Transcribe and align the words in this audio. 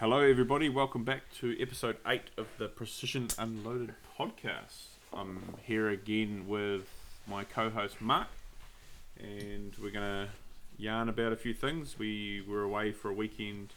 Hello, 0.00 0.20
everybody. 0.20 0.70
Welcome 0.70 1.04
back 1.04 1.24
to 1.40 1.54
episode 1.60 1.98
8 2.06 2.22
of 2.38 2.46
the 2.56 2.68
Precision 2.68 3.28
Unloaded 3.36 3.92
podcast. 4.18 4.96
I'm 5.12 5.56
here 5.62 5.90
again 5.90 6.48
with 6.48 6.88
my 7.26 7.44
co 7.44 7.68
host 7.68 8.00
Mark, 8.00 8.28
and 9.18 9.76
we're 9.78 9.90
going 9.90 10.26
to 10.26 10.28
yarn 10.78 11.10
about 11.10 11.34
a 11.34 11.36
few 11.36 11.52
things. 11.52 11.98
We 11.98 12.42
were 12.48 12.62
away 12.62 12.92
for 12.92 13.10
a 13.10 13.12
weekend 13.12 13.74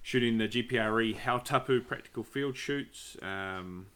shooting 0.00 0.38
the 0.38 0.48
GPRE 0.48 1.18
Hautapu 1.18 1.86
practical 1.86 2.24
field 2.24 2.56
shoots, 2.56 3.18
um, 3.20 3.88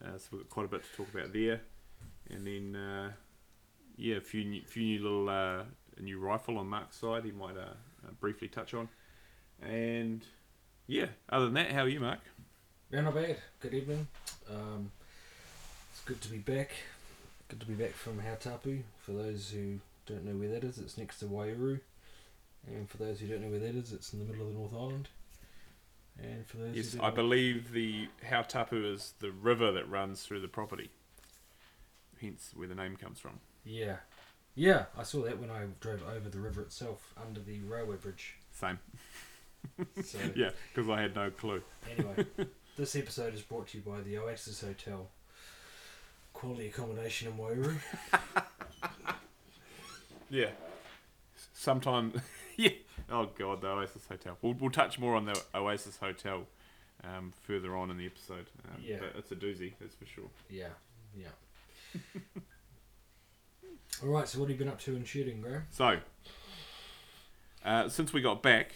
uh, 0.00 0.18
so 0.18 0.28
we've 0.30 0.42
got 0.42 0.50
quite 0.50 0.66
a 0.66 0.68
bit 0.68 0.84
to 0.84 0.96
talk 0.98 1.12
about 1.12 1.32
there. 1.32 1.62
And 2.30 2.46
then, 2.46 2.76
uh, 2.76 3.10
yeah, 3.96 4.18
a 4.18 4.20
few 4.20 4.44
new, 4.44 4.62
few 4.62 4.84
new 4.84 5.02
little 5.02 5.28
uh, 5.28 5.64
new 6.00 6.20
rifle 6.20 6.58
on 6.58 6.68
Mark's 6.68 6.98
side 6.98 7.24
he 7.24 7.32
might 7.32 7.56
uh, 7.56 7.74
uh, 8.06 8.12
briefly 8.20 8.46
touch 8.46 8.72
on. 8.72 8.88
And 9.62 10.22
yeah, 10.86 11.06
other 11.28 11.46
than 11.46 11.54
that, 11.54 11.72
how 11.72 11.82
are 11.82 11.88
you, 11.88 12.00
Mark? 12.00 12.20
Yeah, 12.90 13.02
not 13.02 13.14
bad. 13.14 13.36
Good 13.60 13.74
evening. 13.74 14.06
Um, 14.50 14.90
it's 15.92 16.02
good 16.04 16.20
to 16.22 16.28
be 16.28 16.38
back. 16.38 16.70
Good 17.48 17.60
to 17.60 17.66
be 17.66 17.74
back 17.74 17.92
from 17.92 18.20
Hautapu. 18.20 18.82
For 18.98 19.12
those 19.12 19.50
who 19.50 19.78
don't 20.06 20.24
know 20.24 20.32
where 20.34 20.48
that 20.48 20.64
is, 20.64 20.78
it's 20.78 20.98
next 20.98 21.18
to 21.20 21.26
Waiouru. 21.26 21.80
And 22.66 22.88
for 22.88 22.96
those 22.98 23.20
who 23.20 23.26
don't 23.28 23.42
know 23.42 23.48
where 23.48 23.58
that 23.60 23.74
is, 23.74 23.92
it's 23.92 24.12
in 24.12 24.18
the 24.18 24.24
middle 24.24 24.46
of 24.46 24.52
the 24.52 24.58
North 24.58 24.74
Island. 24.74 25.08
And 26.22 26.46
for 26.46 26.58
those 26.58 26.76
Yes, 26.76 26.92
who 26.92 27.00
I 27.00 27.06
don't 27.06 27.10
know- 27.16 27.22
believe 27.22 27.72
the 27.72 28.08
Hautapu 28.28 28.84
is 28.92 29.14
the 29.20 29.30
river 29.30 29.72
that 29.72 29.88
runs 29.88 30.22
through 30.22 30.40
the 30.40 30.48
property. 30.48 30.90
Hence 32.20 32.52
where 32.54 32.68
the 32.68 32.74
name 32.74 32.96
comes 32.96 33.18
from. 33.18 33.40
Yeah. 33.64 33.96
Yeah, 34.54 34.84
I 34.96 35.02
saw 35.02 35.22
that 35.22 35.38
when 35.38 35.50
I 35.50 35.64
drove 35.80 36.02
over 36.06 36.28
the 36.28 36.38
river 36.38 36.60
itself 36.60 37.14
under 37.16 37.40
the 37.40 37.60
railway 37.60 37.96
bridge. 37.96 38.34
Same. 38.52 38.78
So, 40.04 40.18
Yeah, 40.34 40.50
because 40.74 40.88
I 40.90 41.00
had 41.00 41.14
no 41.14 41.30
clue. 41.30 41.62
anyway, 41.90 42.26
this 42.76 42.94
episode 42.96 43.34
is 43.34 43.42
brought 43.42 43.68
to 43.68 43.78
you 43.78 43.84
by 43.84 44.00
the 44.00 44.18
Oasis 44.18 44.60
Hotel. 44.60 45.08
Quality 46.32 46.68
accommodation 46.68 47.28
in 47.32 47.38
Waiouru. 47.38 47.76
Yeah. 50.30 50.48
Sometime. 51.52 52.14
yeah. 52.56 52.70
Oh 53.10 53.28
God, 53.38 53.60
the 53.60 53.68
Oasis 53.68 54.06
Hotel. 54.08 54.38
We'll, 54.40 54.54
we'll 54.54 54.70
touch 54.70 54.98
more 54.98 55.14
on 55.14 55.26
the 55.26 55.38
Oasis 55.54 55.98
Hotel 55.98 56.46
um, 57.04 57.34
further 57.42 57.76
on 57.76 57.90
in 57.90 57.98
the 57.98 58.06
episode. 58.06 58.46
Um, 58.66 58.80
Yeah. 58.82 58.96
But 59.00 59.12
it's 59.18 59.30
a 59.30 59.36
doozy, 59.36 59.74
that's 59.78 59.94
for 59.94 60.06
sure. 60.06 60.30
Yeah, 60.48 60.68
yeah. 61.14 61.26
All 64.02 64.08
right. 64.08 64.26
So, 64.26 64.38
what 64.40 64.48
have 64.48 64.58
you 64.58 64.64
been 64.64 64.72
up 64.72 64.80
to 64.80 64.96
in 64.96 65.04
shooting, 65.04 65.42
Graham? 65.42 65.64
So, 65.70 65.98
uh, 67.64 67.88
since 67.90 68.12
we 68.14 68.22
got 68.22 68.42
back, 68.42 68.72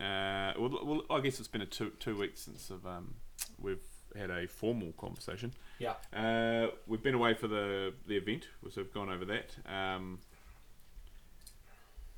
uh, 0.00 0.52
well, 0.58 0.80
well, 0.84 1.02
I 1.10 1.20
guess 1.20 1.38
it's 1.38 1.48
been 1.48 1.62
a 1.62 1.66
two 1.66 1.92
two 1.98 2.16
weeks 2.16 2.42
since 2.42 2.70
of, 2.70 2.86
um, 2.86 3.14
we've 3.60 3.82
had 4.16 4.30
a 4.30 4.46
formal 4.46 4.92
conversation. 4.92 5.52
Yeah. 5.78 5.94
Uh, 6.14 6.68
we've 6.86 7.02
been 7.02 7.14
away 7.14 7.34
for 7.34 7.48
the 7.48 7.92
the 8.06 8.16
event, 8.16 8.48
so 8.70 8.82
we've 8.82 8.92
gone 8.92 9.10
over 9.10 9.24
that. 9.24 9.56
Um, 9.66 10.20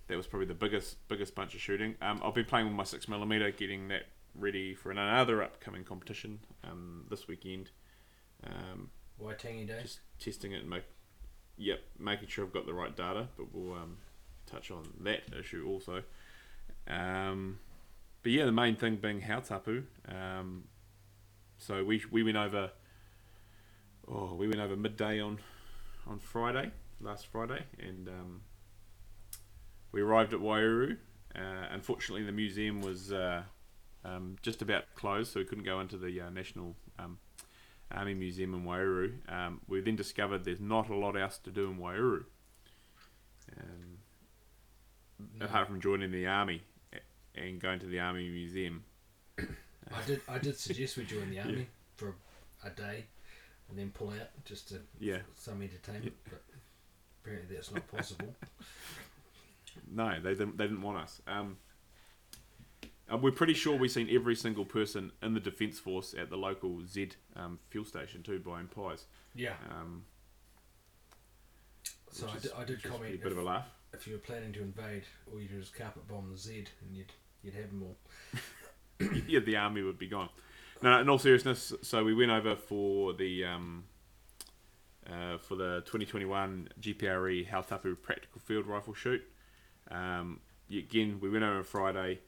that 0.09 0.17
was 0.17 0.27
probably 0.27 0.47
the 0.47 0.55
biggest 0.55 1.06
biggest 1.09 1.34
bunch 1.34 1.55
of 1.55 1.61
shooting. 1.61 1.95
Um, 2.03 2.20
I've 2.25 2.34
been 2.34 2.45
playing 2.45 2.67
with 2.67 2.75
my 2.75 2.84
six 2.84 3.06
mm 3.06 3.56
getting 3.56 3.89
that 3.89 4.06
ready 4.34 4.75
for 4.75 4.91
another 4.91 5.42
upcoming 5.42 5.84
competition 5.84 6.41
um, 6.65 7.05
this 7.11 7.27
weekend. 7.28 7.70
Um, 8.44 8.91
Waitangi 9.22 9.67
Day. 9.67 9.81
just 9.83 10.00
testing 10.19 10.53
it 10.53 10.61
and 10.61 10.70
make 10.70 10.84
yep 11.56 11.81
making 11.98 12.28
sure 12.28 12.44
I've 12.44 12.53
got 12.53 12.67
the 12.67 12.72
right 12.72 12.94
data 12.97 13.28
but 13.37 13.53
we'll 13.53 13.75
um, 13.75 13.98
touch 14.47 14.70
on 14.70 14.89
that 15.00 15.22
issue 15.39 15.67
also 15.69 16.03
um, 16.89 17.59
but 18.22 18.32
yeah 18.32 18.44
the 18.44 18.52
main 18.52 18.76
thing 18.76 18.96
being 18.96 19.20
Hautapu 19.20 19.84
um, 20.08 20.64
so 21.58 21.84
we 21.84 22.02
we 22.10 22.22
went 22.22 22.36
over 22.36 22.70
oh 24.08 24.34
we 24.34 24.46
went 24.48 24.60
over 24.60 24.76
midday 24.76 25.20
on 25.20 25.38
on 26.06 26.19
Friday 26.19 26.70
last 27.00 27.26
Friday 27.26 27.64
and 27.78 28.09
um, 28.09 28.41
we 29.92 30.00
arrived 30.00 30.32
at 30.32 30.41
Waiouru 30.41 30.97
uh, 31.34 31.66
unfortunately 31.70 32.25
the 32.25 32.32
museum 32.32 32.80
was 32.80 33.12
uh, 33.12 33.42
um, 34.04 34.36
just 34.42 34.62
about 34.62 34.84
closed 34.94 35.32
so 35.32 35.41
we 35.41 35.47
couldn't 35.47 35.64
go 35.64 35.80
into 35.80 35.97
the 35.97 36.20
uh, 36.20 36.30
national 36.30 36.76
um, 36.98 37.19
Army 37.92 38.14
Museum 38.14 38.54
in 38.54 38.62
Waiouru. 38.64 39.14
Um, 39.28 39.60
we 39.66 39.80
then 39.80 39.97
discovered 39.97 40.44
there's 40.44 40.60
not 40.60 40.88
a 40.91 40.94
lot 40.94 41.16
else 41.16 41.38
to 41.38 41.50
do 41.50 41.69
in 41.70 41.78
Waiouru, 41.78 42.25
um, 43.59 43.98
No. 45.38 45.47
apart 45.47 45.66
from 45.66 45.80
joining 45.80 46.12
the 46.12 46.26
army 46.26 46.62
and 47.34 47.60
going 47.60 47.78
to 47.80 47.86
the 47.86 48.00
Army 48.00 48.28
Museum. 48.28 48.84
I 49.38 50.02
did. 50.06 50.20
I 50.28 50.38
did 50.38 50.56
suggest 50.58 50.96
we 50.96 51.04
join 51.04 51.30
the 51.30 51.41
army 51.41 51.66
for 51.96 52.14
a 52.64 52.70
day, 52.70 53.06
and 53.68 53.78
then 53.78 53.91
pull 53.91 54.10
out 54.10 54.28
just 54.44 54.68
to 54.68 54.80
Yeah, 54.98 55.18
some 55.34 55.62
entertainment. 55.62 56.14
But 56.24 56.42
apparently, 57.24 57.56
that's 57.56 57.72
not 57.72 57.86
possible. 57.88 58.34
no, 59.92 60.20
they 60.20 60.30
didn't. 60.30 60.58
They 60.58 60.64
didn't 60.64 60.82
want 60.82 60.98
us. 60.98 61.20
Um, 61.26 61.56
uh, 63.12 63.16
we're 63.16 63.32
pretty 63.32 63.54
sure 63.54 63.76
we've 63.76 63.91
seen 63.91 64.08
every 64.12 64.36
single 64.36 64.64
person 64.64 65.10
in 65.22 65.34
the 65.34 65.41
Defence 65.41 65.78
Force 65.80 66.14
at 66.16 66.30
the 66.30 66.36
local 66.36 66.86
Z 66.86 67.10
um, 67.34 67.58
fuel 67.70 67.84
station 67.84 68.22
too, 68.22 68.38
buying 68.38 68.68
pies. 68.68 69.06
Yeah. 69.34 69.54
Um, 69.70 70.04
So 72.12 72.28
I 72.28 72.38
did, 72.38 72.52
I 72.58 72.64
did 72.64 72.82
comment 72.82 73.14
a 73.14 73.18
bit 73.18 73.32
of 73.32 73.38
a 73.38 73.42
laugh. 73.42 73.66
If 74.00 74.06
you 74.06 74.15
were 74.15 74.21
planning 74.21 74.50
to 74.55 74.62
invade, 74.62 75.03
all 75.31 75.38
you 75.38 75.47
do 75.47 75.59
is 75.59 75.69
carpet 75.69 76.09
bomb 76.09 76.31
the 76.31 76.38
Z, 76.38 76.65
and 76.87 76.97
you'd 76.97 77.12
you'd 77.43 77.55
have 77.55 77.69
them 77.69 77.83
all. 77.83 77.97
yeah, 79.27 79.41
the 79.41 79.56
army 79.56 79.83
would 79.83 79.99
be 79.99 80.09
gone. 80.09 80.31
No, 80.83 80.99
in 80.99 81.09
all 81.11 81.19
seriousness, 81.19 81.75
so 81.83 82.03
we 82.03 82.15
went 82.15 82.31
over 82.31 82.56
for 82.56 83.12
the 83.12 83.44
um, 83.44 83.84
uh, 85.06 85.37
for 85.37 85.55
the 85.55 85.83
2021 85.84 86.71
GPRE 86.81 87.49
Hautapu 87.50 88.00
Practical 88.00 88.41
Field 88.41 88.66
Rifle 88.66 88.94
Shoot. 88.94 89.22
Um, 89.91 90.41
again, 90.71 91.19
we 91.21 91.28
went 91.28 91.44
over 91.44 91.59
on 91.59 91.65
Friday. 91.65 92.21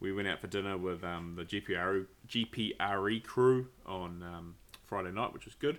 We 0.00 0.12
went 0.12 0.26
out 0.26 0.40
for 0.40 0.48
dinner 0.48 0.76
with 0.76 1.04
um, 1.04 1.36
the 1.36 1.44
GPRE 1.44 2.06
GPRE 2.26 3.22
crew 3.22 3.68
on 3.86 4.24
um, 4.24 4.54
Friday 4.84 5.12
night, 5.12 5.32
which 5.32 5.44
was 5.44 5.54
good. 5.54 5.78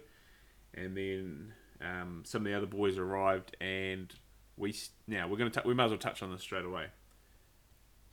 And 0.73 0.95
then 0.95 1.53
um, 1.81 2.23
some 2.25 2.43
of 2.43 2.45
the 2.45 2.55
other 2.55 2.67
boys 2.67 2.97
arrived, 2.97 3.57
and 3.59 4.13
we 4.61 4.75
now 5.07 5.27
we're 5.27 5.37
gonna 5.37 5.51
we 5.65 5.73
might 5.73 5.85
as 5.85 5.91
well 5.91 5.97
touch 5.97 6.21
on 6.23 6.31
this 6.31 6.41
straight 6.41 6.63
away. 6.65 6.85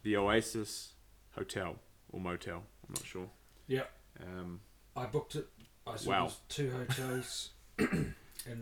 The 0.03 0.17
Oasis 0.17 0.95
Hotel 1.33 1.77
or 2.11 2.21
motel. 2.21 2.63
I'm 2.89 2.95
not 2.95 3.05
sure. 3.05 3.29
Yeah. 3.69 3.83
Um, 4.21 4.61
I 4.97 5.05
booked 5.07 5.35
it. 5.37 5.47
I 5.87 5.97
saw 5.97 6.11
Wow. 6.11 6.33
two 6.49 6.71
hotels 6.71 7.51
in 7.79 8.15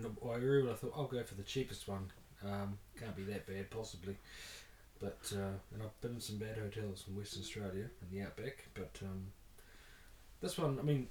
the 0.03 0.09
Waiouru. 0.11 0.63
and 0.63 0.71
I 0.71 0.75
thought 0.75 0.93
I'll 0.97 1.07
go 1.07 1.23
for 1.23 1.37
the 1.37 1.43
cheapest 1.45 1.87
one. 1.87 2.11
Um, 2.45 2.79
can't 2.99 3.17
be 3.17 3.23
that 3.25 3.47
bad, 3.47 3.71
possibly. 3.71 4.17
But 5.01 5.33
uh, 5.33 5.55
and 5.73 5.83
I've 5.83 5.99
been 6.01 6.15
in 6.15 6.21
some 6.21 6.39
bad 6.39 6.59
hotels 6.59 7.05
in 7.09 7.17
Western 7.17 7.43
Australia 7.43 7.85
and 8.01 8.11
the 8.11 8.23
outback. 8.27 8.67
But 8.75 8.99
um, 9.03 9.29
this 10.41 10.59
one, 10.59 10.79
I 10.79 10.83
mean, 10.83 11.07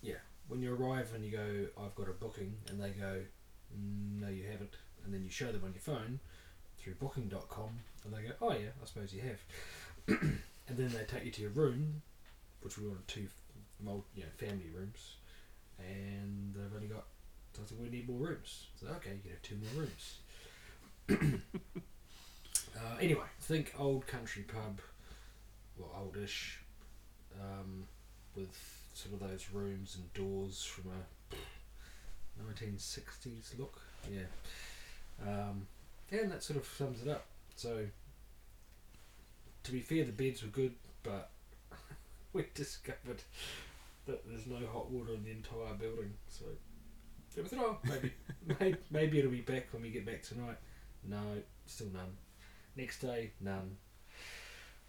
yeah. 0.00 0.14
When 0.46 0.60
you 0.60 0.74
arrive 0.74 1.10
and 1.14 1.24
you 1.24 1.30
go, 1.32 1.82
I've 1.82 1.94
got 1.94 2.08
a 2.08 2.12
booking, 2.12 2.54
and 2.68 2.78
they 2.80 2.90
go, 2.90 3.22
"Mm, 3.74 4.20
no, 4.20 4.28
you 4.28 4.44
haven't, 4.44 4.76
and 5.04 5.12
then 5.12 5.24
you 5.24 5.30
show 5.30 5.52
them 5.52 5.62
on 5.64 5.72
your 5.72 5.80
phone 5.80 6.20
through 6.78 6.94
Booking.com, 6.94 7.70
and 8.04 8.14
they 8.14 8.22
go, 8.22 8.34
oh 8.40 8.52
yeah, 8.52 8.70
I 8.82 8.86
suppose 8.86 9.12
you 9.12 9.22
have, 9.22 10.18
and 10.68 10.76
then 10.76 10.92
they 10.92 11.04
take 11.04 11.24
you 11.24 11.30
to 11.32 11.42
your 11.42 11.50
room, 11.50 12.02
which 12.60 12.78
we 12.78 12.86
wanted 12.86 13.06
two 13.08 13.28
you 13.80 14.22
know, 14.22 14.28
family 14.36 14.70
rooms, 14.74 15.16
and 15.78 16.54
they've 16.54 16.74
only 16.74 16.88
got. 16.88 17.04
So 17.54 17.62
I 17.64 17.68
said, 17.68 17.80
we 17.80 17.88
need 17.88 18.08
more 18.08 18.18
rooms. 18.18 18.66
So 18.80 18.86
okay, 18.96 19.10
you 19.10 19.20
can 19.22 19.30
have 19.30 19.42
two 19.42 19.56
more 19.56 19.84
rooms. 19.84 20.18
uh, 22.76 22.96
anyway, 23.00 23.26
think 23.40 23.74
old 23.78 24.06
country 24.06 24.42
pub, 24.42 24.80
well, 25.78 25.90
oldish, 25.96 26.60
um, 27.40 27.84
with 28.34 28.56
sort 28.94 29.14
of 29.14 29.28
those 29.28 29.48
rooms 29.52 29.96
and 29.96 30.12
doors 30.14 30.64
from 30.64 30.90
a 30.92 31.34
1960s 32.52 33.58
look. 33.58 33.80
Yeah. 34.10 34.20
Um, 35.22 35.66
yeah, 36.10 36.20
and 36.20 36.32
that 36.32 36.42
sort 36.42 36.58
of 36.58 36.66
sums 36.66 37.02
it 37.02 37.08
up. 37.08 37.26
So, 37.56 37.86
to 39.62 39.72
be 39.72 39.80
fair, 39.80 40.04
the 40.04 40.12
beds 40.12 40.42
were 40.42 40.48
good, 40.48 40.74
but 41.02 41.30
we 42.32 42.46
discovered 42.54 43.22
that 44.06 44.28
there's 44.28 44.46
no 44.46 44.66
hot 44.72 44.90
water 44.90 45.14
in 45.14 45.24
the 45.24 45.30
entire 45.30 45.74
building. 45.74 46.12
So 46.28 46.44
it 47.36 47.42
was, 47.42 47.52
oh, 47.54 47.78
maybe, 47.84 48.12
maybe, 48.60 48.76
maybe 48.90 49.18
it'll 49.18 49.30
be 49.30 49.40
back 49.40 49.68
when 49.72 49.82
we 49.82 49.90
get 49.90 50.06
back 50.06 50.22
tonight. 50.22 50.56
No, 51.08 51.18
still 51.66 51.88
none. 51.92 52.16
Next 52.76 53.00
day, 53.00 53.30
none. 53.40 53.76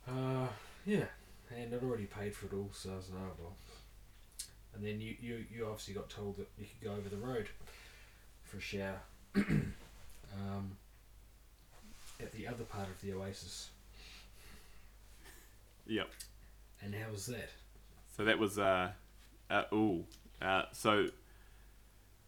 Uh, 0.08 0.48
yeah, 0.86 1.06
and 1.56 1.74
I'd 1.74 1.84
already 1.84 2.06
paid 2.06 2.36
for 2.36 2.48
it 2.48 2.54
all, 2.54 2.70
so 2.72 2.92
I 2.92 2.96
was 2.98 3.10
like, 3.10 3.22
oh 3.22 3.34
well. 3.40 3.56
And 4.76 4.86
then 4.86 5.00
you, 5.00 5.16
you, 5.20 5.46
you 5.50 5.66
obviously 5.66 5.94
got 5.94 6.10
told 6.10 6.38
that 6.38 6.50
you 6.60 6.66
could 6.66 6.88
go 6.88 6.96
over 6.96 7.08
the 7.08 7.18
road 7.18 7.48
for 8.44 8.58
a 8.58 8.62
shower 8.62 9.00
um, 10.36 10.78
at 12.20 12.32
the 12.32 12.48
other 12.48 12.64
part 12.64 12.88
of 12.88 13.02
the 13.02 13.14
oasis. 13.14 13.70
Yep. 15.88 16.10
And 16.84 16.96
how 16.96 17.12
was 17.12 17.26
that? 17.28 17.50
So 18.16 18.26
that 18.26 18.40
was 18.40 18.58
uh, 18.58 18.92
uh 19.50 19.64
ooh, 19.74 20.06
uh, 20.42 20.64
so 20.72 21.08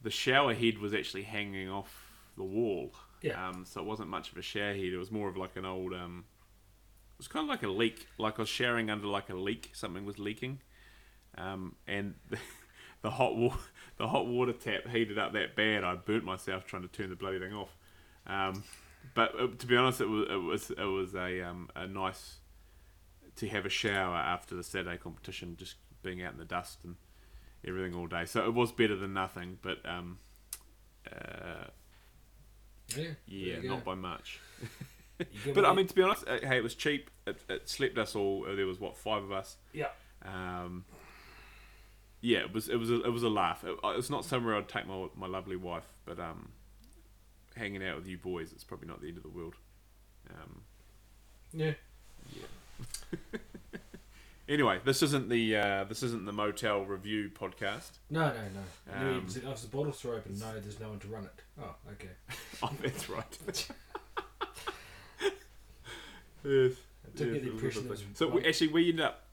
the 0.01 0.09
shower 0.09 0.53
head 0.53 0.77
was 0.77 0.93
actually 0.93 1.23
hanging 1.23 1.69
off 1.69 2.07
the 2.37 2.43
wall. 2.43 2.93
Yeah. 3.21 3.49
Um, 3.49 3.65
so 3.65 3.81
it 3.81 3.87
wasn't 3.87 4.09
much 4.09 4.31
of 4.31 4.37
a 4.37 4.41
shower 4.41 4.73
head. 4.73 4.93
It 4.93 4.97
was 4.97 5.11
more 5.11 5.29
of 5.29 5.37
like 5.37 5.55
an 5.55 5.65
old 5.65 5.93
um. 5.93 6.25
It 7.15 7.21
was 7.21 7.27
kind 7.27 7.43
of 7.43 7.49
like 7.49 7.63
a 7.63 7.67
leak, 7.67 8.07
like 8.19 8.37
I 8.37 8.43
was 8.43 8.49
showering 8.49 8.91
under 8.91 9.07
like 9.07 9.29
a 9.29 9.35
leak. 9.35 9.71
Something 9.73 10.05
was 10.05 10.19
leaking, 10.19 10.59
um, 11.35 11.75
and 11.87 12.13
the, 12.29 12.37
the 13.01 13.09
hot 13.09 13.35
water, 13.35 13.57
the 13.97 14.07
hot 14.07 14.27
water 14.27 14.53
tap 14.53 14.87
heated 14.87 15.17
up 15.17 15.33
that 15.33 15.55
bad. 15.55 15.83
I 15.83 15.95
burnt 15.95 16.23
myself 16.23 16.65
trying 16.65 16.83
to 16.83 16.87
turn 16.87 17.09
the 17.09 17.15
bloody 17.15 17.39
thing 17.39 17.53
off. 17.53 17.75
Um, 18.27 18.63
but 19.13 19.33
uh, 19.39 19.47
to 19.57 19.65
be 19.67 19.75
honest, 19.77 20.01
it 20.01 20.05
was 20.09 20.27
it 20.29 20.35
was 20.41 20.71
it 20.71 20.83
was 20.83 21.15
a 21.15 21.41
um, 21.41 21.69
a 21.75 21.87
nice 21.87 22.37
to 23.37 23.47
have 23.49 23.65
a 23.65 23.69
shower 23.69 24.15
after 24.15 24.55
the 24.55 24.63
Saturday 24.63 24.97
competition, 24.97 25.55
just 25.57 25.75
being 26.03 26.21
out 26.21 26.33
in 26.33 26.39
the 26.39 26.45
dust 26.45 26.79
and 26.83 26.95
everything 27.67 27.95
all 27.95 28.07
day. 28.07 28.25
So 28.25 28.43
it 28.45 28.53
was 28.53 28.71
better 28.71 28.95
than 28.95 29.13
nothing, 29.13 29.59
but 29.61 29.77
um, 29.85 30.19
uh, 31.11 31.65
Yeah. 32.95 33.09
yeah, 33.27 33.61
not 33.61 33.83
by 33.83 33.95
much. 33.95 34.39
But 35.55 35.65
I 35.65 35.73
mean, 35.73 35.87
to 35.87 35.95
be 35.95 36.03
honest, 36.03 36.27
uh, 36.27 36.37
hey, 36.43 36.57
it 36.57 36.63
was 36.63 36.75
cheap. 36.75 37.09
It, 37.25 37.41
it 37.49 37.67
slept 37.67 37.97
us 37.97 38.15
all. 38.15 38.43
There 38.55 38.67
was 38.67 38.79
what 38.79 38.95
five 38.95 39.23
of 39.23 39.31
us. 39.31 39.57
Yeah. 39.73 39.87
Um, 40.23 40.85
yeah, 42.21 42.39
it 42.39 42.53
was 42.53 42.69
it 42.69 42.75
was 42.75 42.91
a, 42.91 43.01
it 43.01 43.09
was 43.11 43.23
a 43.23 43.29
laugh. 43.29 43.63
It, 43.63 43.75
uh, 43.83 43.95
it's 43.97 44.11
not 44.11 44.25
somewhere 44.25 44.55
I'd 44.55 44.69
take 44.69 44.85
my 44.85 45.07
my 45.15 45.25
lovely 45.25 45.55
wife, 45.55 45.87
but 46.05 46.19
um, 46.19 46.49
hanging 47.57 47.83
out 47.83 47.95
with 47.97 48.07
you 48.07 48.17
boys, 48.17 48.51
it's 48.51 48.63
probably 48.63 48.87
not 48.87 49.01
the 49.01 49.07
end 49.07 49.17
of 49.17 49.23
the 49.23 49.29
world. 49.29 49.55
Um, 50.29 50.61
Yeah. 51.53 51.73
anyway, 54.49 54.79
this 54.83 55.01
isn't 55.01 55.29
the 55.29 55.55
uh, 55.55 55.83
this 55.85 56.03
isn't 56.03 56.25
the 56.25 56.33
motel 56.33 56.83
review 56.85 57.29
podcast. 57.29 57.91
No, 58.09 58.27
no, 58.27 58.35
no. 58.93 59.09
Um, 59.17 59.25
said, 59.27 59.43
oh, 59.45 59.53
the 59.53 59.67
bottles 59.67 60.03
are 60.05 60.15
open, 60.15 60.37
no, 60.39 60.59
there's 60.59 60.79
no 60.79 60.89
one 60.89 60.99
to 60.99 61.07
run 61.07 61.23
it. 61.25 61.41
Oh, 61.61 61.75
okay. 61.93 62.09
Oh, 62.63 62.71
that's 62.81 63.07
right. 63.07 63.37
yes. 63.45 63.71
I 66.43 67.17
took 67.17 67.19
yes, 67.19 67.19
it 67.19 67.27
the 67.27 67.35
it 67.35 67.43
was 67.43 67.53
impression 67.53 67.81
a 67.83 67.85
it 67.85 67.89
was 67.89 67.99
thing. 68.01 68.09
So 68.15 68.27
we, 68.27 68.45
actually, 68.45 68.69
we 68.69 68.89
end 68.89 68.99
up 68.99 69.27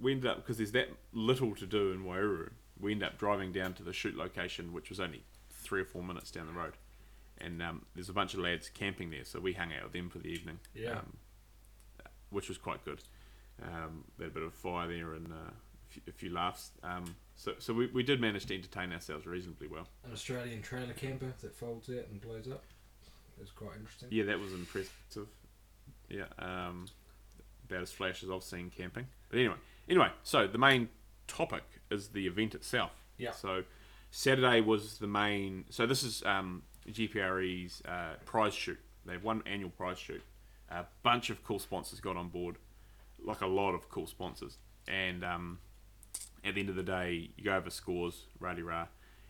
we 0.00 0.12
ended 0.12 0.30
up 0.30 0.36
because 0.38 0.58
there's 0.58 0.72
that 0.72 0.88
little 1.12 1.54
to 1.54 1.66
do 1.66 1.92
in 1.92 2.04
Waiouru. 2.04 2.50
We 2.80 2.92
end 2.92 3.02
up 3.02 3.18
driving 3.18 3.52
down 3.52 3.74
to 3.74 3.82
the 3.82 3.92
shoot 3.92 4.16
location, 4.16 4.72
which 4.72 4.90
was 4.90 5.00
only 5.00 5.22
three 5.50 5.80
or 5.80 5.84
four 5.84 6.02
minutes 6.02 6.30
down 6.30 6.46
the 6.46 6.52
road, 6.52 6.74
and 7.38 7.62
um, 7.62 7.84
there's 7.94 8.08
a 8.08 8.12
bunch 8.12 8.34
of 8.34 8.40
lads 8.40 8.68
camping 8.68 9.10
there. 9.10 9.24
So 9.24 9.40
we 9.40 9.52
hung 9.52 9.72
out 9.72 9.84
with 9.84 9.92
them 9.92 10.08
for 10.10 10.18
the 10.18 10.28
evening, 10.28 10.58
Yeah. 10.74 10.98
um, 10.98 11.16
which 12.30 12.48
was 12.48 12.58
quite 12.58 12.84
good. 12.84 13.02
Um, 13.62 14.04
a 14.20 14.28
bit 14.28 14.42
of 14.42 14.52
fire 14.54 14.88
there 14.88 15.14
and 15.14 15.28
uh, 15.32 15.50
a, 15.50 15.52
few, 15.92 16.02
a 16.08 16.12
few 16.12 16.32
laughs. 16.32 16.70
Um, 16.82 17.14
so 17.36 17.54
so 17.58 17.72
we, 17.72 17.86
we 17.86 18.02
did 18.02 18.20
manage 18.20 18.46
to 18.46 18.54
entertain 18.54 18.92
ourselves 18.92 19.26
reasonably 19.26 19.68
well. 19.68 19.86
An 20.04 20.12
Australian 20.12 20.62
trailer 20.62 20.92
camper 20.92 21.32
that 21.40 21.54
folds 21.54 21.88
out 21.88 22.06
and 22.10 22.20
blows 22.20 22.48
up. 22.48 22.64
It 23.36 23.40
was 23.40 23.50
quite 23.50 23.76
interesting. 23.78 24.08
Yeah, 24.10 24.24
that 24.24 24.38
was 24.38 24.52
impressive. 24.52 24.92
Yeah, 26.08 26.24
um, 26.38 26.86
about 27.68 27.82
as 27.82 27.90
flash 27.92 28.22
as 28.22 28.30
I've 28.30 28.42
seen 28.44 28.70
camping. 28.70 29.06
But 29.30 29.38
anyway, 29.38 29.56
anyway, 29.88 30.08
so 30.22 30.46
the 30.46 30.58
main 30.58 30.88
topic 31.26 31.64
is 31.90 32.08
the 32.08 32.26
event 32.26 32.54
itself. 32.54 32.92
Yeah. 33.18 33.32
So 33.32 33.64
Saturday 34.10 34.60
was 34.60 34.98
the 34.98 35.06
main. 35.06 35.64
So 35.70 35.86
this 35.86 36.02
is 36.02 36.22
um, 36.24 36.62
GPRE's 36.88 37.82
uh, 37.86 38.14
prize 38.24 38.54
shoot. 38.54 38.78
They 39.06 39.12
have 39.14 39.24
one 39.24 39.42
annual 39.46 39.70
prize 39.70 39.98
shoot. 39.98 40.22
A 40.70 40.84
bunch 41.02 41.30
of 41.30 41.42
cool 41.44 41.58
sponsors 41.58 42.00
got 42.00 42.16
on 42.16 42.28
board, 42.28 42.56
like 43.22 43.40
a 43.42 43.46
lot 43.46 43.74
of 43.74 43.88
cool 43.90 44.06
sponsors. 44.06 44.58
And 44.88 45.24
um, 45.24 45.58
at 46.44 46.54
the 46.54 46.60
end 46.60 46.68
of 46.70 46.76
the 46.76 46.82
day, 46.82 47.30
you 47.36 47.44
go 47.44 47.54
over 47.56 47.70
scores, 47.70 48.24
rah 48.40 48.54
rah, 48.62 48.86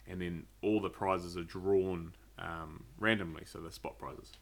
and 0.09 0.21
then 0.21 0.45
all 0.63 0.81
the 0.81 0.91
prizes 0.91 1.37
are 1.37 1.43
drawn 1.45 2.15
um, 2.39 2.85
randomly. 2.99 3.45
So 3.47 3.61
they're 3.61 3.71
spot 3.71 3.99
prizes 3.99 4.33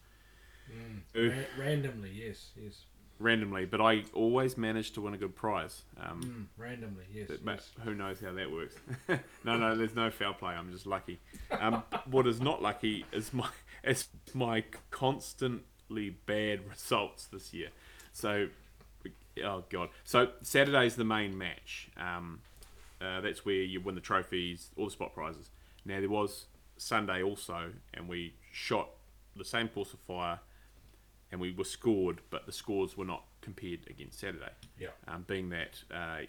Mm. 0.71 1.29
Ra- 1.29 1.63
randomly, 1.65 2.11
yes, 2.13 2.51
yes. 2.55 2.85
Randomly, 3.23 3.65
but 3.65 3.81
I 3.81 4.03
always 4.13 4.57
manage 4.57 4.91
to 4.91 5.01
win 5.01 5.13
a 5.13 5.17
good 5.17 5.35
prize. 5.35 5.81
Um, 5.99 6.21
Mm, 6.57 6.61
randomly, 6.61 7.05
yes. 7.13 7.29
but- 7.43 7.53
yes. 7.55 7.71
who 7.83 7.95
knows 7.95 8.19
how 8.19 8.33
that 8.33 8.51
works? 8.51 8.75
no, 9.43 9.57
no, 9.57 9.75
there's 9.75 9.95
no 9.95 10.11
foul 10.11 10.33
play. 10.33 10.53
I'm 10.53 10.71
just 10.71 10.85
lucky. 10.85 11.19
Um, 11.51 11.83
what 12.05 12.27
is 12.27 12.39
not 12.41 12.61
lucky 12.61 13.05
is 13.11 13.33
my 13.33 13.49
is 13.83 14.07
my 14.33 14.63
constantly 14.91 16.09
bad 16.25 16.67
results 16.69 17.27
this 17.27 17.53
year. 17.53 17.69
So, 18.11 18.47
oh 19.43 19.63
god. 19.69 19.89
So 20.03 20.29
Saturday's 20.41 20.95
the 20.95 21.03
main 21.05 21.37
match. 21.37 21.89
Um, 21.97 22.41
uh, 23.01 23.21
that's 23.21 23.45
where 23.45 23.55
you 23.55 23.81
win 23.81 23.95
the 23.95 24.01
trophies, 24.01 24.69
all 24.77 24.85
the 24.85 24.91
spot 24.91 25.13
prizes. 25.13 25.49
Now 25.85 25.99
there 25.99 26.09
was 26.09 26.45
Sunday 26.77 27.21
also, 27.21 27.71
and 27.93 28.07
we 28.07 28.33
shot 28.51 28.89
the 29.35 29.43
same 29.45 29.67
course 29.67 29.93
of 29.93 29.99
fire, 29.99 30.39
and 31.33 31.41
we 31.41 31.51
were 31.51 31.63
scored, 31.63 32.21
but 32.29 32.45
the 32.45 32.51
scores 32.51 32.95
were 32.95 33.05
not 33.05 33.23
compared 33.41 33.79
against 33.89 34.19
Saturday 34.19 34.51
Yeah. 34.79 34.89
um, 35.07 35.23
being 35.27 35.49
that 35.49 35.83
uh, 35.91 36.19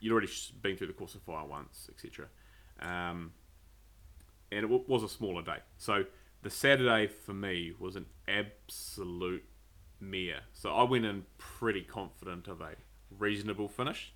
you'd 0.00 0.10
already 0.10 0.30
been 0.62 0.78
through 0.78 0.86
the 0.86 0.94
course 0.94 1.14
of 1.14 1.20
fire 1.20 1.44
once, 1.44 1.90
etc. 1.92 2.26
Um, 2.80 3.32
and 4.50 4.60
it 4.60 4.68
w- 4.68 4.82
was 4.88 5.02
a 5.02 5.10
smaller 5.10 5.42
day. 5.42 5.58
So 5.76 6.06
the 6.40 6.48
Saturday 6.48 7.06
for 7.06 7.34
me 7.34 7.74
was 7.78 7.96
an 7.96 8.06
absolute 8.26 9.44
mere. 10.00 10.40
So 10.54 10.70
I 10.72 10.84
went 10.84 11.04
in 11.04 11.26
pretty 11.36 11.82
confident 11.82 12.48
of 12.48 12.62
a 12.62 12.76
reasonable 13.18 13.68
finish. 13.68 14.14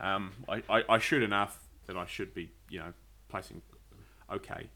Um, 0.00 0.32
I, 0.48 0.62
I, 0.68 0.84
I 0.88 0.98
shoot 0.98 1.22
enough 1.22 1.60
that 1.86 1.96
I 1.96 2.06
should 2.06 2.34
be, 2.34 2.50
you 2.68 2.80
know, 2.80 2.92
placing 3.28 3.62
okay. 4.28 4.70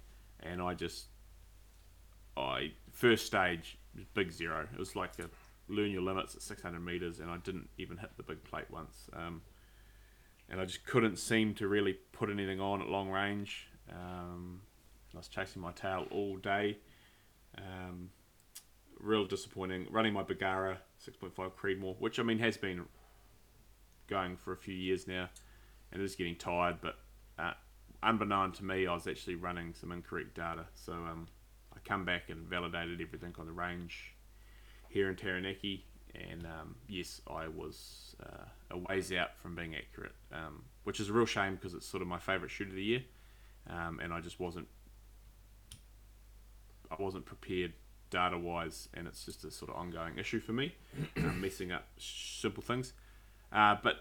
And 0.45 0.63
I 0.63 0.75
just, 0.75 1.07
I 2.37 2.73
first 2.93 3.27
stage 3.27 3.79
big 4.15 4.33
zero. 4.33 4.67
It 4.73 4.79
was 4.79 4.97
like 4.97 5.19
a 5.19 5.29
learn 5.69 5.91
your 5.91 6.03
limits 6.03 6.35
at 6.35 6.43
600 6.43 6.81
meters, 6.81 7.21
and 7.21 7.31
I 7.31 7.39
didn't 7.39 7.69
even 7.79 7.97
hit 7.97 8.11
the 8.17 8.23
big 8.23 8.43
plate 8.45 8.71
once. 8.71 9.09
Um, 9.15 9.43
and 10.49 10.61
I 10.61 10.65
just 10.65 10.85
couldn't 10.85 11.17
seem 11.17 11.55
to 11.55 11.69
really 11.69 11.95
put 12.13 12.31
anything 12.31 12.61
on 12.61 12.83
at 12.83 12.89
long 12.89 13.11
range. 13.11 13.69
Um, 13.91 14.61
I 15.15 15.19
was 15.19 15.29
chasing 15.29 15.63
my 15.63 15.73
tail 15.73 16.07
all 16.11 16.37
day. 16.37 16.79
Um, 17.57 18.11
real 19.01 19.25
disappointing. 19.25 19.87
Running 19.91 20.13
my 20.13 20.23
Bergara 20.23 20.79
6.5 21.07 21.53
Creedmoor, 21.53 21.97
which 21.99 22.19
I 22.19 22.23
mean 22.23 22.39
has 22.39 22.57
been 22.57 22.85
going 24.09 24.37
for 24.37 24.53
a 24.53 24.57
few 24.57 24.75
years 24.75 25.07
now, 25.07 25.29
and 25.91 26.03
it 26.03 26.05
is 26.05 26.17
getting 26.17 26.37
tired. 26.37 26.79
But 26.81 26.99
uh, 27.39 27.53
unbeknown 28.03 28.53
to 28.53 28.65
me, 28.65 28.87
I 28.87 28.95
was 28.95 29.07
actually 29.07 29.37
running 29.37 29.75
some 29.75 29.93
incorrect 29.93 30.35
data. 30.35 30.67
So 30.75 30.93
um, 30.93 31.29
come 31.85 32.05
back 32.05 32.29
and 32.29 32.47
validated 32.47 33.01
everything 33.01 33.35
on 33.39 33.47
the 33.47 33.53
range 33.53 34.15
here 34.89 35.09
in 35.09 35.17
Taranaki, 35.17 35.85
and 36.15 36.45
um, 36.45 36.77
yes, 36.89 37.21
I 37.27 37.49
was 37.49 38.15
uh, 38.23 38.45
a 38.71 38.79
ways 38.79 39.13
out 39.13 39.37
from 39.43 39.55
being 39.55 39.75
accurate, 39.75 40.15
um, 40.33 40.65
which 40.85 41.01
is 41.01 41.09
a 41.09 41.13
real 41.13 41.27
shame 41.27 41.55
because 41.55 41.75
it's 41.75 41.87
sort 41.87 42.03
of 42.03 42.09
my 42.09 42.19
favourite 42.19 42.51
shoot 42.51 42.69
of 42.69 42.75
the 42.75 42.83
year, 42.83 43.03
um, 43.69 44.01
and 44.03 44.13
I 44.13 44.21
just 44.21 44.39
wasn't, 44.39 44.69
I 46.91 47.03
wasn't 47.03 47.25
prepared 47.25 47.73
data 48.11 48.39
wise, 48.39 48.89
and 48.93 49.07
it's 49.07 49.25
just 49.25 49.45
a 49.45 49.51
sort 49.51 49.71
of 49.71 49.77
ongoing 49.77 50.19
issue 50.19 50.41
for 50.41 50.53
me, 50.53 50.75
um, 51.17 51.41
messing 51.41 51.73
up 51.73 51.87
simple 51.99 52.63
things, 52.63 52.93
uh, 53.53 53.77
but 53.83 53.97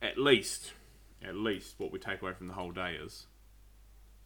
at 0.00 0.16
least, 0.16 0.72
at 1.22 1.34
least 1.34 1.74
what 1.78 1.92
we 1.92 1.98
take 1.98 2.22
away 2.22 2.32
from 2.32 2.48
the 2.48 2.54
whole 2.54 2.70
day 2.70 2.94
is 2.94 3.26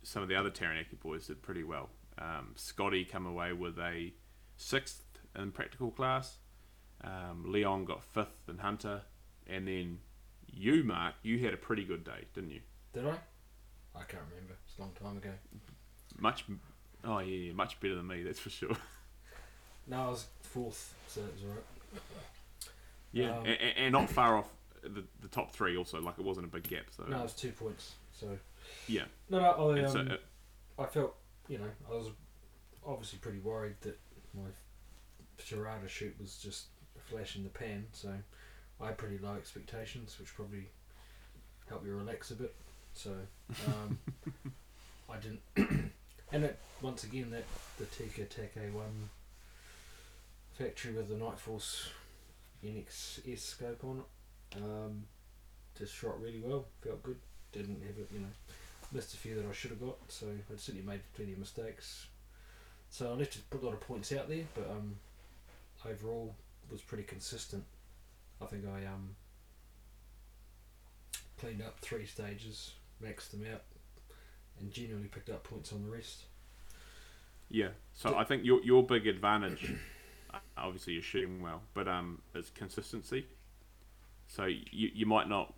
some 0.04 0.22
of 0.22 0.28
the 0.28 0.36
other 0.36 0.50
Taranaki 0.50 0.96
boys 0.96 1.26
did 1.26 1.42
pretty 1.42 1.64
well. 1.64 1.88
Um, 2.18 2.52
Scotty 2.54 3.04
come 3.04 3.26
away 3.26 3.52
with 3.52 3.78
a 3.78 4.12
sixth 4.56 5.02
in 5.36 5.50
practical 5.52 5.90
class. 5.90 6.38
Um, 7.02 7.44
Leon 7.46 7.84
got 7.84 8.02
fifth 8.02 8.48
in 8.48 8.58
Hunter, 8.58 9.02
and 9.46 9.66
then 9.66 9.98
you, 10.50 10.84
Mark, 10.84 11.14
you 11.22 11.38
had 11.40 11.52
a 11.52 11.56
pretty 11.58 11.84
good 11.84 12.04
day, 12.04 12.24
didn't 12.34 12.50
you? 12.50 12.60
Did 12.92 13.06
I? 13.06 13.10
I 13.96 14.02
can't 14.04 14.22
remember. 14.30 14.54
It's 14.66 14.78
a 14.78 14.80
long 14.82 14.92
time 15.00 15.16
ago. 15.18 15.30
Much, 16.18 16.44
oh 17.04 17.18
yeah, 17.18 17.48
yeah, 17.48 17.52
much 17.52 17.78
better 17.80 17.96
than 17.96 18.06
me, 18.06 18.22
that's 18.22 18.40
for 18.40 18.50
sure. 18.50 18.76
No, 19.86 20.06
I 20.06 20.08
was 20.08 20.26
fourth, 20.40 20.94
so 21.08 21.20
it 21.20 21.34
was 21.34 21.42
alright. 21.44 21.64
Yeah, 23.12 23.36
Um, 23.36 23.44
and, 23.44 23.58
and 23.76 23.92
not 23.92 24.08
far 24.08 24.38
off 24.38 24.48
the, 24.82 25.04
the 25.20 25.28
top 25.28 25.52
three. 25.52 25.76
Also, 25.76 26.00
like 26.00 26.18
it 26.18 26.24
wasn't 26.24 26.46
a 26.46 26.48
big 26.48 26.62
gap. 26.62 26.86
So 26.96 27.04
No, 27.06 27.18
it 27.18 27.22
was 27.24 27.34
two 27.34 27.52
points. 27.52 27.92
So 28.12 28.38
yeah, 28.88 29.02
no, 29.28 29.40
no. 29.40 29.72
I, 29.72 29.84
um, 29.84 29.92
so, 29.92 30.00
uh, 30.00 30.82
I 30.82 30.86
felt, 30.86 31.14
you 31.48 31.58
know, 31.58 31.70
I 31.90 31.94
was 31.94 32.08
obviously 32.86 33.18
pretty 33.18 33.40
worried 33.40 33.76
that 33.82 33.98
my 34.34 34.48
Sharada 35.38 35.88
shoot 35.88 36.14
was 36.20 36.36
just 36.36 36.66
a 36.96 37.00
flash 37.00 37.36
in 37.36 37.44
the 37.44 37.50
pan. 37.50 37.86
So 37.92 38.12
I 38.80 38.86
had 38.86 38.98
pretty 38.98 39.18
low 39.18 39.34
expectations, 39.34 40.16
which 40.18 40.34
probably 40.34 40.68
helped 41.68 41.84
me 41.84 41.90
relax 41.90 42.30
a 42.30 42.34
bit. 42.34 42.54
So 42.94 43.10
um, 43.66 43.98
I 45.10 45.16
didn't. 45.16 45.40
and 46.32 46.44
it, 46.44 46.58
once 46.80 47.04
again, 47.04 47.30
that 47.30 47.44
the 47.78 47.86
Tikka 47.86 48.24
Take 48.24 48.54
one 48.72 49.10
factory 50.52 50.92
with 50.92 51.08
the 51.08 51.16
Nightforce 51.16 51.88
NXS 52.64 53.38
scope 53.38 53.84
on 53.84 53.98
it. 53.98 54.62
Um, 54.62 55.04
just 55.76 55.94
shot 55.94 56.20
really 56.20 56.40
well. 56.40 56.66
Felt 56.82 57.02
good. 57.02 57.18
Didn't 57.52 57.82
have 57.82 57.98
it, 57.98 58.08
you 58.12 58.20
know, 58.20 58.26
missed 58.94 59.14
a 59.14 59.16
few 59.16 59.34
that 59.34 59.44
I 59.46 59.52
should 59.52 59.70
have 59.70 59.80
got. 59.80 59.96
So 60.08 60.26
I'd 60.28 60.60
certainly 60.60 60.86
made 60.86 61.00
plenty 61.14 61.32
of 61.32 61.38
mistakes. 61.38 62.06
So 62.90 63.10
I 63.10 63.14
left 63.14 63.36
a 63.36 63.56
lot 63.64 63.74
of 63.74 63.80
points 63.80 64.12
out 64.12 64.28
there, 64.28 64.44
but 64.54 64.70
um, 64.70 64.96
overall 65.84 66.34
was 66.70 66.80
pretty 66.80 67.02
consistent. 67.02 67.64
I 68.40 68.46
think 68.46 68.64
I 68.66 68.86
um 68.86 69.16
cleaned 71.38 71.62
up 71.62 71.78
three 71.80 72.06
stages, 72.06 72.72
maxed 73.02 73.30
them 73.30 73.44
out, 73.52 73.62
and 74.60 74.72
genuinely 74.72 75.08
picked 75.08 75.30
up 75.30 75.42
points 75.42 75.72
on 75.72 75.82
the 75.82 75.90
rest. 75.90 76.24
Yeah. 77.50 77.68
So 77.94 78.16
I 78.16 78.24
think 78.24 78.44
your 78.44 78.62
your 78.62 78.82
big 78.82 79.06
advantage, 79.06 79.74
obviously, 80.56 80.94
you're 80.94 81.02
shooting 81.02 81.42
well, 81.42 81.62
but 81.74 81.88
um, 81.88 82.22
is 82.34 82.50
consistency. 82.50 83.26
So 84.28 84.44
you 84.44 84.90
you 84.94 85.06
might 85.06 85.28
not 85.28 85.52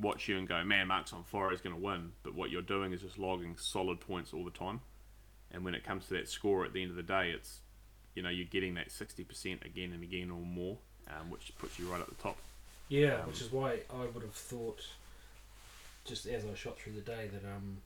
watch 0.00 0.28
you 0.28 0.36
and 0.38 0.46
go, 0.46 0.62
man, 0.64 0.88
Mark's 0.88 1.12
on 1.12 1.24
fire, 1.24 1.50
he's 1.50 1.60
going 1.60 1.74
to 1.74 1.80
win. 1.80 2.12
But 2.22 2.34
what 2.34 2.50
you're 2.50 2.62
doing 2.62 2.92
is 2.92 3.02
just 3.02 3.18
logging 3.18 3.56
solid 3.58 4.00
points 4.00 4.32
all 4.32 4.44
the 4.44 4.50
time. 4.50 4.80
And 5.50 5.64
when 5.64 5.74
it 5.74 5.84
comes 5.84 6.06
to 6.08 6.14
that 6.14 6.28
score 6.28 6.64
at 6.64 6.72
the 6.72 6.82
end 6.82 6.90
of 6.90 6.96
the 6.96 7.02
day, 7.02 7.30
it's 7.30 7.60
you 8.14 8.22
know 8.22 8.28
you're 8.30 8.46
getting 8.46 8.74
that 8.74 8.90
sixty 8.90 9.24
percent 9.24 9.62
again 9.64 9.92
and 9.92 10.02
again 10.02 10.30
or 10.30 10.40
more, 10.40 10.78
um, 11.08 11.30
which 11.30 11.52
puts 11.58 11.78
you 11.78 11.86
right 11.90 12.00
at 12.00 12.08
the 12.08 12.14
top. 12.16 12.36
Yeah, 12.88 13.20
Um, 13.22 13.28
which 13.28 13.40
is 13.40 13.50
why 13.52 13.80
I 13.92 14.04
would 14.12 14.22
have 14.22 14.34
thought, 14.34 14.80
just 16.04 16.26
as 16.26 16.44
I 16.44 16.54
shot 16.54 16.78
through 16.78 16.94
the 16.94 17.00
day, 17.00 17.28
that 17.32 17.44
um, 17.44 17.78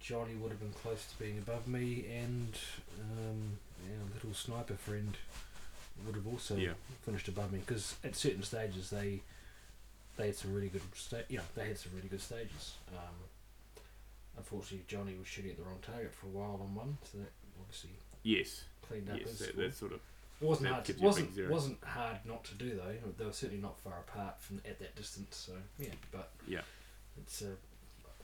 Johnny 0.00 0.34
would 0.34 0.50
have 0.50 0.60
been 0.60 0.72
close 0.72 1.04
to 1.06 1.18
being 1.22 1.38
above 1.38 1.66
me, 1.66 2.06
and 2.14 2.56
um, 3.00 3.58
our 3.88 4.14
little 4.14 4.34
sniper 4.34 4.74
friend 4.74 5.16
would 6.04 6.14
have 6.14 6.26
also 6.26 6.56
Yeah. 6.56 6.74
finished 7.04 7.28
above 7.28 7.52
me 7.52 7.60
because 7.60 7.96
at 8.04 8.14
certain 8.14 8.42
stages 8.42 8.90
they 8.90 9.20
they 10.16 10.26
had 10.26 10.36
some 10.36 10.54
really 10.54 10.68
good 10.68 10.82
sta- 10.94 11.24
you 11.28 11.38
know 11.38 11.44
they 11.54 11.68
had 11.68 11.78
some 11.78 11.92
really 11.94 12.08
good 12.08 12.20
stages. 12.20 12.74
Um, 12.92 13.14
unfortunately, 14.36 14.84
Johnny 14.88 15.14
was 15.18 15.26
shooting 15.28 15.50
at 15.50 15.56
the 15.56 15.62
wrong 15.64 15.78
target 15.82 16.12
for 16.14 16.26
a 16.26 16.30
while 16.30 16.60
on 16.62 16.74
one, 16.74 16.98
so 17.04 17.18
that 17.18 17.32
obviously 17.60 17.90
Yes, 18.22 18.64
cleaned 18.86 19.08
up 19.10 19.18
yes, 19.18 19.28
his 19.30 19.38
that, 19.40 19.56
that's 19.56 19.78
sort 19.78 19.92
of 19.92 20.00
It 20.40 20.44
wasn't 20.44 20.68
hard. 20.70 20.84
To, 20.86 20.92
a 20.92 21.00
wasn't 21.02 21.50
wasn't 21.50 21.84
hard 21.84 22.18
not 22.24 22.44
to 22.44 22.54
do 22.54 22.70
though. 22.76 22.94
They 23.18 23.24
were 23.24 23.32
certainly 23.32 23.62
not 23.62 23.78
far 23.78 24.00
apart 24.08 24.40
from 24.40 24.60
at 24.68 24.78
that 24.80 24.96
distance. 24.96 25.36
So 25.36 25.52
yeah, 25.78 25.90
but 26.10 26.30
Yeah. 26.48 26.60
it's 27.22 27.42
uh, 27.42 27.46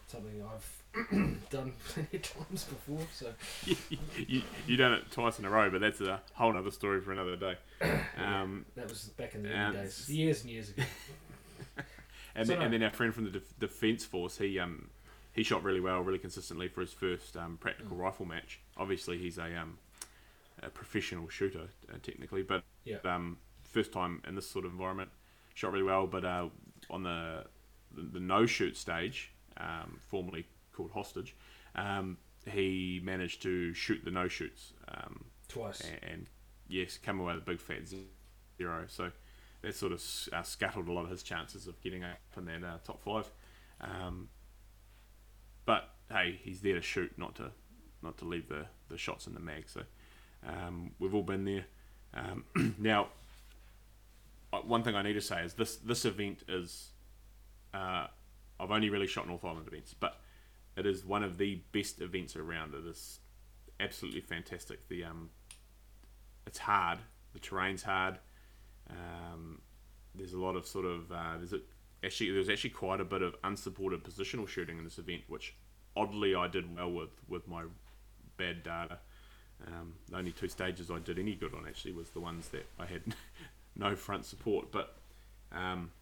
something 0.09 0.43
I've 0.43 1.49
done 1.51 1.73
plenty 1.89 2.17
of 2.17 2.23
times 2.23 2.65
before. 2.65 3.07
So 3.13 3.33
you 4.17 4.43
you 4.67 4.77
done 4.77 4.93
it 4.95 5.11
twice 5.13 5.39
in 5.39 5.45
a 5.45 5.51
row, 5.51 5.71
but 5.71 5.81
that's 5.81 6.01
a 6.01 6.21
whole 6.35 6.57
other 6.57 6.71
story 6.71 7.01
for 7.01 7.13
another 7.13 7.37
day. 7.37 7.57
Um, 8.17 8.67
that 8.77 8.89
was 8.89 9.05
back 9.17 9.35
in 9.35 9.43
the 9.43 9.49
days, 9.49 10.09
years 10.09 10.43
and 10.43 10.51
years 10.51 10.71
ago. 10.71 10.83
And, 12.35 12.47
So 12.47 12.53
then, 12.53 12.59
no- 12.61 12.65
and 12.67 12.75
then 12.75 12.83
our 12.83 12.91
friend 12.91 13.15
from 13.15 13.25
the 13.25 13.31
def- 13.31 13.59
defence 13.59 14.05
force, 14.05 14.39
he 14.39 14.59
um 14.59 14.91
he 15.35 15.43
shot 15.43 15.63
really 15.63 15.81
well, 15.81 16.01
really 16.03 16.19
consistently 16.19 16.69
for 16.69 16.83
his 16.83 16.93
first 16.93 17.37
um, 17.39 17.57
practical 17.59 17.97
Mm. 17.97 18.01
rifle 18.01 18.27
match. 18.27 18.61
Obviously, 18.77 19.19
he's 19.19 19.39
a 19.39 19.55
um 19.57 19.79
a 20.63 20.71
professional 20.71 21.29
shooter 21.29 21.69
uh, 21.93 21.97
technically, 22.03 22.43
but 22.43 22.63
Yeah. 22.85 22.99
um 23.05 23.39
first 23.65 23.93
time 23.93 24.23
in 24.29 24.35
this 24.35 24.49
sort 24.49 24.65
of 24.67 24.73
environment, 24.73 25.11
shot 25.55 25.73
really 25.73 25.85
well. 25.85 26.07
But 26.07 26.25
uh, 26.25 26.49
on 26.91 27.03
the 27.03 27.47
the, 27.95 28.03
the 28.03 28.21
no 28.21 28.47
shoot 28.47 28.77
stage, 28.77 29.33
um, 29.59 29.99
formerly 30.11 30.47
called 30.73 30.91
hostage, 30.93 31.35
um, 31.75 32.17
he 32.51 33.01
managed 33.05 33.43
to 33.43 33.73
shoot 33.75 34.03
the 34.05 34.11
no 34.11 34.29
shoots. 34.29 34.73
Um, 34.89 35.25
Twice. 35.49 35.81
and, 35.83 35.99
and 36.13 36.27
yes, 36.69 36.97
come 36.99 37.21
away 37.21 37.35
with 37.35 37.43
a 37.43 37.47
big 37.47 37.61
fat 37.61 37.87
zero. 38.59 38.85
So 38.89 39.11
that 39.63 39.75
sort 39.75 39.93
of 39.93 40.03
uh, 40.33 40.43
scuttled 40.43 40.89
a 40.89 40.93
lot 40.93 41.05
of 41.05 41.11
his 41.11 41.23
chances 41.23 41.67
of 41.67 41.81
getting 41.81 42.05
up 42.05 42.19
in 42.37 42.45
that 42.47 42.65
uh, 42.65 42.79
top 42.85 43.03
five. 43.03 43.31
Um, 43.81 44.29
but 45.65 45.91
hey, 46.11 46.41
he's 46.43 46.61
there 46.61 46.75
to 46.75 46.83
shoot, 46.83 47.13
not 47.17 47.37
to 47.37 47.53
not 48.03 48.19
to 48.19 48.25
leave 48.25 48.49
the, 48.49 48.67
the 48.89 48.99
shots 48.99 49.27
in 49.27 49.35
the 49.35 49.41
mag. 49.41 49.65
So 49.69 49.83
um, 50.47 50.91
we've 50.99 51.15
all 51.15 51.23
been 51.23 51.45
there. 51.45 51.65
Um, 52.15 52.45
now, 52.79 53.09
uh, 54.53 54.59
one 54.59 54.83
thing 54.83 54.97
I 54.97 55.03
need 55.03 55.15
to 55.15 55.21
say 55.21 55.43
is 55.43 55.55
this 55.55 55.77
this 55.77 56.05
event 56.05 56.43
is 56.49 56.91
uh, 57.73 58.09
I've 58.59 58.71
only 58.71 58.91
really 58.91 59.07
shot 59.07 59.27
North 59.27 59.45
Island 59.45 59.67
events, 59.69 59.95
but 59.99 60.21
it 60.77 60.87
is 60.87 61.05
one 61.05 61.23
of 61.23 61.39
the 61.39 61.61
best 61.73 62.01
events 62.01 62.37
around. 62.37 62.75
It 62.75 62.87
is 62.87 63.21
absolutely 63.79 64.21
fantastic. 64.21 64.89
The 64.89 65.05
um, 65.05 65.31
it's 66.47 66.59
hard. 66.59 66.99
The 67.33 67.39
terrain's 67.39 67.83
hard. 67.83 68.19
Um, 68.91 68.97
there's 70.15 70.33
a 70.33 70.39
lot 70.39 70.57
of 70.57 70.67
sort 70.67 70.85
of 70.85 71.11
uh, 71.11 71.37
there's 71.39 71.53
a, 71.53 71.61
actually 72.05 72.31
there's 72.31 72.49
actually 72.49 72.71
quite 72.71 73.01
a 73.01 73.05
bit 73.05 73.23
of 73.23 73.35
unsupported 73.45 74.05
positional 74.05 74.47
shooting 74.47 74.79
in 74.79 74.85
this 74.85 74.99
event, 74.99 75.23
which 75.29 75.55
oddly 75.97 76.35
I 76.35 76.49
did 76.49 76.75
well 76.75 76.91
with 76.91 77.11
with 77.29 77.47
my 77.49 77.65
bad 78.37 78.63
data. 78.63 78.99
Um, 79.67 79.95
the 80.09 80.17
only 80.17 80.33
two 80.33 80.49
stages 80.49 80.91
I 80.91 80.99
did 80.99 81.19
any 81.19 81.35
good 81.35 81.55
on 81.55 81.67
actually 81.67 81.93
was 81.93 82.11
the 82.11 82.21
ones 82.21 82.49
that 82.49 82.67
I 82.79 82.87
had 82.87 83.03
no 83.77 83.95
front 83.95 84.25
support, 84.25 84.73
but 84.73 84.97
um, 85.53 85.93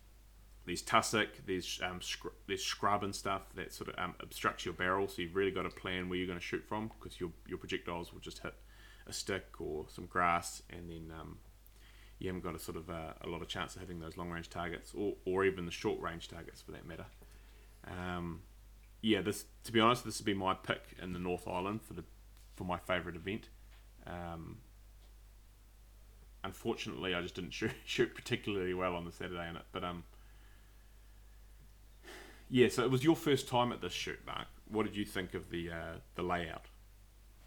there's 0.66 0.82
tussock, 0.82 1.28
there's 1.46 1.80
um, 1.82 2.00
scr- 2.00 2.28
there's 2.46 2.64
scrub 2.64 3.02
and 3.04 3.14
stuff 3.14 3.42
that 3.54 3.72
sort 3.72 3.90
of 3.90 3.98
um, 3.98 4.14
obstructs 4.20 4.64
your 4.64 4.74
barrel. 4.74 5.08
So 5.08 5.22
you've 5.22 5.36
really 5.36 5.50
got 5.50 5.62
to 5.62 5.70
plan 5.70 6.08
where 6.08 6.18
you're 6.18 6.26
going 6.26 6.38
to 6.38 6.44
shoot 6.44 6.64
from 6.66 6.90
because 6.98 7.20
your 7.20 7.30
your 7.46 7.58
projectiles 7.58 8.12
will 8.12 8.20
just 8.20 8.38
hit 8.40 8.54
a 9.06 9.12
stick 9.12 9.60
or 9.60 9.86
some 9.88 10.06
grass, 10.06 10.62
and 10.70 10.88
then 10.88 11.12
um, 11.18 11.38
you 12.20 12.28
haven't 12.28 12.44
got 12.44 12.54
a 12.54 12.58
sort 12.58 12.76
of 12.76 12.88
uh, 12.88 13.14
a 13.22 13.28
lot 13.28 13.42
of 13.42 13.48
chance 13.48 13.74
of 13.74 13.80
hitting 13.80 13.98
those 13.98 14.16
long 14.16 14.30
range 14.30 14.50
targets 14.50 14.92
or, 14.94 15.14
or 15.24 15.44
even 15.44 15.64
the 15.64 15.72
short 15.72 16.00
range 16.00 16.28
targets 16.28 16.60
for 16.60 16.70
that 16.70 16.86
matter. 16.86 17.06
Um, 17.88 18.42
yeah, 19.00 19.22
this 19.22 19.46
to 19.64 19.72
be 19.72 19.80
honest, 19.80 20.04
this 20.04 20.18
would 20.18 20.26
be 20.26 20.34
my 20.34 20.54
pick 20.54 20.82
in 21.02 21.14
the 21.14 21.18
North 21.18 21.48
Island 21.48 21.80
for 21.82 21.94
the 21.94 22.04
for 22.54 22.64
my 22.64 22.78
favourite 22.78 23.16
event. 23.16 23.48
Um, 24.06 24.58
unfortunately, 26.44 27.14
I 27.14 27.22
just 27.22 27.34
didn't 27.34 27.50
shoot, 27.54 27.72
shoot 27.86 28.14
particularly 28.14 28.74
well 28.74 28.94
on 28.94 29.06
the 29.06 29.12
Saturday 29.12 29.48
in 29.48 29.56
it, 29.56 29.64
but 29.72 29.82
um, 29.82 30.04
yeah. 32.50 32.68
So 32.68 32.84
it 32.84 32.90
was 32.90 33.02
your 33.02 33.16
first 33.16 33.48
time 33.48 33.72
at 33.72 33.80
this 33.80 33.94
shoot, 33.94 34.18
Mark. 34.26 34.48
What 34.68 34.84
did 34.84 34.94
you 34.94 35.06
think 35.06 35.32
of 35.32 35.48
the 35.48 35.70
uh, 35.70 35.94
the 36.16 36.22
layout? 36.22 36.66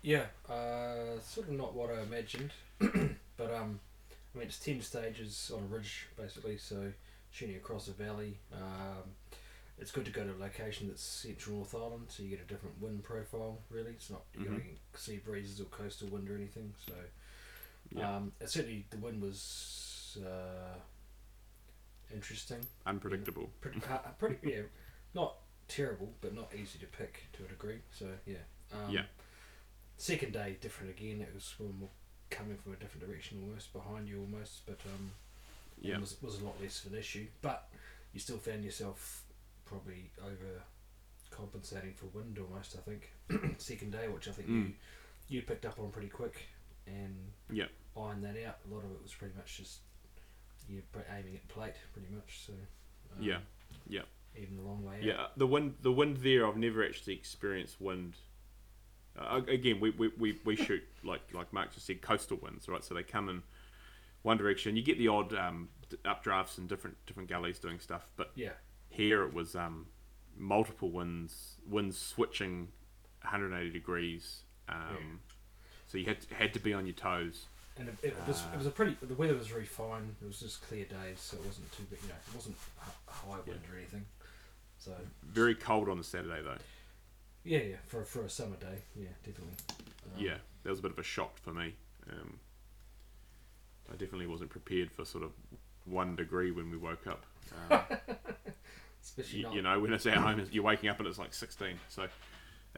Yeah, 0.02 0.26
uh, 0.50 1.20
sort 1.22 1.48
of 1.48 1.54
not 1.54 1.76
what 1.76 1.92
I 1.92 2.02
imagined, 2.02 2.52
but 3.38 3.54
um, 3.54 3.80
I 4.34 4.40
mean 4.40 4.48
it's 4.48 4.60
ten 4.60 4.82
stages 4.82 5.52
on 5.54 5.64
a 5.64 5.66
ridge 5.68 6.08
basically, 6.18 6.58
so 6.58 6.92
shooting 7.32 7.56
across 7.56 7.88
a 7.88 7.92
valley. 7.92 8.38
Um, 8.54 9.04
it's 9.80 9.92
good 9.92 10.06
to 10.06 10.12
go 10.12 10.24
to 10.24 10.32
a 10.32 10.40
location 10.40 10.88
that's 10.88 11.02
central 11.04 11.58
North 11.58 11.74
Island, 11.76 12.06
so 12.10 12.24
you 12.24 12.30
get 12.30 12.42
a 12.42 12.46
different 12.48 12.80
wind 12.82 13.04
profile. 13.04 13.60
Really, 13.70 13.92
it's 13.92 14.10
not 14.10 14.22
you 14.38 14.46
don't 14.46 14.60
Mhm. 14.60 14.64
get 14.66 14.78
sea 15.00 15.18
breezes 15.18 15.60
or 15.60 15.66
coastal 15.66 16.08
wind 16.10 16.30
or 16.30 16.36
anything. 16.36 16.74
So 16.86 16.94
Yeah. 17.92 18.18
um, 18.18 18.34
certainly 18.46 18.86
the 18.90 18.98
wind 18.98 19.22
was 19.22 20.18
uh, 20.26 20.80
interesting. 22.14 22.66
Unpredictable. 22.86 23.52
Pretty, 23.62 23.82
uh, 23.86 23.98
pretty 24.20 24.38
yeah, 24.50 24.62
not 25.14 25.38
terrible, 25.68 26.14
but 26.22 26.34
not 26.36 26.54
easy 26.56 26.78
to 26.80 26.86
pick 26.88 27.24
to 27.34 27.46
a 27.46 27.48
degree. 27.48 27.82
So 27.92 28.18
yeah. 28.26 28.44
Um, 28.72 28.92
Yeah. 28.92 29.06
Second 29.98 30.34
day 30.34 30.58
different 30.60 30.90
again. 30.92 31.22
It 31.22 31.34
was 31.34 31.54
we're 31.60 31.88
coming 32.34 32.58
from 32.58 32.74
a 32.74 32.76
different 32.78 33.08
direction, 33.08 33.40
almost 33.48 33.72
behind 33.74 34.08
you, 34.10 34.20
almost, 34.20 34.66
but 34.66 34.80
um, 34.94 35.12
it 35.82 35.90
Yeah. 35.90 36.00
was 36.00 36.22
was 36.22 36.42
a 36.42 36.46
lot 36.46 36.60
less 36.62 36.84
of 36.86 36.94
an 36.94 37.00
issue. 37.00 37.28
But 37.42 37.70
you 38.14 38.20
still 38.20 38.38
found 38.38 38.64
yourself 38.64 39.24
probably 39.66 40.10
over 40.22 40.62
compensating 41.32 41.94
for 41.94 42.06
wind 42.08 42.38
almost. 42.40 42.76
I 42.78 42.82
think 42.82 43.12
second 43.60 43.92
day, 43.92 44.08
which 44.08 44.28
I 44.28 44.32
think 44.32 44.50
Mm. 44.50 44.68
you 44.68 44.74
you 45.30 45.42
picked 45.42 45.66
up 45.66 45.80
on 45.80 45.90
pretty 45.92 46.10
quick 46.10 46.36
and 46.86 47.16
Yeah. 47.52 47.68
ironed 47.96 48.24
that 48.24 48.36
out. 48.46 48.60
A 48.70 48.74
lot 48.74 48.84
of 48.84 48.92
it 48.92 49.02
was 49.02 49.14
pretty 49.14 49.34
much 49.36 49.58
just 49.58 49.80
you 50.70 50.82
aiming 51.10 51.36
at 51.36 51.48
plate, 51.48 51.76
pretty 51.94 52.10
much. 52.14 52.40
So 52.46 52.54
um, 52.54 53.22
Yeah. 53.24 53.40
Yeah. 53.88 54.04
even 54.38 54.58
the 54.58 54.64
long 54.64 54.84
way 54.84 54.98
out. 54.98 55.04
Yeah, 55.04 55.28
the 55.38 55.48
wind, 55.48 55.78
the 55.82 55.92
wind 55.92 56.18
there. 56.18 56.46
I've 56.48 56.58
never 56.58 56.84
actually 56.86 57.14
experienced 57.16 57.80
wind. 57.82 58.16
Uh, 59.18 59.42
again, 59.48 59.80
we, 59.80 59.92
we, 59.92 60.10
we, 60.20 60.40
we 60.44 60.56
shoot 60.56 60.84
like 61.04 61.22
like 61.34 61.52
Mark 61.54 61.74
just 61.74 61.86
said, 61.86 62.02
coastal 62.02 62.38
winds, 62.42 62.68
right? 62.68 62.84
So 62.84 62.94
they 62.94 63.04
come 63.04 63.30
in 63.30 63.44
one 64.24 64.38
direction. 64.38 64.76
You 64.76 64.82
get 64.84 64.98
the 64.98 65.08
odd 65.08 65.34
um, 65.36 65.70
updrafts 66.04 66.58
and 66.58 66.68
different 66.68 66.98
different 67.06 67.30
gullies 67.30 67.60
doing 67.60 67.80
stuff, 67.80 68.10
but 68.16 68.32
Yeah. 68.36 68.54
here 68.90 69.24
it 69.24 69.34
was 69.34 69.56
um, 69.56 69.88
multiple 70.38 70.90
winds, 70.90 71.58
winds 71.70 71.98
switching 71.98 72.70
180 73.22 73.70
degrees. 73.72 74.42
Um, 74.70 75.20
So 75.88 75.98
you 76.00 76.06
had 76.06 76.22
to, 76.22 76.34
had 76.34 76.54
to 76.54 76.60
be 76.60 76.74
on 76.74 76.88
your 76.88 76.96
toes. 76.96 77.46
And 77.78 77.88
it, 77.90 77.96
it 78.04 78.16
was 78.28 78.44
it 78.54 78.58
was 78.58 78.68
a 78.68 78.72
pretty 78.72 78.98
the 79.02 79.14
weather 79.16 79.36
was 79.36 79.48
very 79.48 79.66
fine. 79.66 80.16
It 80.22 80.26
was 80.26 80.40
just 80.40 80.62
clear 80.68 80.86
days, 80.86 81.20
so 81.20 81.38
it 81.38 81.46
wasn't 81.46 81.72
too 81.72 81.84
big. 81.90 82.00
You 82.04 82.10
know, 82.10 82.16
it 82.28 82.36
wasn't 82.36 82.56
high 83.08 83.40
wind 83.46 83.62
or 83.72 83.78
anything. 83.78 84.06
So 84.78 84.92
Very 85.24 85.56
cold 85.56 85.90
on 85.90 85.98
the 85.98 86.04
Saturday 86.04 86.42
though. 86.44 86.58
Yeah, 87.44 87.60
yeah, 87.60 87.76
for 87.88 88.04
for 88.04 88.24
a 88.24 88.30
summer 88.30 88.56
day, 88.56 88.84
yeah, 88.96 89.10
definitely. 89.24 89.56
Um, 89.70 90.24
yeah, 90.24 90.38
that 90.64 90.70
was 90.70 90.80
a 90.80 90.82
bit 90.82 90.92
of 90.92 91.00
a 91.00 91.04
shock 91.04 91.38
for 91.40 91.54
me. 91.54 91.76
Um, 92.12 92.40
I 93.90 93.94
definitely 93.94 94.28
wasn't 94.28 94.50
prepared 94.50 94.92
for 94.92 95.06
sort 95.06 95.24
of 95.24 95.32
one 95.86 96.16
degree 96.16 96.52
when 96.52 96.72
we 96.72 96.78
woke 96.78 97.08
up. 97.08 97.26
Um, 97.70 97.82
Especially 99.04 99.40
you, 99.40 99.44
not, 99.44 99.54
you 99.54 99.62
know, 99.62 99.80
when 99.80 99.92
it's 99.92 100.06
at 100.06 100.16
home, 100.16 100.42
you're 100.52 100.64
waking 100.64 100.90
up 100.90 100.98
and 101.00 101.08
it's 101.08 101.20
like 101.20 101.34
16. 101.34 101.78
So, 101.90 102.08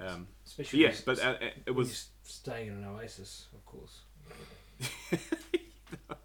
um, 0.02 0.28
especially 0.46 0.82
yeah, 0.82 0.94
but 1.06 1.24
uh, 1.24 1.36
it 1.68 1.72
was. 1.72 1.88
you're 1.90 2.32
staying 2.32 2.68
in 2.70 2.74
an 2.74 2.86
oasis, 2.86 3.48
of 3.54 3.64
course. 3.66 4.02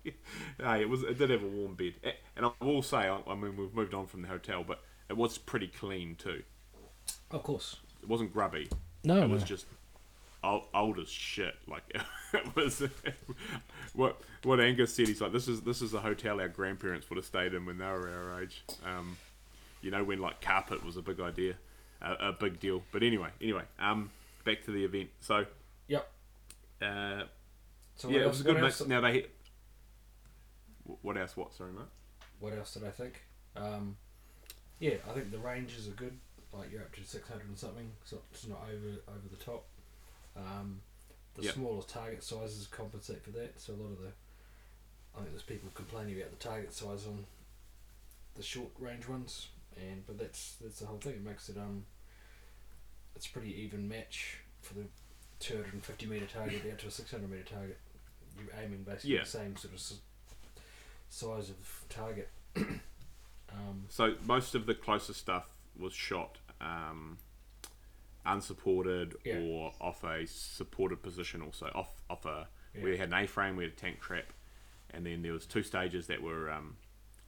hey, 0.05 0.81
it 0.81 0.89
was. 0.89 1.03
It 1.03 1.19
did 1.19 1.29
have 1.29 1.43
a 1.43 1.47
warm 1.47 1.75
bed, 1.75 1.95
and 2.35 2.47
I 2.47 2.65
will 2.65 2.83
say, 2.83 2.97
I 2.97 3.35
mean, 3.35 3.57
we've 3.57 3.75
moved 3.75 3.93
on 3.93 4.07
from 4.07 4.23
the 4.23 4.29
hotel, 4.29 4.65
but 4.67 4.81
it 5.11 5.17
was 5.17 5.37
pretty 5.37 5.69
clean 5.69 6.17
too. 6.17 6.43
Of 7.31 7.43
course. 7.43 7.77
It 8.03 8.09
wasn't 8.09 8.33
grubby. 8.33 8.69
No, 9.05 9.23
it 9.23 9.29
was 9.31 9.43
just 9.43 9.67
old, 10.45 10.65
old 10.75 10.99
as 10.99 11.09
shit. 11.09 11.55
Like 11.67 11.83
it 12.35 12.57
was. 12.57 12.83
what 13.95 14.21
what 14.43 14.61
Angus 14.61 14.95
said, 14.95 15.09
he's 15.09 15.21
like, 15.21 15.33
this 15.33 15.49
is 15.49 15.63
this 15.63 15.83
is 15.83 15.95
a 15.95 16.01
hotel 16.01 16.41
our 16.41 16.49
grandparents 16.49 17.09
would 17.11 17.17
have 17.17 17.25
stayed 17.27 17.55
in 17.55 17.67
when 17.67 17.79
they 17.79 17.85
were 17.87 18.09
our 18.33 18.43
age. 18.43 18.63
Um, 18.85 19.17
you 19.83 19.91
know, 19.91 20.05
when 20.05 20.19
like 20.21 20.41
carpet 20.41 20.85
was 20.85 20.97
a 20.97 21.03
big 21.03 21.21
idea, 21.21 21.55
a, 22.03 22.29
a 22.29 22.33
big 22.33 22.61
deal. 22.61 22.83
But 22.93 23.03
anyway, 23.03 23.31
anyway, 23.41 23.63
um, 23.79 24.11
back 24.45 24.63
to 24.65 24.71
the 24.71 24.85
event. 24.85 25.09
So, 25.21 25.47
Yep. 25.89 26.11
uh, 26.83 27.23
So 27.97 28.09
yeah, 28.11 28.21
it 28.21 28.27
was 28.29 28.41
a 28.41 28.45
good 28.45 28.61
mix. 28.61 28.85
Now 28.87 29.01
they. 29.01 29.27
What 31.03 31.17
else? 31.17 31.37
What? 31.37 31.55
Sorry, 31.55 31.73
mate. 31.73 31.83
what 32.41 32.53
else 32.53 32.75
did 32.75 32.85
I 32.85 32.91
think? 32.91 33.23
Um, 33.57 33.97
yeah, 34.79 34.95
I 35.09 35.13
think 35.13 35.31
the 35.31 35.39
ranges 35.39 35.89
are 35.89 35.93
good. 35.93 36.19
Like 36.53 36.73
you're 36.73 36.83
up 36.83 36.93
to 36.97 37.05
six 37.05 37.29
hundred 37.29 37.49
and 37.49 37.59
something, 37.59 37.91
so 38.05 38.19
it's 38.33 38.47
not 38.47 38.61
over 38.69 38.89
over 39.09 39.29
the 39.31 39.37
top. 39.45 39.65
Um, 40.37 40.81
the 41.37 41.43
Yep. 41.45 41.55
smaller 41.55 41.83
target 41.83 42.25
sizes 42.25 42.67
compensate 42.67 43.23
for 43.23 43.31
that. 43.31 43.61
So 43.61 43.73
a 43.73 43.77
lot 43.77 43.93
of 43.93 44.01
the, 44.01 44.09
I 45.15 45.19
think 45.19 45.31
there's 45.31 45.43
people 45.43 45.71
complaining 45.75 46.17
about 46.19 46.31
the 46.31 46.37
target 46.37 46.73
size 46.75 47.07
on 47.07 47.25
the 48.35 48.43
short 48.43 48.71
range 48.79 49.07
ones, 49.09 49.49
and 49.77 50.05
but 50.07 50.19
that's 50.19 50.57
that's 50.61 50.81
the 50.81 50.87
whole 50.87 50.99
thing. 50.99 51.15
It 51.15 51.25
makes 51.25 51.49
it 51.49 51.57
um, 51.57 51.85
it's 53.15 53.27
a 53.27 53.31
pretty 53.31 53.55
even 53.63 53.89
match 53.89 54.39
for 54.61 54.75
the 54.75 54.85
250 55.39 56.07
meter 56.07 56.27
target 56.27 56.63
out 56.71 56.79
to 56.81 56.89
a 56.89 56.91
600 56.91 57.31
meter 57.31 57.45
target. 57.45 57.79
You're 58.37 58.49
aiming 58.63 58.83
basically 58.83 59.15
Yeah. 59.15 59.21
the 59.23 59.27
same 59.29 59.57
sort 59.57 59.75
of 59.75 59.81
size 61.09 61.51
of 61.51 61.85
target. 61.89 62.29
um, 62.57 63.85
So 63.89 64.15
most 64.27 64.55
of 64.55 64.67
the 64.67 64.75
closest 64.75 65.21
stuff 65.21 65.49
was 65.79 65.93
shot 65.95 66.39
um, 66.61 67.19
unsupported 68.27 69.17
Yeah. 69.25 69.39
or 69.39 69.73
off 69.81 70.05
a 70.05 70.27
supported 70.27 71.03
position. 71.03 71.43
Also 71.43 71.71
off 71.75 71.91
off 72.09 72.25
a 72.27 72.49
Yeah. 72.75 72.85
we 72.85 72.97
had 72.99 73.09
an 73.09 73.15
A 73.15 73.27
frame, 73.27 73.57
we 73.57 73.65
had 73.65 73.73
a 73.73 73.77
tank 73.77 74.01
trap, 74.01 74.33
and 74.91 75.05
then 75.07 75.23
there 75.23 75.33
was 75.33 75.47
two 75.47 75.63
stages 75.63 76.07
that 76.07 76.23
were 76.23 76.51
um, 76.51 76.77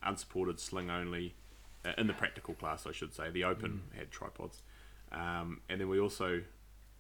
unsupported, 0.02 0.61
sling 0.61 0.90
only. 0.90 1.34
Uh, 1.84 1.92
in 1.99 2.06
the 2.06 2.12
practical 2.12 2.54
class, 2.54 2.87
I 2.87 2.92
should 2.92 3.12
say, 3.12 3.28
the 3.30 3.42
open 3.42 3.82
Mm. 3.92 3.99
had 3.99 4.11
tripods, 4.12 4.62
um, 5.11 5.62
and 5.68 5.80
then 5.80 5.88
we 5.88 5.99
also, 5.99 6.44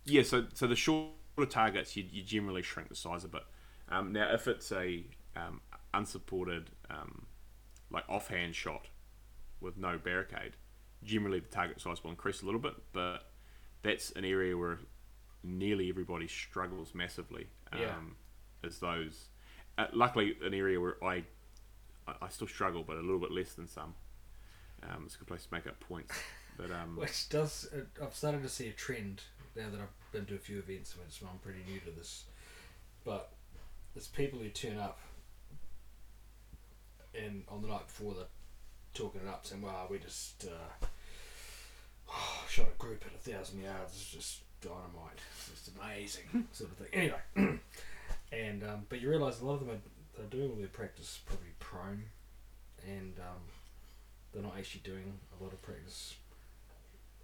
yeah. 0.04 0.24
So 0.24 0.48
so 0.52 0.66
the 0.66 0.74
shorter 0.74 1.12
targets, 1.48 1.96
you, 1.96 2.04
you 2.10 2.24
generally 2.24 2.62
shrink 2.62 2.88
the 2.88 2.96
size 2.96 3.22
a 3.22 3.28
bit. 3.28 3.44
Um, 3.88 4.12
now, 4.12 4.32
if 4.34 4.48
it's 4.48 4.72
a 4.72 5.04
um, 5.36 5.60
unsupported, 5.94 6.70
um, 6.90 7.26
like 7.90 8.02
offhand 8.08 8.56
shot 8.56 8.88
with 9.60 9.76
no 9.76 9.98
barricade, 9.98 10.56
generally 11.04 11.40
the 11.40 11.48
target 11.48 11.80
size 11.80 12.02
will 12.02 12.10
increase 12.10 12.42
a 12.42 12.44
little 12.46 12.60
bit, 12.60 12.74
but 12.92 13.30
that's 13.82 14.10
an 14.12 14.24
area 14.24 14.56
where 14.56 14.78
nearly 15.42 15.88
everybody 15.88 16.28
struggles 16.28 16.94
massively. 16.94 17.48
Um, 17.72 17.80
Yeah. 17.80 17.94
Is 18.64 18.78
those, 18.78 19.28
uh, 19.76 19.86
luckily, 19.92 20.36
an 20.42 20.54
area 20.54 20.80
where 20.80 21.02
I, 21.02 21.24
I 22.06 22.14
I 22.22 22.28
still 22.28 22.46
struggle, 22.46 22.84
but 22.84 22.96
a 22.96 23.00
little 23.00 23.18
bit 23.18 23.32
less 23.32 23.54
than 23.54 23.66
some. 23.66 23.94
Um, 24.84 25.02
it's 25.06 25.16
a 25.16 25.18
good 25.18 25.26
place 25.28 25.44
to 25.46 25.54
make 25.54 25.66
up 25.66 25.80
points. 25.80 26.14
But 26.58 26.70
um, 26.70 26.96
Which 26.96 27.30
does, 27.30 27.66
uh, 27.74 28.04
I've 28.04 28.14
started 28.14 28.42
to 28.42 28.48
see 28.48 28.68
a 28.68 28.72
trend 28.72 29.22
now 29.56 29.70
that 29.70 29.80
I've 29.80 30.12
been 30.12 30.26
to 30.26 30.34
a 30.34 30.38
few 30.38 30.58
events, 30.58 30.94
which 30.98 31.22
I'm 31.22 31.38
pretty 31.38 31.60
new 31.66 31.80
to 31.80 31.90
this. 31.98 32.24
But 33.06 33.32
there's 33.94 34.06
people 34.06 34.38
who 34.38 34.50
turn 34.50 34.76
up 34.78 34.98
and 37.14 37.42
on 37.48 37.62
the 37.62 37.68
night 37.68 37.86
before 37.86 38.14
they're 38.14 38.24
talking 38.94 39.22
it 39.22 39.28
up, 39.28 39.46
saying, 39.46 39.62
"Wow, 39.62 39.86
we 39.90 39.98
just 39.98 40.44
uh, 40.46 40.86
shot 42.52 42.68
a 42.74 42.78
group 42.78 43.02
at 43.06 43.12
a 43.14 43.30
thousand 43.30 43.62
yards. 43.62 43.92
It's 43.94 44.10
just 44.10 44.38
dynamite. 44.60 45.18
It's 45.36 45.48
just 45.50 45.70
amazing, 45.76 46.48
sort 46.52 46.70
of 46.70 46.76
thing." 46.78 46.88
Anyway, 46.92 47.58
and 48.32 48.62
um, 48.64 48.86
but 48.88 49.00
you 49.00 49.08
realise 49.10 49.40
a 49.40 49.44
lot 49.46 49.54
of 49.54 49.60
them 49.60 49.70
are 49.70 49.80
they're 50.16 50.26
doing 50.26 50.50
all 50.50 50.56
their 50.56 50.68
practice 50.68 51.20
probably 51.26 51.48
prone, 51.58 52.04
and 52.86 53.18
um, 53.18 53.42
they're 54.32 54.42
not 54.42 54.54
actually 54.58 54.82
doing 54.84 55.12
a 55.38 55.42
lot 55.42 55.52
of 55.52 55.62
practice 55.62 56.14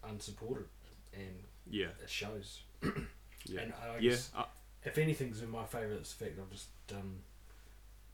unsupported, 0.08 0.66
and 1.12 1.42
yeah, 1.70 1.86
it 2.02 2.08
shows. 2.10 2.60
yeah, 2.82 3.60
And 3.60 3.72
I 3.82 3.94
yeah. 4.00 4.10
guess 4.10 4.30
uh, 4.36 4.44
if 4.84 4.98
anything's 4.98 5.42
in 5.42 5.50
my 5.50 5.64
favour, 5.64 5.92
it's 5.94 6.14
the 6.14 6.24
fact 6.24 6.38
I've 6.40 6.50
just 6.50 6.68
done 6.86 7.18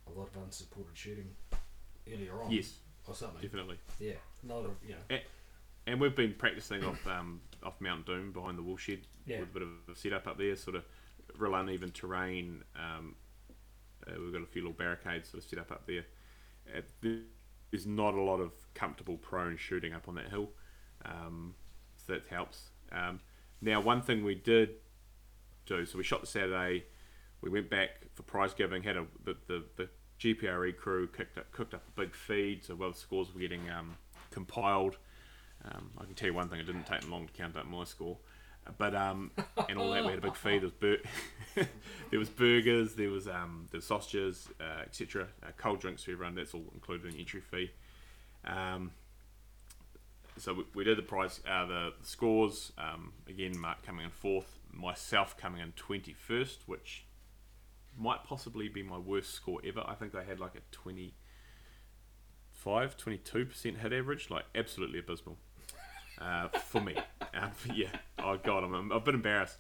a 0.07 0.19
lot 0.19 0.29
of 0.35 0.43
unsupported 0.43 0.97
shooting 0.97 1.29
earlier 2.13 2.33
on. 2.43 2.51
yes, 2.51 2.75
Or 3.07 3.15
something. 3.15 3.41
definitely. 3.43 3.79
Yeah. 4.01 4.15
Not 4.43 4.65
of, 4.65 4.71
you 4.87 4.91
know. 4.95 5.01
And 5.11 5.21
we've 5.99 6.15
been 6.15 6.35
practicing 6.35 6.85
off 6.85 7.07
um, 7.07 7.41
off 7.63 7.81
Mount 7.81 8.07
Doom 8.07 8.33
behind 8.33 8.59
the 8.59 8.63
woolshed 8.63 8.91
Yeah. 9.27 9.41
with 9.41 9.49
a 9.51 9.53
bit 9.53 9.63
of 9.63 9.69
a 9.91 9.97
setup 9.97 10.27
up 10.27 10.39
there, 10.39 10.57
sort 10.57 10.77
of 10.77 10.85
real 11.39 11.55
uneven 11.55 11.91
terrain. 11.91 12.63
Um, 12.77 13.15
uh, 14.07 14.13
we've 14.21 14.33
got 14.33 14.43
a 14.43 14.47
few 14.47 14.63
little 14.63 14.77
barricades 14.77 15.29
sort 15.31 15.43
of 15.43 15.49
set 15.49 15.59
up 15.59 15.71
up 15.73 15.87
there. 15.87 16.05
Uh, 16.77 16.81
there's 17.71 17.87
not 17.87 18.15
a 18.15 18.21
lot 18.21 18.41
of 18.41 18.53
comfortable 18.75 19.17
prone 19.17 19.57
shooting 19.57 19.93
up 19.95 20.09
on 20.09 20.15
that 20.15 20.29
hill, 20.29 20.51
um, 21.05 21.55
so 21.97 22.13
that 22.15 22.27
helps. 22.27 22.71
Um, 22.93 23.21
now, 23.61 23.81
one 23.81 24.01
thing 24.03 24.25
we 24.25 24.35
did 24.35 24.71
do, 25.67 25.85
so 25.87 25.97
we 25.99 26.05
shot 26.05 26.21
the 26.21 26.27
Saturday, 26.27 26.85
we 27.41 27.51
went 27.51 27.69
back 27.71 27.91
for 28.15 28.23
prize 28.23 28.55
giving, 28.55 28.83
had 28.83 28.97
a 28.97 29.07
the, 29.25 29.37
the, 29.49 29.65
the 29.77 29.89
GPRE 30.21 30.77
crew 30.77 31.07
cooked 31.09 31.37
up, 31.39 31.51
cooked 31.51 31.75
up 31.75 31.83
a 31.89 32.01
big 32.01 32.15
feed, 32.15 32.63
so 32.65 32.75
while 32.75 32.93
the 32.93 32.97
scores 32.99 33.35
were 33.35 33.41
getting 33.41 33.69
um, 33.71 33.97
compiled, 34.31 34.97
um, 35.71 35.91
I 35.99 36.05
can 36.05 36.15
tell 36.15 36.29
you 36.29 36.35
one 36.35 36.49
thing, 36.49 36.61
it 36.61 36.67
didn't 36.67 36.87
take 36.87 37.09
long 37.09 37.27
to 37.27 37.33
count 37.33 37.57
up 37.57 37.67
my 37.67 37.85
score. 37.85 38.19
But 38.79 38.95
um, 38.95 39.31
and 39.69 39.79
all 39.79 39.91
that 39.91 40.05
we 40.05 40.11
had 40.11 40.19
a 40.19 40.23
big 40.23 40.37
feed. 40.37 40.63
There 40.63 40.69
was 40.69 40.73
bur- 40.73 41.03
there 42.11 42.19
was 42.19 42.31
burgers, 42.31 42.95
there 42.95 43.11
was 43.11 43.29
um, 43.29 43.69
sausages, 43.81 44.49
uh, 44.59 44.85
etc. 44.85 45.29
Uh, 45.43 45.49
cold 45.59 45.81
drinks 45.81 46.05
for 46.05 46.13
everyone. 46.13 46.35
That's 46.35 46.55
all 46.55 46.65
included 46.73 47.09
in 47.09 47.13
the 47.13 47.19
entry 47.19 47.43
fee. 47.43 47.73
Um, 48.47 48.93
so 50.39 50.55
we, 50.55 50.65
we 50.75 50.83
did 50.85 50.97
the 50.97 51.03
prize, 51.03 51.43
uh, 51.49 51.67
the, 51.67 51.93
the 52.01 52.07
scores. 52.07 52.73
Um, 52.79 53.13
again, 53.29 53.59
Mark 53.59 53.85
coming 53.85 54.07
in 54.07 54.11
fourth, 54.11 54.59
myself 54.73 55.37
coming 55.37 55.61
in 55.61 55.73
twenty 55.73 56.15
first, 56.15 56.63
which 56.67 57.05
might 57.99 58.25
possibly 58.25 58.69
be 58.69 58.83
my 58.83 58.99
worst 58.99 59.35
score 59.35 59.61
ever. 59.65 59.85
I 59.87 59.95
think 59.95 60.15
I 60.15 60.25
had 60.25 60.41
like 60.41 60.57
a 60.57 60.61
25, 60.73 62.97
22 62.97 63.45
percent 63.45 63.79
hit 63.79 63.93
average, 63.93 64.31
like 64.31 64.47
absolutely 64.55 64.99
abysmal 64.99 65.37
uh, 66.21 66.49
for 66.49 66.81
me. 66.81 66.97
Um, 67.37 67.51
yeah. 67.75 67.89
Oh 68.21 68.37
god, 68.37 68.63
I'm, 68.63 68.73
I'm 68.73 68.93
a 68.93 69.01
bit 69.01 69.17
embarrassed. 69.17 69.57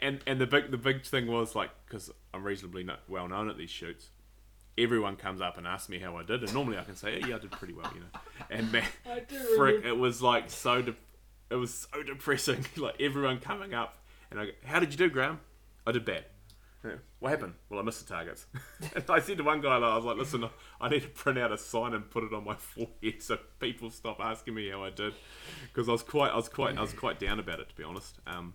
And 0.00 0.20
and 0.24 0.40
the 0.40 0.46
big 0.46 0.70
the 0.70 0.76
big 0.76 1.02
thing 1.04 1.26
was 1.26 1.56
like 1.56 1.70
because 1.84 2.12
I'm 2.32 2.44
reasonably 2.44 2.84
no, 2.84 2.94
well 3.08 3.26
known 3.26 3.50
at 3.50 3.58
these 3.58 3.70
shoots. 3.70 4.10
Everyone 4.78 5.16
comes 5.16 5.40
up 5.40 5.58
and 5.58 5.66
asks 5.66 5.88
me 5.88 5.98
how 5.98 6.16
I 6.16 6.22
did, 6.22 6.44
and 6.44 6.54
normally 6.54 6.78
I 6.78 6.84
can 6.84 6.94
say, 6.94 7.20
"Yeah, 7.26 7.36
I 7.36 7.38
did 7.40 7.50
pretty 7.50 7.74
well," 7.74 7.90
you 7.92 8.02
know. 8.02 8.20
And 8.50 8.70
man, 8.70 8.86
frick, 9.56 9.84
it 9.84 9.96
was 9.98 10.22
like 10.22 10.48
so. 10.48 10.80
De- 10.80 10.94
it 11.50 11.56
was 11.56 11.88
so 11.92 12.04
depressing. 12.04 12.64
like 12.76 13.00
everyone 13.00 13.40
coming 13.40 13.74
up, 13.74 13.98
and 14.30 14.38
I 14.38 14.44
go, 14.46 14.52
"How 14.64 14.78
did 14.78 14.92
you 14.92 14.96
do, 14.96 15.10
Graham?" 15.10 15.40
I 15.84 15.90
did 15.90 16.04
bad. 16.04 16.26
Yeah. 16.84 16.92
What 17.18 17.30
happened? 17.30 17.54
Well, 17.68 17.78
I 17.78 17.82
missed 17.82 18.06
the 18.06 18.14
targets. 18.14 18.46
and 18.94 19.04
I 19.08 19.20
said 19.20 19.36
to 19.36 19.44
one 19.44 19.60
guy, 19.60 19.76
I 19.76 19.96
was 19.96 20.04
like, 20.04 20.16
"Listen, 20.16 20.48
I 20.80 20.88
need 20.88 21.02
to 21.02 21.08
print 21.08 21.38
out 21.38 21.52
a 21.52 21.58
sign 21.58 21.92
and 21.92 22.10
put 22.10 22.24
it 22.24 22.32
on 22.32 22.44
my 22.44 22.54
forehead 22.58 23.22
so 23.22 23.38
people 23.58 23.90
stop 23.90 24.18
asking 24.20 24.54
me 24.54 24.70
how 24.70 24.82
I 24.82 24.90
did." 24.90 25.12
Because 25.66 25.88
I 25.88 25.92
was 25.92 26.02
quite, 26.02 26.32
I 26.32 26.36
was 26.36 26.48
quite, 26.48 26.78
I 26.78 26.80
was 26.80 26.94
quite 26.94 27.18
down 27.20 27.38
about 27.38 27.60
it 27.60 27.68
to 27.68 27.74
be 27.74 27.84
honest. 27.84 28.18
Um, 28.26 28.54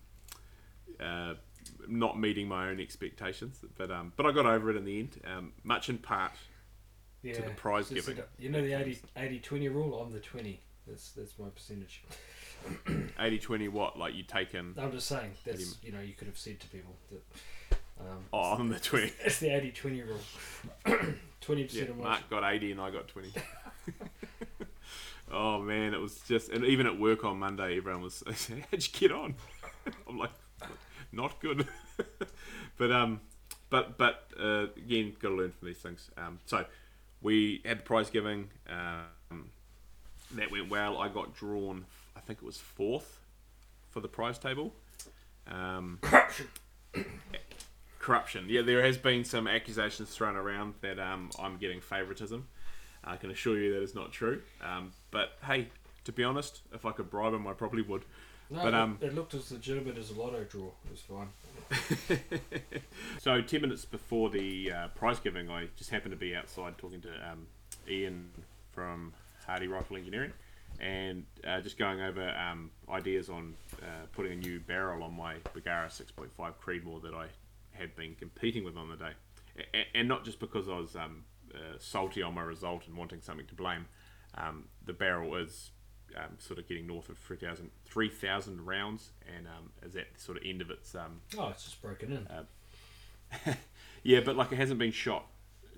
uh, 1.00 1.36
not 1.88 2.20
meeting 2.20 2.48
my 2.48 2.70
own 2.70 2.80
expectations, 2.80 3.64
but 3.78 3.92
um, 3.92 4.14
but 4.16 4.26
I 4.26 4.32
got 4.32 4.46
over 4.46 4.72
it 4.72 4.76
in 4.76 4.86
the 4.86 5.00
end. 5.00 5.22
Um, 5.26 5.54
much 5.64 5.90
in 5.90 6.00
part 6.00 6.32
yeah. 7.22 7.34
to 7.34 7.42
the 7.44 7.52
prize 7.52 7.90
giving. 7.90 8.20
up- 8.20 8.30
You 8.40 8.50
know 8.50 8.62
the 8.62 8.74
80, 8.74 9.00
80 9.18 9.40
20 9.40 9.70
rule? 9.70 10.00
I'm 10.00 10.12
the 10.12 10.20
20. 10.20 10.60
That's 10.88 11.12
that's 11.12 11.38
my 11.40 11.50
percentage. 11.50 12.04
80-20 13.20 13.70
what? 13.70 13.98
Like 13.98 14.16
you 14.16 14.24
take 14.24 14.54
in? 14.54 14.76
I'm 14.78 14.92
just 14.92 15.08
saying, 15.08 15.32
that's, 15.46 15.78
you 15.84 15.92
know, 15.92 16.00
you 16.00 16.14
could 16.14 16.28
have 16.28 16.38
said 16.38 16.60
to 16.62 16.68
people 16.68 16.96
that. 17.12 17.24
Um, 18.00 18.26
Oh, 18.34 18.54
I'm 18.54 18.70
the 18.70 18.80
twenty. 18.80 19.14
It's 19.24 19.40
the 19.40 19.50
80 19.56 19.72
20 19.72 20.02
rule. 20.04 20.20
20% 21.42 21.74
Yeah, 21.74 21.84
of 21.84 21.98
my. 21.98 22.04
Mark 22.04 22.30
got 22.30 22.44
80 22.54 22.72
and 22.74 22.82
I 22.82 22.90
got 22.92 23.08
20. 23.08 23.30
oh 25.32 25.62
man, 25.62 25.94
it 25.94 26.00
was 26.00 26.20
just, 26.28 26.50
and 26.50 26.66
even 26.66 26.86
at 26.88 27.00
work 27.00 27.24
on 27.24 27.38
Monday, 27.40 27.78
everyone 27.78 28.02
was, 28.02 28.24
how'd 28.28 28.48
you 28.72 28.80
get 28.94 29.12
on? 29.12 29.36
I'm 30.10 30.18
like, 30.18 30.32
not 31.12 31.40
good. 31.40 31.68
but 32.78 32.92
um, 32.92 33.22
but 33.70 33.98
but 33.98 34.28
uh, 34.40 34.68
again, 34.76 35.16
got 35.20 35.30
to 35.30 35.36
learn 35.36 35.52
from 35.52 35.68
these 35.68 35.78
things. 35.78 36.10
Um, 36.18 36.40
so 36.46 36.66
we 37.22 37.62
had 37.66 37.80
the 37.80 37.84
prize 37.84 38.10
giving. 38.10 38.50
Um, 38.70 39.50
that 40.32 40.52
went 40.52 40.70
well. 40.70 40.98
I 40.98 41.08
got 41.08 41.36
drawn, 41.36 41.86
I 42.16 42.20
think 42.20 42.40
it 42.42 42.46
was 42.46 42.58
fourth 42.58 43.20
for 43.92 44.00
the 44.00 44.08
prize 44.08 44.38
table. 44.40 44.74
Um, 45.48 46.00
Corruption. 48.06 48.46
Yeah, 48.48 48.62
there 48.62 48.84
has 48.84 49.00
been 49.00 49.26
some 49.26 49.48
accusations 49.48 50.10
thrown 50.16 50.36
around 50.36 50.76
that 50.82 51.00
um, 51.00 51.32
I'm 51.40 51.58
getting 51.58 51.82
favouritism. 51.82 52.46
I 53.04 53.16
can 53.18 53.32
assure 53.32 53.58
you 53.58 53.74
that 53.74 53.82
is 53.82 53.96
not 53.96 54.12
true. 54.12 54.44
Um, 54.62 54.92
but 55.10 55.32
hey, 55.44 55.70
to 56.04 56.12
be 56.12 56.24
honest, 56.24 56.62
if 56.72 56.86
I 56.86 56.92
could 56.92 57.10
bribe 57.10 57.34
him, 57.34 57.48
I 57.48 57.54
probably 57.54 57.82
would. 57.82 58.04
No, 58.52 58.60
But, 58.62 58.68
it- 58.68 58.74
um, 58.76 59.00
it 59.02 59.16
looked 59.16 59.34
as 59.34 59.52
legitimate 59.52 59.98
as 59.98 60.12
a 60.12 60.14
lotto 60.14 60.44
draw. 60.44 60.68
It 60.86 60.92
was 60.92 61.02
fine. 61.02 62.30
So 63.22 63.42
ten 63.42 63.62
minutes 63.62 63.86
before 63.86 64.30
the 64.30 64.72
uh, 64.72 64.88
prize 64.90 65.20
giving, 65.20 65.50
I 65.50 65.70
just 65.76 65.90
happened 65.90 66.12
to 66.12 66.16
be 66.18 66.36
outside 66.36 66.78
talking 66.78 67.02
to 67.02 67.10
um, 67.32 67.48
Ian 67.90 68.30
from 68.72 69.14
Hardy 69.48 69.68
Rifle 69.68 69.98
Engineering, 69.98 70.32
and 70.80 71.26
uh, 71.48 71.60
just 71.60 71.80
going 71.80 72.02
over 72.02 72.30
um, 72.38 72.70
ideas 72.88 73.30
on 73.30 73.56
uh, 73.82 74.06
putting 74.12 74.34
a 74.34 74.36
new 74.36 74.60
barrel 74.60 75.02
on 75.02 75.16
my 75.18 75.38
Bergara 75.56 75.88
6.5 75.88 76.28
Creedmoor 76.64 77.02
that 77.02 77.16
I 77.16 77.26
had 77.78 77.96
been 77.96 78.16
competing 78.16 78.64
with 78.64 78.78
on 78.78 78.90
the 78.90 78.96
day, 78.96 79.12
a- 79.74 79.98
and 79.98 80.08
not 80.08 80.26
just 80.26 80.40
because 80.40 80.68
I 80.68 80.78
was 80.78 80.96
um, 80.96 81.24
uh, 81.54 81.78
salty 81.80 82.22
on 82.22 82.34
my 82.34 82.42
result 82.44 82.88
and 82.88 82.96
wanting 82.98 83.22
something 83.22 83.48
to 83.48 83.56
blame. 83.56 83.86
Um, 84.38 84.66
the 84.86 84.94
barrel 84.94 85.36
is 85.36 85.72
um, 86.18 86.38
sort 86.40 86.60
of 86.60 86.68
getting 86.68 86.88
north 86.88 87.10
of 87.10 87.18
3,000 87.18 87.70
3,000 87.86 88.66
rounds, 88.66 89.12
and 89.36 89.48
um, 89.48 89.72
is 89.84 89.96
at 89.96 90.14
the 90.14 90.20
sort 90.20 90.38
of 90.38 90.44
end 90.46 90.62
of 90.62 90.70
its 90.70 90.96
um, 90.96 91.22
Oh, 91.38 91.50
it's 91.50 91.64
just 91.64 91.82
broken 91.82 92.12
in. 92.12 93.56
yeah, 94.04 94.20
but 94.20 94.36
like 94.36 94.52
it 94.52 94.58
hasn't 94.58 94.80
been 94.80 94.92
shot 94.92 95.26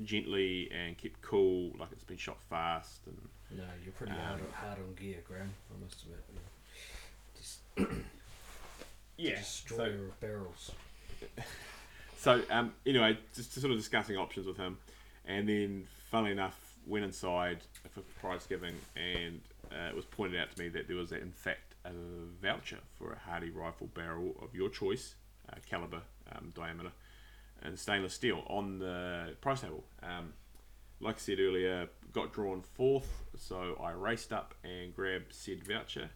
gently 0.04 0.70
and 0.72 0.98
kept 0.98 1.22
cool. 1.22 1.72
Like 1.80 1.90
it's 1.92 2.04
been 2.04 2.18
shot 2.18 2.38
fast 2.50 3.02
and 3.08 3.18
no, 3.58 3.64
you're 3.84 3.94
pretty 3.94 4.12
um, 4.14 4.20
hard, 4.20 4.42
hard 4.54 4.78
on 4.80 4.94
gear, 4.96 5.18
Graham. 5.28 5.54
I 5.72 5.84
must 5.84 6.04
admit. 6.04 6.20
Just 7.38 7.60
yeah. 9.18 9.36
destroyer 9.38 10.06
of 10.08 10.20
barrels. 10.20 10.72
So 12.18 12.42
um, 12.50 12.74
anyway, 12.86 13.18
just 13.36 13.54
sort 13.54 13.72
of 13.72 13.78
discussing 13.78 14.18
options 14.18 14.48
with 14.48 14.58
him, 14.58 14.78
and 15.26 15.48
then 15.48 15.88
funnily 16.10 16.32
enough, 16.32 16.60
went 16.86 17.06
inside 17.06 17.60
for 17.92 18.02
prize 18.20 18.46
giving, 18.48 18.76
and 18.96 19.42
uh, 19.72 19.90
it 19.90 19.96
was 19.96 20.06
pointed 20.06 20.40
out 20.40 20.56
to 20.56 20.62
me 20.62 20.70
that 20.70 20.88
there 20.88 20.98
was 20.98 21.12
in 21.12 21.32
fact 21.32 21.76
a 21.86 21.92
voucher 22.42 22.80
for 22.98 23.14
a 23.14 23.20
Hardy 23.20 23.50
rifle 23.50 23.88
barrel 23.94 24.36
of 24.42 24.56
your 24.56 24.70
choice, 24.70 25.16
uh, 25.52 25.58
caliber, 25.70 26.02
um, 26.34 26.52
diameter, 26.56 26.92
and 27.62 27.78
stainless 27.78 28.14
steel 28.14 28.44
on 28.48 28.80
the 28.80 29.36
price 29.42 29.62
table. 29.62 29.84
Um, 30.02 30.34
like 31.00 31.16
I 31.16 31.20
said 31.20 31.40
earlier, 31.40 31.88
got 32.14 32.34
drawn 32.34 32.62
fourth, 32.62 33.24
so 33.38 33.80
I 33.82 33.92
raced 33.92 34.34
up 34.34 34.56
and 34.64 34.96
grabbed 34.96 35.34
said 35.34 35.64
voucher. 35.68 36.10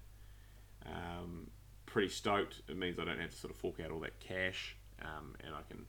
Um, 0.86 1.52
pretty 1.86 2.10
stoked. 2.10 2.62
It 2.68 2.78
means 2.78 2.98
I 2.98 3.06
don't 3.06 3.20
have 3.20 3.30
to 3.30 3.38
sort 3.38 3.54
of 3.54 3.58
fork 3.58 3.80
out 3.80 3.92
all 3.92 4.00
that 4.00 4.20
cash, 4.20 4.76
um, 5.02 5.36
and 5.44 5.54
I 5.56 5.62
can 5.70 5.86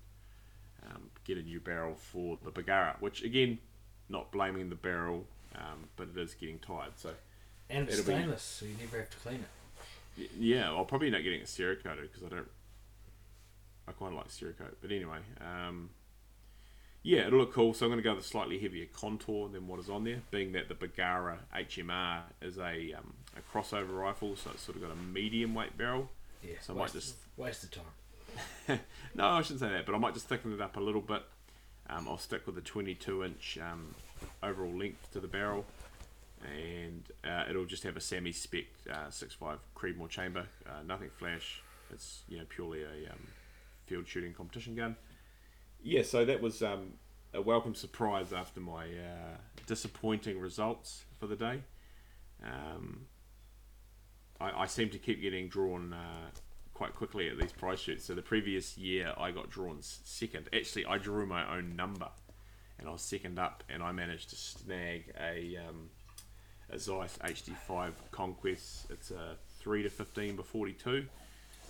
um, 0.91 1.11
get 1.25 1.39
a 1.39 1.43
new 1.43 1.61
barrel 1.61 1.95
for 1.95 2.39
the 2.45 2.51
Bergara. 2.51 2.97
Which 3.01 3.23
again, 3.23 3.59
not 4.09 4.31
blaming 4.33 4.69
the 4.69 4.75
barrel, 4.77 5.27
um, 5.55 5.89
but 5.97 6.09
it 6.15 6.21
is 6.21 6.35
getting 6.35 6.59
tired. 6.59 6.93
So 6.97 7.11
And 7.71 7.89
it's 7.89 7.99
It'll 7.99 8.09
be- 8.13 8.19
stainless, 8.19 8.43
so 8.43 8.67
you 8.67 8.77
never 8.81 8.99
have 8.99 9.11
to 9.11 9.17
clean 9.19 9.45
it. 10.17 10.31
yeah, 10.39 10.69
I'll 10.71 10.85
probably 10.85 11.07
end 11.09 11.17
up 11.17 11.23
getting 11.23 11.41
it 11.41 11.47
Cerakoted 11.47 12.03
because 12.03 12.23
I 12.25 12.29
don't. 12.29 12.49
I 13.89 13.93
quite 13.93 14.13
like 14.13 14.29
Cerakote, 14.29 14.75
but 14.81 14.93
anyway, 14.93 15.19
um, 15.41 15.91
yeah, 17.03 17.27
it'll 17.27 17.41
look 17.41 17.53
cool. 17.53 17.75
So 17.75 17.85
I'm 17.87 17.91
going 17.91 17.99
to 17.99 18.05
go 18.05 18.15
with 18.15 18.25
a 18.25 18.29
slightly 18.29 18.59
heavier 18.61 18.87
contour 18.93 19.49
than 19.49 19.67
what 19.67 19.81
is 19.81 19.89
on 19.91 20.05
there, 20.05 20.23
being 20.31 20.53
that 20.53 20.69
the 20.69 20.75
Bergara 20.77 21.39
HMR 21.55 22.23
is 22.41 22.59
a 22.59 22.93
um, 22.97 23.15
a 23.37 23.41
crossover 23.57 23.99
rifle, 23.99 24.37
so 24.37 24.51
it's 24.55 24.63
sort 24.63 24.77
of 24.77 24.83
got 24.83 24.93
a 24.93 24.97
medium 24.97 25.55
weight 25.55 25.77
barrel. 25.77 26.11
Yeah, 26.45 26.55
So 26.61 26.75
I 26.75 26.77
might 26.79 26.93
just- 26.93 27.17
waste 27.37 27.65
of 27.65 27.71
time. 27.73 27.85
no, 29.15 29.27
I 29.27 29.43
shouldn't 29.43 29.61
say 29.61 29.69
that, 29.69 29.87
but 29.87 29.95
I 29.95 29.99
might 29.99 30.15
just 30.15 30.29
thicken 30.29 30.53
it 30.53 30.61
up 30.61 30.77
a 30.77 30.81
little 30.81 31.01
bit. 31.01 31.23
Um, 31.89 32.09
I'll 32.09 32.19
stick 32.19 32.47
with 32.47 32.55
the 32.55 32.61
22 32.61 33.25
inch 33.25 33.59
um, 33.61 33.95
overall 34.43 34.73
length 34.73 35.13
to 35.13 35.21
the 35.21 35.29
barrel, 35.29 35.65
and 36.43 37.05
uh, 37.25 37.45
it'll 37.51 37.65
just 37.65 37.83
have 37.83 37.97
a 37.97 38.01
semi 38.01 38.33
spec 38.33 38.65
uh, 38.91 39.09
6.5 39.09 39.59
Creedmoor 39.77 40.09
chamber, 40.09 40.47
uh, 40.67 40.83
nothing 40.87 41.11
flash. 41.11 41.63
It's 41.91 42.23
you 42.29 42.39
know 42.39 42.45
purely 42.49 42.83
a 42.83 43.11
um, 43.13 43.27
field 43.87 44.09
shooting 44.09 44.33
competition 44.33 44.75
gun. 44.75 44.97
Yeah, 45.83 46.03
so 46.03 46.25
that 46.25 46.41
was 46.41 46.63
um, 46.63 46.95
a 47.35 47.43
welcome 47.43 47.75
surprise 47.75 48.33
after 48.33 48.61
my 48.61 48.85
uh, 48.85 49.37
disappointing 49.67 50.39
results 50.39 51.05
for 51.19 51.27
the 51.27 51.37
day. 51.37 51.63
Um, 52.45 53.07
I, 54.41 54.63
I 54.63 54.67
seem 54.67 54.91
to 54.91 54.99
keep 54.99 55.21
getting 55.21 55.49
drawn 55.49 55.93
uh, 55.93 56.31
quite 56.83 56.97
quickly 56.97 57.29
at 57.29 57.39
these 57.39 57.53
prize 57.53 57.79
shoots. 57.79 58.05
So 58.05 58.13
the 58.13 58.23
previous 58.23 58.77
year 58.77 59.15
I 59.17 59.31
got 59.31 59.49
drawn 59.49 59.79
second. 59.81 60.49
Actually, 60.53 60.87
I 60.87 60.99
drew 60.99 61.27
my 61.27 61.57
own 61.57 61.77
number, 61.77 62.09
and 62.77 62.89
I 62.89 62.91
was 62.91 63.03
second 63.03 63.39
up, 63.39 63.63
and 63.69 63.85
I 63.85 63.93
managed 63.93 64.31
to 64.31 64.37
snag 64.37 65.15
a 65.17 65.59
um, 65.59 65.91
a 66.71 66.81
Zeiss 66.81 67.19
HD5 67.19 67.93
Conquest. 68.11 68.91
It's 68.91 69.13
a 69.13 69.37
three 69.61 69.85
to 69.85 69.91
fifteen 69.91 70.35
by 70.35 70.43
forty 70.43 70.73
two. 70.73 71.07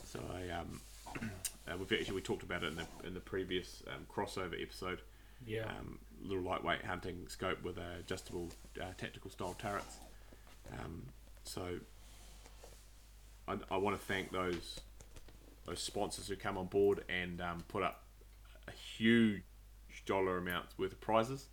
So 0.06 0.20
I 0.34 0.48
um, 0.58 0.80
uh, 1.68 1.76
we've 1.76 1.92
actually 1.92 2.14
we 2.14 2.22
talked 2.22 2.42
about 2.42 2.64
it 2.64 2.68
in 2.68 2.76
the 2.76 2.86
in 3.06 3.12
the 3.12 3.20
previous 3.20 3.82
um, 3.88 4.06
crossover 4.10 4.60
episode. 4.62 5.02
Yeah. 5.46 5.64
Um, 5.78 5.98
little 6.24 6.42
lightweight 6.42 6.86
hunting 6.86 7.26
scope 7.28 7.62
with 7.62 7.76
uh, 7.76 7.98
adjustable 8.00 8.48
uh, 8.80 8.94
tactical 8.96 9.30
style 9.30 9.56
turrets. 9.58 9.96
Um, 10.72 11.02
so 11.44 11.80
I, 13.46 13.56
I 13.70 13.76
want 13.76 13.98
to 13.98 14.02
thank 14.06 14.32
those 14.32 14.80
those 15.66 15.80
sponsors 15.80 16.28
who 16.28 16.36
come 16.36 16.58
on 16.58 16.66
board 16.66 17.04
and 17.08 17.40
um, 17.40 17.64
put 17.68 17.82
up 17.82 18.04
a 18.68 18.72
huge 18.72 19.42
dollar 20.06 20.38
amounts 20.38 20.76
worth 20.78 20.92
of 20.92 21.00
prizes, 21.00 21.48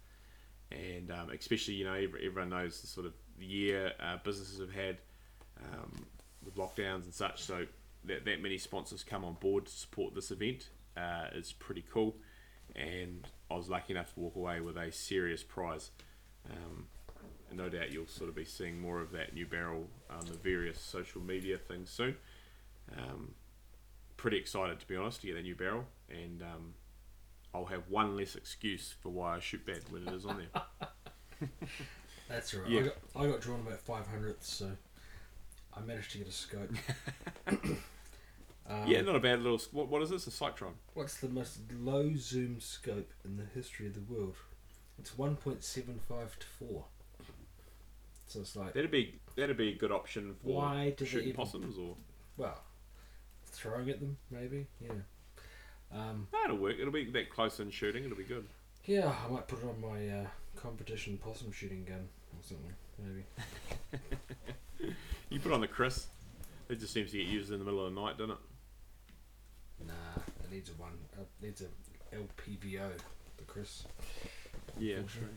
and 0.72 1.12
um, 1.12 1.30
especially 1.32 1.76
you 1.76 1.86
know 1.86 1.94
everyone 1.94 2.50
knows 2.50 2.82
the 2.82 2.88
sort 2.88 3.06
of 3.06 3.14
year 3.40 3.94
uh, 4.02 4.18
businesses 4.24 4.60
have 4.60 4.72
had 4.72 4.98
um, 5.62 6.06
with 6.44 6.56
lockdowns 6.56 7.04
and 7.04 7.14
such. 7.14 7.44
So 7.44 7.66
that 8.06 8.26
that 8.26 8.42
many 8.42 8.58
sponsors 8.58 9.04
come 9.04 9.24
on 9.26 9.36
board 9.36 9.66
to 9.66 9.72
support 9.72 10.16
this 10.16 10.32
event 10.32 10.70
uh, 10.98 11.28
is 11.34 11.54
pretty 11.54 11.84
cool, 11.92 12.16
and 12.76 13.28
I 13.52 13.56
was 13.56 13.70
lucky 13.70 13.94
enough 13.94 14.14
to 14.14 14.20
walk 14.20 14.36
away 14.36 14.60
with 14.62 14.78
a 14.78 14.92
serious 14.92 15.44
prize. 15.44 15.92
Um, 16.50 16.88
and 17.50 17.58
no 17.58 17.70
doubt 17.70 17.92
you'll 17.92 18.08
sort 18.08 18.30
of 18.30 18.36
be 18.36 18.46
seeing 18.46 18.80
more 18.80 19.02
of 19.02 19.12
that 19.12 19.34
new 19.34 19.46
barrel 19.46 19.88
on 20.10 20.26
the 20.26 20.38
various 20.38 20.80
social 20.80 21.22
media 21.22 21.58
things 21.58 21.90
soon. 21.90 22.16
Um, 22.98 23.34
pretty 24.20 24.38
excited 24.38 24.78
to 24.80 24.86
be 24.88 24.96
honest 24.98 25.22
to 25.22 25.28
get 25.28 25.38
a 25.38 25.42
new 25.42 25.56
barrel, 25.56 25.86
and 26.10 26.42
um, 26.42 26.74
I'll 27.54 27.66
have 27.66 27.84
one 27.90 28.18
less 28.18 28.36
excuse 28.36 28.94
for 29.02 29.10
why 29.10 29.38
I 29.38 29.40
shoot 29.40 29.66
bad 29.66 29.80
when 29.90 30.06
it 30.08 30.14
is 30.14 30.26
on 30.26 30.38
there. 30.54 31.50
That's 32.30 32.54
all 32.54 32.62
right. 32.62 32.70
Yeah. 32.70 32.80
I, 32.80 32.84
got, 32.84 32.96
I 33.16 33.28
got 33.28 33.42
drawn 33.42 33.62
about 33.62 33.80
five 33.80 34.06
hundredths, 34.08 34.52
so 34.54 34.72
I 35.76 35.80
managed 35.82 36.12
to 36.12 36.18
get 36.20 36.28
a 36.28 36.32
scope. 36.32 36.70
um, 37.48 37.78
yeah, 38.86 39.02
not 39.02 39.16
a 39.16 39.20
bad 39.20 39.42
little. 39.42 39.60
What, 39.72 39.88
what 39.88 40.02
is 40.02 40.10
this? 40.10 40.28
A 40.28 40.32
Sightron? 40.32 40.74
What's 40.94 41.18
the 41.18 41.30
most 41.30 41.60
low 41.80 42.12
zoom 42.18 42.60
scope 42.60 43.12
in 43.24 43.38
the 43.38 43.46
history 43.56 43.88
of 43.88 43.94
the 43.94 44.02
world? 44.02 44.36
It's 45.00 45.12
1.75 45.12 45.60
to 46.40 46.48
4. 46.60 46.84
So 48.28 48.42
it's 48.42 48.56
like, 48.56 48.74
That'd 48.74 48.92
be 48.92 49.20
that'd 49.38 49.56
be 49.58 49.70
a 49.70 49.76
good 49.76 49.92
option 49.94 50.36
for 50.44 50.50
Why 50.50 50.94
shooting 51.00 51.30
even- 51.30 51.36
possums 51.36 51.78
or. 51.80 51.96
well, 52.38 52.62
throwing 53.50 53.90
at 53.90 54.00
them, 54.00 54.18
maybe? 54.32 54.68
Yeah. 54.82 54.92
Um, 55.92 56.28
No, 56.34 56.40
it'll 56.46 56.58
work. 56.58 56.76
It'll 56.80 56.94
be 56.94 57.10
that 57.12 57.30
close 57.30 57.60
in 57.60 57.70
shooting. 57.72 58.04
It'll 58.04 58.18
be 58.18 58.24
good. 58.24 58.48
yeah, 58.86 59.12
I 59.26 59.32
might 59.32 59.48
put 59.48 59.60
it 59.60 59.66
on 59.66 59.82
my 59.82 60.08
uh, 60.08 60.28
competition 60.56 61.18
possum 61.18 61.52
shooting 61.52 61.84
gun 61.86 62.08
or 62.34 62.44
something, 62.44 62.74
maybe. 62.98 64.94
You 65.30 65.40
put 65.40 65.52
on 65.52 65.62
the 65.62 65.68
Chris. 65.68 66.08
It 66.70 66.80
just 66.80 66.92
seems 66.94 67.12
to 67.12 67.18
get 67.18 67.28
used 67.28 67.52
in 67.52 67.60
the 67.60 67.66
middle 67.66 67.86
of 67.86 67.94
the 67.94 68.02
night, 68.02 68.18
doesn't 68.18 68.32
it? 68.32 68.38
Nah, 69.88 70.22
it 70.44 70.52
needs 70.52 70.70
a 70.70 70.74
one. 70.74 70.94
Uh, 71.18 71.22
it 71.22 71.46
needs 71.46 71.62
a 71.62 72.16
LPVO, 72.16 72.90
the 73.38 73.44
Chris. 73.46 73.84
Yeah, 74.80 74.98
true. 75.08 75.28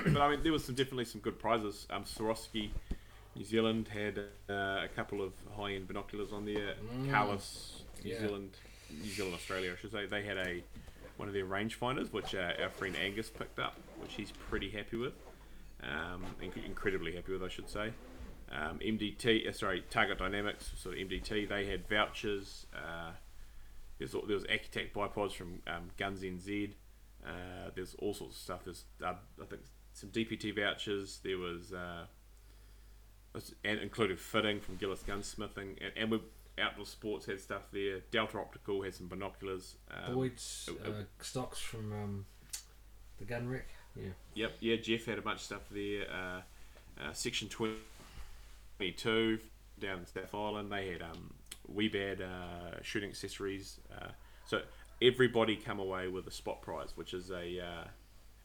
true. 0.00 0.10
but 0.12 0.22
I 0.22 0.30
mean, 0.30 0.42
there 0.44 0.52
was 0.52 0.64
some 0.64 0.74
definitely 0.76 1.04
some 1.06 1.20
good 1.20 1.38
prizes. 1.38 1.86
Um, 1.90 2.04
Swarovski, 2.04 2.70
New 3.36 3.44
Zealand 3.44 3.88
had 3.88 4.18
uh, 4.48 4.52
a 4.84 4.88
couple 4.94 5.22
of 5.22 5.32
high-end 5.56 5.86
binoculars 5.86 6.32
on 6.32 6.44
there. 6.44 6.74
Mm. 6.94 7.10
Carlos, 7.10 7.82
New 8.04 8.12
Yeah. 8.12 8.20
Zealand, 8.20 8.50
New 8.90 9.08
Zealand, 9.10 9.34
Australia, 9.34 9.72
I 9.72 9.80
should 9.80 9.92
say. 9.92 10.06
They 10.06 10.22
had 10.22 10.36
a 10.38 10.62
one 11.16 11.28
of 11.28 11.34
their 11.34 11.44
rangefinders, 11.44 12.12
which 12.12 12.34
uh, 12.34 12.52
our 12.62 12.70
friend 12.70 12.96
Angus 12.96 13.28
picked 13.28 13.58
up, 13.58 13.74
which 14.00 14.14
he's 14.14 14.32
pretty 14.48 14.70
happy 14.70 14.96
with. 14.96 15.12
Um, 15.82 16.24
inc- 16.42 16.64
incredibly 16.64 17.14
happy 17.14 17.32
with, 17.32 17.42
I 17.42 17.48
should 17.48 17.68
say. 17.68 17.92
Um, 18.50 18.78
MDT, 18.80 19.46
uh, 19.48 19.52
sorry, 19.52 19.84
Target 19.90 20.18
Dynamics, 20.18 20.72
sort 20.76 20.96
of 20.98 21.00
MDT. 21.08 21.48
They 21.48 21.66
had 21.66 21.86
vouchers. 21.88 22.66
Uh, 22.74 23.10
there's 23.98 24.12
there 24.12 24.22
was 24.34 24.44
Accu-Tac 24.44 24.92
bipods 24.94 25.32
from 25.32 25.60
um, 25.66 25.90
Guns 25.98 26.22
NZ. 26.22 26.70
Uh, 27.24 27.30
there's 27.74 27.94
all 27.98 28.14
sorts 28.14 28.36
of 28.36 28.42
stuff. 28.42 28.60
There's 28.64 28.84
uh, 29.04 29.12
I 29.40 29.44
think 29.44 29.60
some 29.92 30.08
DPT 30.08 30.56
vouchers. 30.56 31.20
There 31.22 31.36
was, 31.38 31.72
uh, 31.72 32.06
was- 32.06 32.08
and 33.64 33.78
including 33.80 34.16
fitting 34.16 34.60
from 34.60 34.76
Gillis 34.76 35.02
Gunsmithing, 35.06 35.78
and, 35.80 35.92
and 35.96 36.10
we 36.10 36.20
outdoor 36.58 36.84
sports 36.86 37.26
had 37.26 37.40
stuff 37.40 37.62
there. 37.72 38.00
Delta 38.10 38.38
Optical 38.38 38.82
had 38.82 38.94
some 38.94 39.08
binoculars. 39.08 39.76
Um, 39.90 40.14
Boyd's 40.14 40.68
it- 40.70 40.86
it- 40.86 40.92
uh, 40.94 41.04
stocks 41.22 41.58
from 41.58 41.92
um, 41.92 42.26
the 43.18 43.24
gun 43.24 43.48
wreck. 43.48 43.68
Yeah. 43.96 44.10
Yep, 44.34 44.52
yeah, 44.60 44.76
Jeff 44.76 45.04
had 45.06 45.18
a 45.18 45.22
bunch 45.22 45.38
of 45.38 45.44
stuff 45.44 45.62
there. 45.70 46.06
Uh, 46.10 46.40
uh, 47.02 47.12
Section 47.12 47.48
22 48.78 49.38
down 49.80 49.98
in 50.00 50.06
Staff 50.06 50.34
Island, 50.34 50.70
they 50.70 50.88
had 50.90 51.02
um, 51.02 51.32
Wiebad 51.74 52.20
uh, 52.20 52.82
shooting 52.82 53.10
accessories. 53.10 53.78
Uh, 53.94 54.08
so 54.46 54.62
everybody 55.02 55.56
come 55.56 55.78
away 55.80 56.08
with 56.08 56.26
a 56.26 56.30
spot 56.30 56.62
prize, 56.62 56.90
which 56.96 57.14
is 57.14 57.30
a 57.30 57.60
uh, 57.60 57.84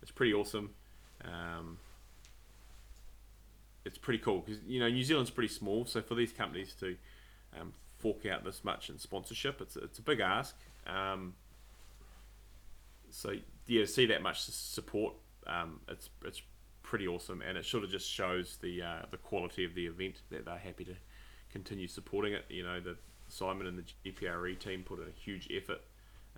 it's 0.02 0.12
pretty 0.12 0.34
awesome. 0.34 0.72
Um, 1.24 1.78
it's 3.86 3.98
pretty 3.98 4.20
cool 4.20 4.40
because 4.40 4.62
you 4.68 4.80
know 4.80 4.90
New 4.90 5.04
Zealand's 5.04 5.30
pretty 5.30 5.54
small, 5.54 5.86
so 5.86 6.02
for 6.02 6.16
these 6.16 6.34
companies 6.34 6.74
to 6.80 6.98
um, 7.60 7.74
fork 7.98 8.26
out 8.26 8.44
this 8.44 8.64
much 8.64 8.90
in 8.90 8.98
sponsorship, 8.98 9.62
it's 9.62 9.76
it's 9.76 10.00
a 10.00 10.02
big 10.02 10.20
ask. 10.20 10.56
Um, 10.88 11.36
so 13.10 13.34
yeah, 13.68 13.82
to 13.82 13.88
see 13.88 14.08
that 14.08 14.22
much 14.22 14.42
support, 14.42 15.14
um, 15.48 15.80
it's 15.88 16.10
it's 16.24 16.42
pretty 16.84 17.08
awesome, 17.08 17.42
and 17.42 17.58
it 17.58 17.66
sort 17.66 17.84
of 17.84 17.90
just 17.90 18.10
shows 18.10 18.58
the 18.62 18.82
uh, 18.82 19.06
the 19.12 19.18
quality 19.18 19.64
of 19.64 19.76
the 19.76 19.86
event 19.86 20.22
that 20.30 20.46
they're 20.46 20.58
happy 20.58 20.84
to 20.86 20.96
continue 21.52 21.88
supporting 21.88 22.34
it. 22.34 22.46
You 22.50 22.64
know, 22.64 22.80
the 22.80 22.98
Simon 23.28 23.68
and 23.68 23.78
the 23.78 24.12
GPRE 24.12 24.60
team 24.60 24.84
put 24.84 25.00
in 25.00 25.08
a 25.08 25.20
huge 25.20 25.48
effort. 25.56 25.82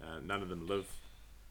Uh, 0.01 0.19
none 0.23 0.41
of 0.41 0.49
them 0.49 0.67
live. 0.67 0.87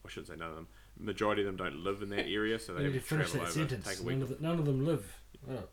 I 0.04 0.08
shouldn't 0.08 0.28
say 0.28 0.36
none 0.36 0.50
of 0.50 0.54
them. 0.54 0.68
Majority 0.98 1.42
of 1.42 1.46
them 1.46 1.56
don't 1.56 1.76
live 1.82 2.00
in 2.00 2.10
that 2.10 2.26
area, 2.26 2.58
so 2.58 2.74
they 2.74 2.84
have 2.84 2.92
to 2.92 3.00
to 3.00 3.06
travel 3.06 3.40
over, 3.42 3.50
sentence. 3.50 3.86
take 3.86 4.00
a 4.00 4.02
week. 4.02 4.16
None 4.16 4.22
of, 4.22 4.28
the, 4.28 4.42
none 4.42 4.58
of 4.58 4.64
them 4.64 4.86
live. 4.86 5.20
Oh, 5.50 5.64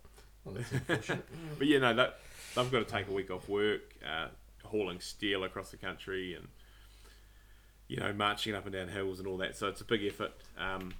well, 0.45 0.55
that's. 0.87 1.07
But 1.57 1.67
yeah, 1.67 1.79
no, 1.79 1.93
that 1.93 2.19
they've 2.55 2.71
got 2.71 2.87
to 2.87 2.91
take 2.93 3.07
a 3.07 3.11
week 3.11 3.31
off 3.31 3.47
work, 3.47 3.95
uh, 4.05 4.27
hauling 4.63 4.99
steel 4.99 5.43
across 5.43 5.71
the 5.71 5.77
country, 5.77 6.35
and 6.35 6.47
you 7.87 7.97
know, 7.97 8.13
marching 8.13 8.55
up 8.55 8.65
and 8.65 8.73
down 8.73 8.87
hills 8.87 9.19
and 9.19 9.27
all 9.27 9.37
that. 9.37 9.55
So 9.55 9.67
it's 9.67 9.81
a 9.81 9.85
big 9.85 10.03
effort. 10.03 10.33
Um, 10.57 10.93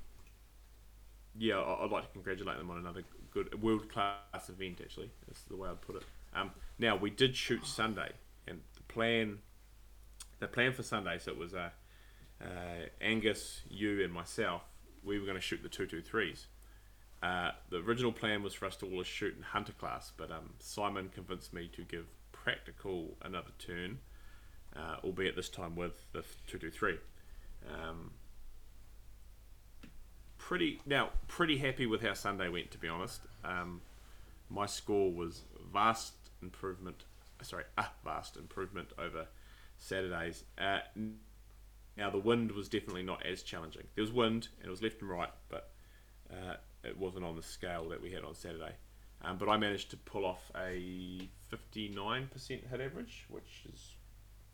yeah, 1.38 1.60
I'd 1.60 1.90
like 1.90 2.04
to 2.04 2.10
congratulate 2.12 2.58
them 2.58 2.70
on 2.70 2.78
another 2.78 3.04
good 3.32 3.62
world 3.62 3.90
class 3.90 4.50
event. 4.50 4.80
Actually, 4.82 5.10
that's 5.28 5.42
the 5.44 5.56
way 5.56 5.70
I'd 5.70 5.82
put 5.82 5.96
it. 5.98 6.04
Um, 6.36 6.52
now 6.78 6.96
we 6.96 7.10
did 7.10 7.36
shoot 7.36 7.66
Sunday, 7.66 8.12
and 8.48 8.62
the 8.76 8.94
plan, 8.94 9.40
the 10.40 10.48
plan 10.48 10.74
for 10.74 10.84
Sunday, 10.84 11.18
so 11.20 11.32
it 11.32 11.38
was 11.38 11.54
uh, 11.54 11.70
uh, 12.42 12.88
Angus, 13.02 13.62
you, 13.70 14.04
and 14.04 14.14
myself. 14.14 14.62
We 15.04 15.20
were 15.20 15.26
going 15.26 15.38
to 15.38 15.42
shoot 15.42 15.62
the 15.64 15.70
two 15.70 15.86
two 15.86 16.02
threes. 16.02 16.48
Uh, 17.24 17.52
the 17.70 17.78
original 17.78 18.12
plan 18.12 18.44
was 18.44 18.54
for 18.54 18.66
us 18.66 18.76
to 18.76 18.86
all 18.86 19.02
shoot 19.02 19.34
in 19.38 19.44
hunter 19.44 19.72
class, 19.72 20.12
but 20.18 20.30
um, 20.30 20.50
Simon 20.60 21.08
convinced 21.08 21.54
me 21.54 21.70
to 21.74 21.82
give 21.84 22.06
practical 22.34 23.16
another 23.22 23.52
turn, 23.58 24.00
uh, 24.76 24.98
albeit 25.06 25.34
this 25.34 25.48
time 25.48 25.74
with 25.78 26.12
the 26.12 26.22
223. 26.48 26.98
Um, 27.74 28.12
pretty 30.38 30.82
now, 30.86 31.12
pretty 31.30 31.58
happy 31.58 31.86
with 31.86 32.02
how 32.02 32.14
Sunday 32.14 32.50
went, 32.50 32.72
to 32.72 32.78
be 32.78 32.90
honest. 32.90 33.22
Um, 33.46 33.80
my 34.50 34.66
score 34.66 35.10
was 35.10 35.44
vast 35.72 36.16
improvement. 36.42 37.06
Sorry, 37.42 37.64
a 37.78 37.86
vast 38.04 38.36
improvement 38.36 38.90
over 39.00 39.28
Saturday's. 39.78 40.44
Uh, 40.58 40.80
now 41.96 42.10
the 42.10 42.20
wind 42.20 42.52
was 42.52 42.68
definitely 42.68 43.04
not 43.04 43.26
as 43.26 43.44
challenging. 43.44 43.84
There 43.96 44.04
was 44.04 44.12
wind 44.12 44.50
and 44.58 44.68
it 44.68 44.70
was 44.70 44.82
left 44.82 45.00
and 45.00 45.10
right, 45.10 45.32
but 45.48 45.72
uh, 46.30 46.56
it 46.84 46.98
wasn't 46.98 47.26
on 47.26 47.36
the 47.36 47.44
scale 47.44 47.90
that 47.90 48.02
we 48.02 48.12
had 48.12 48.24
on 48.24 48.36
Saturday. 48.36 48.74
Um, 49.22 49.38
but 49.38 49.48
I 49.48 49.58
managed 49.58 49.92
to 49.92 49.98
pull 49.98 50.26
off 50.26 50.52
a 50.56 51.30
59% 51.52 52.48
hit 52.48 52.68
average, 52.74 53.26
which 53.30 53.64
is 53.72 53.96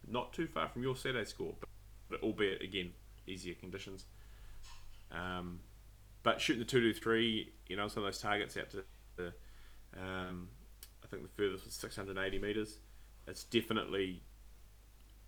not 0.07 0.31
too 0.33 0.47
far 0.47 0.69
from 0.69 0.83
your 0.83 0.95
Saturday 0.95 1.25
score, 1.25 1.55
but, 1.59 1.69
but 2.09 2.21
albeit 2.21 2.61
again 2.61 2.91
easier 3.27 3.55
conditions. 3.55 4.05
Um, 5.11 5.59
but 6.21 6.39
shooting 6.39 6.59
the 6.59 6.65
two 6.65 6.81
to 6.81 6.99
three, 6.99 7.51
you 7.67 7.75
know, 7.75 7.87
some 7.87 8.03
of 8.03 8.07
those 8.07 8.21
targets 8.21 8.57
out 8.57 8.69
to 8.71 8.83
the, 9.15 9.33
um, 9.99 10.49
I 11.03 11.07
think 11.07 11.23
the 11.23 11.29
furthest 11.29 11.65
was 11.65 11.73
680 11.73 12.39
meters. 12.39 12.77
It's 13.27 13.43
definitely 13.43 14.21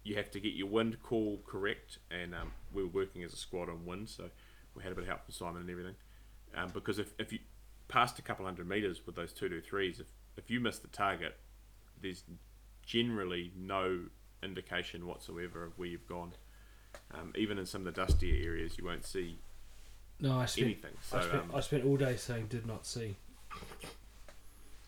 you 0.04 0.16
have 0.16 0.32
to 0.32 0.40
get 0.40 0.54
your 0.54 0.68
wind 0.68 1.02
call 1.04 1.42
correct, 1.46 2.00
and 2.10 2.34
um, 2.34 2.52
we 2.74 2.84
were 2.84 2.90
working 2.90 3.24
as 3.24 3.34
a 3.34 3.38
squad 3.38 3.70
on 3.70 3.86
wind, 3.86 4.10
so 4.10 4.30
we 4.76 4.84
had 4.84 4.92
a 4.92 4.96
bit 4.96 5.04
of 5.04 5.08
help 5.08 5.26
from 5.26 5.34
Simon 5.34 5.62
and 5.62 5.70
everything. 5.70 5.96
Um, 6.56 6.70
because 6.74 7.00
if, 7.00 7.14
if 7.18 7.32
you 7.32 7.40
passed 7.88 8.20
a 8.20 8.22
couple 8.22 8.46
hundred 8.46 8.68
meters 8.68 9.06
with 9.06 9.16
those 9.16 9.34
two 9.34 9.50
to 9.50 9.62
threes, 9.62 10.00
if 10.00 10.08
if 10.38 10.50
you 10.50 10.60
miss 10.60 10.80
the 10.80 10.88
target, 10.88 11.38
there's 12.02 12.24
generally 12.86 13.52
no 13.56 14.00
indication 14.44 15.06
whatsoever 15.06 15.64
of 15.64 15.78
where 15.78 15.88
you've 15.88 16.08
gone. 16.08 16.32
Um, 17.14 17.34
even 17.36 17.58
in 17.58 17.66
some 17.66 17.86
of 17.86 17.94
the 17.94 18.02
dustier 18.06 18.44
areas, 18.46 18.78
you 18.78 18.86
won't 18.86 19.06
see 19.06 19.38
No, 20.20 20.40
I 20.40 20.46
spent, 20.46 20.66
anything. 20.66 20.92
So 21.02 21.18
I, 21.18 21.22
spent, 21.22 21.44
um, 21.44 21.52
I 21.56 21.60
spent 21.60 21.86
all 21.86 21.98
day 21.98 22.16
saying 22.16 22.48
did 22.48 22.66
not 22.66 22.86
see. 22.86 23.16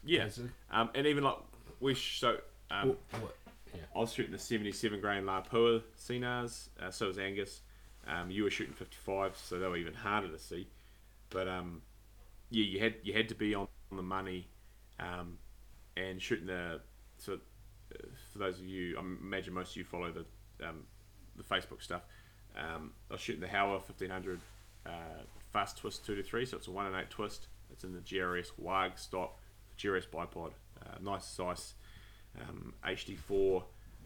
yeah, 0.05 0.27
um, 0.71 0.89
and 0.95 1.07
even 1.07 1.23
like 1.23 1.37
we 1.79 1.95
so 1.95 2.39
um, 2.71 2.89
What- 2.89 3.21
what- 3.21 3.37
I 3.95 3.99
was 3.99 4.13
shooting 4.13 4.31
the 4.31 4.37
77 4.37 5.01
grain 5.01 5.25
La 5.25 5.41
Pua 5.41 5.81
Cinars, 5.97 6.69
uh, 6.79 6.91
so 6.91 7.07
was 7.07 7.17
Angus. 7.17 7.61
Um, 8.05 8.29
you 8.29 8.43
were 8.43 8.51
shooting 8.51 8.73
55, 8.73 9.35
so 9.35 9.57
they 9.57 9.67
were 9.67 9.77
even 9.77 9.95
harder 9.95 10.27
to 10.27 10.37
see. 10.37 10.67
But 11.33 11.47
um, 11.47 11.81
yeah, 12.49 12.63
you 12.63 12.79
had 12.79 12.95
you 13.03 13.13
had 13.13 13.27
to 13.29 13.35
be 13.35 13.53
on, 13.55 13.67
on 13.91 13.97
the 13.97 14.03
money 14.03 14.47
um, 14.99 15.37
and 15.97 16.21
shooting 16.21 16.47
the. 16.47 16.79
So 17.17 17.33
uh, 17.33 17.97
for 18.31 18.39
those 18.39 18.59
of 18.59 18.65
you, 18.65 18.95
I 18.97 19.01
imagine 19.01 19.53
most 19.53 19.71
of 19.71 19.77
you 19.77 19.83
follow 19.83 20.11
the 20.11 20.25
um, 20.65 20.83
the 21.35 21.43
Facebook 21.43 21.81
stuff. 21.81 22.03
Um, 22.55 22.91
I 23.09 23.15
was 23.15 23.21
shooting 23.21 23.41
the 23.41 23.47
Howa 23.47 23.73
1500 23.73 24.39
uh, 24.85 24.89
fast 25.51 25.77
twist 25.77 26.05
2 26.05 26.15
to 26.15 26.23
3, 26.23 26.45
so 26.45 26.57
it's 26.57 26.67
a 26.67 26.71
1 26.71 26.85
and 26.85 26.95
8 26.95 27.09
twist. 27.09 27.47
It's 27.71 27.83
in 27.83 27.93
the 27.93 27.99
GRS 27.99 28.51
Warg 28.61 28.99
stock, 28.99 29.39
GRS 29.77 30.07
bipod. 30.07 30.51
Uh, 30.79 30.97
nice 31.01 31.25
size 31.25 31.73
um, 32.39 32.73
HD4 32.85 33.63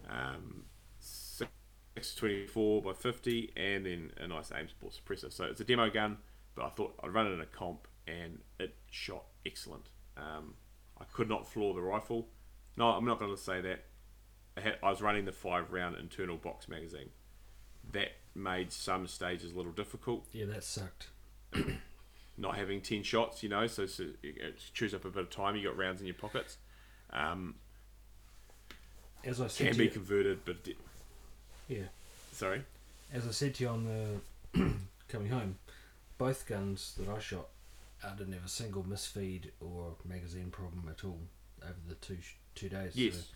um, 0.09 0.63
624 0.99 2.81
by 2.81 2.93
50 2.93 3.51
and 3.55 3.85
then 3.85 4.11
a 4.17 4.27
nice 4.27 4.51
aim 4.55 4.67
sport 4.69 4.93
suppressor. 4.93 5.31
So 5.31 5.45
it's 5.45 5.61
a 5.61 5.63
demo 5.63 5.89
gun, 5.89 6.17
but 6.57 6.65
I 6.65 6.69
thought 6.69 6.95
I'd 7.03 7.13
run 7.13 7.27
it 7.27 7.31
in 7.31 7.39
a 7.39 7.45
comp 7.45 7.87
and 8.07 8.39
it 8.59 8.73
shot 8.89 9.23
excellent. 9.45 9.85
Um, 10.17 10.55
I 10.99 11.03
could 11.13 11.29
not 11.29 11.47
floor 11.47 11.73
the 11.75 11.81
rifle. 11.81 12.27
No, 12.75 12.87
I'm 12.89 13.05
not 13.05 13.19
going 13.19 13.31
to 13.33 13.41
say 13.41 13.61
that. 13.61 13.83
I, 14.57 14.61
had, 14.61 14.77
I 14.81 14.89
was 14.89 15.01
running 15.01 15.25
the 15.25 15.31
five 15.31 15.71
round 15.71 15.95
internal 15.97 16.35
box 16.35 16.67
magazine. 16.67 17.09
That 17.93 18.09
made 18.33 18.71
some 18.73 19.07
stages 19.07 19.53
a 19.53 19.55
little 19.55 19.71
difficult 19.71 20.25
Yeah, 20.33 20.45
that 20.47 20.63
sucked. 20.63 21.07
not 22.37 22.57
having 22.57 22.81
10 22.81 23.03
shots, 23.03 23.43
you 23.43 23.49
know, 23.49 23.67
so, 23.67 23.85
so 23.85 24.05
it 24.23 24.55
chews 24.73 24.93
up 24.95 25.05
a 25.05 25.09
bit 25.09 25.21
of 25.23 25.29
time. 25.29 25.55
You 25.55 25.67
got 25.69 25.77
rounds 25.77 26.01
in 26.01 26.07
your 26.07 26.15
pockets. 26.15 26.57
Um, 27.13 27.55
As 29.23 29.39
I 29.41 29.47
said 29.47 29.67
can 29.67 29.73
to 29.73 29.77
be 29.79 29.85
you, 29.85 29.91
converted, 29.91 30.39
but 30.45 30.63
di- 30.63 30.75
yeah, 31.67 31.83
sorry. 32.31 32.63
as 33.13 33.27
I 33.27 33.31
said 33.31 33.55
to 33.55 33.63
you 33.63 33.69
on 33.69 33.85
the 34.53 34.71
coming 35.07 35.29
home, 35.29 35.55
both 36.17 36.45
guns 36.47 36.95
that 36.97 37.07
I 37.09 37.19
shot, 37.19 37.47
I 38.03 38.11
didn't 38.15 38.33
have 38.33 38.45
a 38.45 38.49
single 38.49 38.83
misfeed 38.83 39.51
or 39.59 39.95
magazine 40.05 40.49
problem 40.51 40.87
at 40.89 41.03
all 41.03 41.19
over 41.63 41.75
the 41.87 41.95
two 41.95 42.17
sh- 42.21 42.35
two 42.55 42.69
days. 42.69 42.93
so- 42.93 42.99
Yes. 42.99 43.31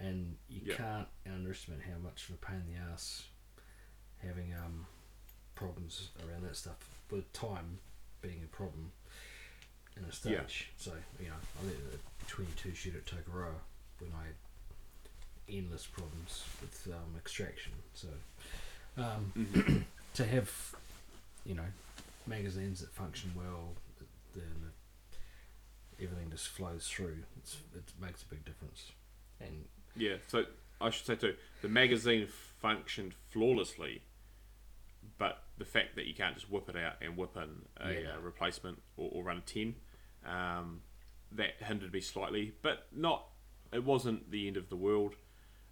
and 0.00 0.36
you 0.48 0.60
Yeah. 0.64 0.76
can't 0.76 1.08
underestimate 1.26 1.82
how 1.82 1.98
much 1.98 2.28
of 2.28 2.36
a 2.36 2.38
pain 2.38 2.60
in 2.68 2.74
the 2.74 2.78
ass 2.92 3.24
having 4.22 4.54
um, 4.54 4.86
problems 5.56 6.10
around 6.24 6.42
that 6.44 6.56
stuff 6.56 6.88
with 7.10 7.32
time 7.32 7.80
being 8.20 8.42
a 8.44 8.46
problem 8.46 8.92
in 9.96 10.04
a 10.04 10.12
stage. 10.12 10.68
Yeah. 10.70 10.84
So 10.84 10.92
you 11.20 11.28
know, 11.28 11.34
I 11.60 11.64
let 11.64 11.90
the 11.92 11.98
twenty-two 12.28 12.74
shoot 12.74 12.94
at 12.94 13.06
Tokoroa 13.06 13.54
when 13.98 14.12
I 14.14 14.26
had 14.26 14.34
endless 15.48 15.86
problems 15.86 16.44
with 16.60 16.86
um, 16.92 17.16
extraction. 17.16 17.72
So 17.94 18.08
um, 18.96 19.32
Mhm. 19.36 19.84
to 20.14 20.24
have 20.26 20.74
you 21.44 21.54
know 21.54 21.66
magazines 22.28 22.80
that 22.80 22.92
function 22.92 23.32
well, 23.36 23.74
then 24.34 24.70
everything 26.00 26.30
just 26.30 26.48
flows 26.48 26.86
through. 26.88 27.18
It's, 27.38 27.56
it 27.74 27.84
makes 28.00 28.22
a 28.22 28.26
big 28.26 28.44
difference. 28.44 28.92
And 29.40 29.64
Yeah, 29.96 30.16
so 30.28 30.44
I 30.80 30.90
should 30.90 31.06
say 31.06 31.16
too, 31.16 31.34
the 31.62 31.68
magazine 31.68 32.28
functioned 32.60 33.14
flawlessly, 33.30 34.02
but 35.18 35.42
the 35.58 35.64
fact 35.64 35.96
that 35.96 36.06
you 36.06 36.14
can't 36.14 36.34
just 36.34 36.50
whip 36.50 36.68
it 36.68 36.76
out 36.76 36.94
and 37.00 37.16
whip 37.16 37.36
in 37.36 37.62
a 37.80 37.92
Yeah. 38.02 38.14
uh, 38.16 38.20
replacement 38.20 38.80
or, 38.96 39.10
or 39.12 39.24
run 39.24 39.38
a 39.38 39.40
10, 39.40 39.74
um, 40.24 40.82
that 41.32 41.54
hindered 41.60 41.92
me 41.92 42.00
slightly, 42.00 42.52
but 42.62 42.86
not, 42.92 43.26
it 43.72 43.84
wasn't 43.84 44.30
the 44.30 44.46
end 44.46 44.56
of 44.56 44.68
the 44.68 44.76
world. 44.76 45.14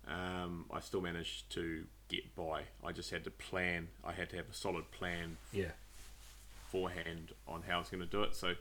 Um, 0.06 0.66
I 0.72 0.80
still 0.80 1.00
managed 1.00 1.50
to 1.52 1.84
get 2.08 2.34
by. 2.36 2.62
I 2.84 2.92
just 2.92 3.10
had 3.10 3.24
to 3.24 3.30
plan, 3.30 3.88
I 4.04 4.12
had 4.12 4.30
to 4.30 4.36
have 4.36 4.48
a 4.50 4.54
solid 4.54 4.90
plan 4.92 5.36
yeah, 5.52 5.72
beforehand 6.66 7.32
on 7.46 7.62
how 7.62 7.76
I 7.76 7.78
was 7.78 7.88
going 7.88 8.00
to 8.00 8.06
do 8.06 8.22
it. 8.22 8.34
So, 8.34 8.54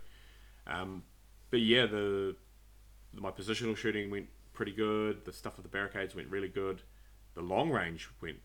um, 0.67 1.03
but 1.49 1.61
yeah, 1.61 1.85
the 1.85 2.35
my 3.13 3.31
positional 3.31 3.75
shooting 3.75 4.11
went 4.11 4.27
pretty 4.53 4.73
good. 4.73 5.25
The 5.25 5.33
stuff 5.33 5.57
with 5.57 5.63
the 5.63 5.69
barricades 5.69 6.15
went 6.15 6.29
really 6.29 6.49
good. 6.49 6.81
The 7.33 7.41
long 7.41 7.71
range 7.71 8.09
went 8.21 8.37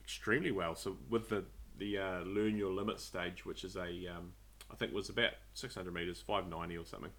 extremely 0.00 0.50
well. 0.50 0.74
So 0.74 0.96
with 1.08 1.28
the 1.28 1.44
the 1.76 1.98
uh, 1.98 2.20
learn 2.20 2.56
your 2.56 2.72
limit 2.72 3.00
stage, 3.00 3.44
which 3.46 3.64
is 3.64 3.76
a 3.76 4.06
um, 4.08 4.32
I 4.70 4.74
think 4.74 4.92
was 4.92 5.08
about 5.08 5.32
600 5.54 5.92
meters, 5.92 6.20
590 6.20 6.76
or 6.76 6.84
something. 6.84 7.12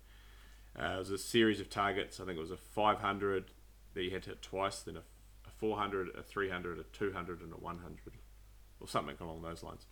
Uh, 0.80 0.96
it 0.96 1.00
was 1.00 1.12
a 1.12 1.18
series 1.18 1.60
of 1.60 1.70
targets. 1.70 2.20
I 2.20 2.26
think 2.26 2.38
it 2.38 2.42
was 2.42 2.52
a 2.52 2.58
500 2.58 3.52
that 3.94 4.04
you 4.04 4.12
had 4.12 4.24
to 4.24 4.30
hit 4.30 4.42
twice, 4.42 4.82
then 4.82 4.98
a, 4.98 5.00
a 5.00 5.52
400, 5.58 6.10
a 6.16 6.22
300, 6.22 6.80
a 6.80 6.84
200, 6.84 7.42
and 7.42 7.52
a 7.52 7.56
100, 7.56 8.00
or 8.80 8.88
something 8.88 9.16
along 9.20 9.42
those 9.42 9.64
lines. 9.64 9.88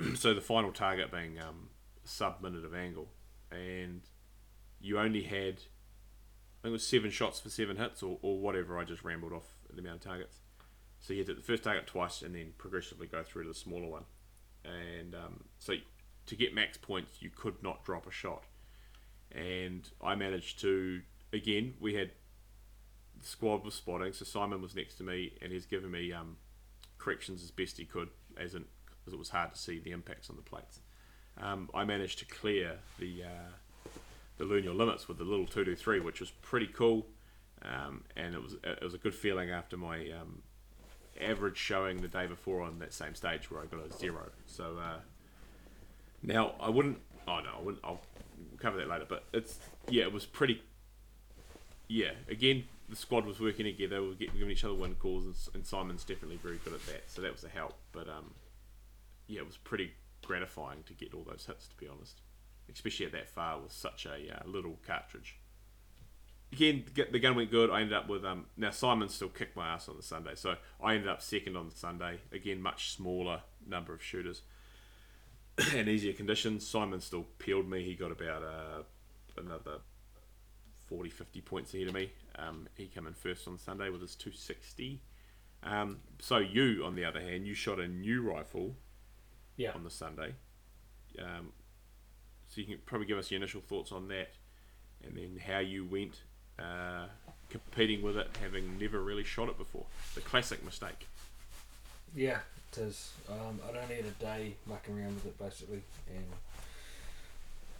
so 0.14 0.34
the 0.34 0.40
final 0.40 0.72
target 0.72 1.10
being 1.10 1.38
um, 1.38 1.68
sub 2.04 2.40
minute 2.42 2.64
of 2.64 2.74
angle, 2.74 3.08
and 3.50 4.02
you 4.80 4.98
only 4.98 5.22
had 5.22 5.62
I 6.58 6.62
think 6.62 6.70
it 6.70 6.72
was 6.72 6.86
seven 6.86 7.10
shots 7.10 7.38
for 7.38 7.50
seven 7.50 7.76
hits, 7.76 8.02
or, 8.02 8.18
or 8.20 8.38
whatever. 8.40 8.78
I 8.78 8.84
just 8.84 9.04
rambled 9.04 9.32
off 9.32 9.46
the 9.72 9.80
amount 9.80 9.96
of 9.96 10.02
targets. 10.02 10.38
So 11.00 11.12
you 11.12 11.22
hit 11.22 11.36
the 11.36 11.42
first 11.42 11.62
target 11.62 11.86
twice, 11.86 12.22
and 12.22 12.34
then 12.34 12.52
progressively 12.58 13.06
go 13.06 13.22
through 13.22 13.44
to 13.44 13.48
the 13.48 13.54
smaller 13.54 13.86
one. 13.86 14.04
And 14.64 15.14
um, 15.14 15.44
so 15.58 15.74
to 16.26 16.36
get 16.36 16.54
max 16.54 16.76
points, 16.76 17.18
you 17.20 17.30
could 17.30 17.62
not 17.62 17.84
drop 17.84 18.06
a 18.06 18.10
shot. 18.10 18.42
And 19.30 19.88
I 20.02 20.16
managed 20.16 20.60
to, 20.60 21.02
again, 21.32 21.74
we 21.80 21.94
had 21.94 22.10
the 23.20 23.26
squad 23.26 23.64
was 23.64 23.74
spotting, 23.74 24.12
so 24.12 24.24
Simon 24.24 24.60
was 24.60 24.74
next 24.74 24.94
to 24.96 25.04
me, 25.04 25.34
and 25.40 25.52
he's 25.52 25.66
given 25.66 25.90
me 25.90 26.12
um, 26.12 26.36
corrections 26.98 27.42
as 27.44 27.52
best 27.52 27.78
he 27.78 27.84
could, 27.84 28.08
as 28.36 28.54
in 28.54 28.64
because 29.08 29.14
it 29.14 29.18
was 29.18 29.30
hard 29.30 29.52
to 29.52 29.58
see 29.58 29.78
the 29.78 29.92
impacts 29.92 30.28
on 30.28 30.36
the 30.36 30.42
plates. 30.42 30.80
Um, 31.40 31.70
I 31.74 31.84
managed 31.84 32.18
to 32.18 32.24
clear 32.26 32.78
the 32.98 33.24
uh, 33.24 33.88
the 34.36 34.46
your 34.56 34.74
limits 34.74 35.08
with 35.08 35.18
the 35.18 35.24
little 35.24 35.46
two 35.46 35.64
two 35.64 35.76
three, 35.76 36.00
which 36.00 36.20
was 36.20 36.30
pretty 36.42 36.66
cool, 36.66 37.06
um, 37.62 38.04
and 38.16 38.34
it 38.34 38.42
was 38.42 38.56
it 38.62 38.82
was 38.82 38.94
a 38.94 38.98
good 38.98 39.14
feeling 39.14 39.50
after 39.50 39.76
my 39.76 40.10
um, 40.10 40.42
average 41.20 41.56
showing 41.56 42.02
the 42.02 42.08
day 42.08 42.26
before 42.26 42.62
on 42.62 42.78
that 42.80 42.92
same 42.92 43.14
stage 43.14 43.50
where 43.50 43.62
I 43.62 43.66
got 43.66 43.80
a 43.88 43.96
zero. 43.96 44.30
So 44.46 44.76
uh, 44.78 44.98
now 46.22 46.54
I 46.60 46.68
wouldn't. 46.68 46.98
Oh 47.26 47.40
no, 47.40 47.50
I 47.58 47.62
wouldn't. 47.62 47.84
I'll 47.84 48.00
cover 48.58 48.76
that 48.78 48.88
later. 48.88 49.06
But 49.08 49.24
it's 49.32 49.58
yeah, 49.88 50.02
it 50.02 50.12
was 50.12 50.26
pretty. 50.26 50.62
Yeah, 51.90 52.10
again, 52.28 52.64
the 52.90 52.96
squad 52.96 53.24
was 53.24 53.40
working 53.40 53.64
together. 53.64 54.02
We 54.02 54.08
were 54.08 54.14
giving 54.14 54.50
each 54.50 54.64
other 54.64 54.74
win 54.74 54.94
calls, 54.96 55.24
and, 55.24 55.34
and, 55.54 55.66
Simon's 55.66 56.04
definitely 56.04 56.36
very 56.36 56.58
good 56.62 56.74
at 56.74 56.84
that. 56.86 57.04
So 57.06 57.22
that 57.22 57.32
was 57.32 57.44
a 57.44 57.48
help. 57.48 57.74
But 57.92 58.08
um, 58.08 58.34
yeah, 59.28 59.40
it 59.40 59.46
was 59.46 59.56
pretty 59.56 59.92
gratifying 60.24 60.82
to 60.84 60.94
get 60.94 61.14
all 61.14 61.22
those 61.22 61.46
hits. 61.46 61.68
To 61.68 61.76
be 61.76 61.86
honest, 61.86 62.20
especially 62.72 63.06
at 63.06 63.12
that 63.12 63.28
far 63.28 63.60
with 63.60 63.72
such 63.72 64.06
a 64.06 64.36
uh, 64.36 64.48
little 64.48 64.78
cartridge. 64.86 65.38
Again, 66.50 66.84
the 66.94 67.18
gun 67.18 67.36
went 67.36 67.50
good. 67.50 67.70
I 67.70 67.82
ended 67.82 67.92
up 67.92 68.08
with 68.08 68.24
um. 68.24 68.46
Now 68.56 68.70
Simon 68.70 69.08
still 69.10 69.28
kicked 69.28 69.54
my 69.54 69.68
ass 69.68 69.88
on 69.88 69.96
the 69.96 70.02
Sunday, 70.02 70.34
so 70.34 70.56
I 70.82 70.94
ended 70.94 71.08
up 71.08 71.22
second 71.22 71.56
on 71.56 71.68
the 71.68 71.76
Sunday. 71.76 72.20
Again, 72.32 72.62
much 72.62 72.90
smaller 72.90 73.42
number 73.66 73.92
of 73.92 74.02
shooters 74.02 74.42
and 75.74 75.88
easier 75.88 76.14
conditions. 76.14 76.66
Simon 76.66 77.00
still 77.00 77.26
peeled 77.38 77.68
me. 77.68 77.84
He 77.84 77.94
got 77.94 78.10
about 78.10 78.42
uh, 78.42 78.82
another 79.36 79.80
40, 80.86 81.10
50 81.10 81.40
points 81.42 81.74
ahead 81.74 81.88
of 81.88 81.94
me. 81.94 82.12
Um, 82.38 82.66
he 82.76 82.86
came 82.86 83.06
in 83.06 83.12
first 83.12 83.46
on 83.46 83.58
Sunday 83.58 83.90
with 83.90 84.00
his 84.00 84.14
260. 84.14 85.02
Um, 85.62 85.98
so 86.18 86.38
you, 86.38 86.82
on 86.84 86.94
the 86.94 87.04
other 87.04 87.20
hand, 87.20 87.46
you 87.46 87.54
shot 87.54 87.78
a 87.78 87.88
new 87.88 88.22
rifle 88.22 88.74
yeah. 89.58 89.72
on 89.74 89.84
the 89.84 89.90
Sunday. 89.90 90.32
Um, 91.18 91.52
so 92.48 92.62
you 92.62 92.66
can 92.66 92.78
probably 92.86 93.06
give 93.06 93.18
us 93.18 93.30
your 93.30 93.36
initial 93.36 93.60
thoughts 93.60 93.92
on 93.92 94.08
that, 94.08 94.30
and 95.04 95.14
then 95.16 95.38
how 95.46 95.58
you 95.58 95.84
went 95.84 96.22
uh, 96.58 97.06
competing 97.50 98.00
with 98.00 98.16
it, 98.16 98.28
having 98.40 98.78
never 98.80 99.02
really 99.02 99.24
shot 99.24 99.50
it 99.50 99.58
before. 99.58 99.84
The 100.14 100.22
classic 100.22 100.64
mistake. 100.64 101.06
Yeah, 102.16 102.38
it 102.72 102.78
is. 102.78 103.12
Um, 103.30 103.60
I'd 103.68 103.76
only 103.76 103.96
had 103.96 104.06
a 104.06 104.22
day 104.22 104.54
mucking 104.66 104.98
around 104.98 105.14
with 105.16 105.26
it 105.26 105.38
basically, 105.38 105.82
and 106.08 106.24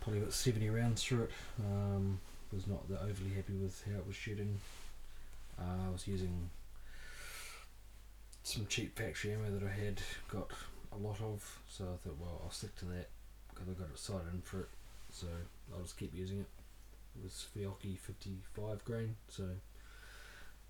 probably 0.00 0.20
about 0.20 0.34
seventy 0.34 0.68
rounds 0.68 1.02
through 1.02 1.22
it. 1.22 1.30
Um, 1.60 2.20
was 2.52 2.66
not 2.66 2.88
that 2.88 3.02
overly 3.02 3.30
happy 3.36 3.52
with 3.54 3.82
how 3.84 3.98
it 3.98 4.06
was 4.06 4.16
shooting. 4.16 4.58
Uh, 5.58 5.88
I 5.88 5.92
was 5.92 6.06
using 6.06 6.50
some 8.42 8.66
cheap 8.68 8.98
factory 8.98 9.32
ammo 9.32 9.50
that 9.50 9.66
I 9.66 9.84
had 9.84 10.00
got 10.32 10.50
a 10.92 10.96
lot 10.96 11.20
of, 11.20 11.60
so 11.68 11.84
I 11.84 11.96
thought, 11.96 12.18
well, 12.18 12.40
I'll 12.44 12.50
stick 12.50 12.74
to 12.76 12.84
that 12.86 13.08
because 13.50 13.68
I 13.68 13.72
got 13.72 13.90
it 13.90 13.98
sighted 13.98 14.32
in 14.32 14.40
for 14.42 14.60
it, 14.60 14.68
so 15.10 15.26
I'll 15.72 15.82
just 15.82 15.98
keep 15.98 16.14
using 16.14 16.40
it. 16.40 16.46
It 17.18 17.24
was 17.24 17.46
Fiocchi 17.56 17.98
55 17.98 18.84
grain, 18.84 19.16
so 19.28 19.44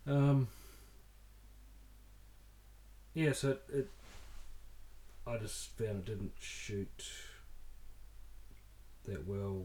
um, 0.06 0.48
yeah, 3.14 3.32
so 3.32 3.50
it, 3.50 3.62
it 3.72 3.88
I 5.26 5.36
just 5.36 5.76
found 5.76 5.90
it 5.90 6.04
didn't 6.06 6.32
shoot 6.40 7.04
that 9.06 9.26
well. 9.26 9.64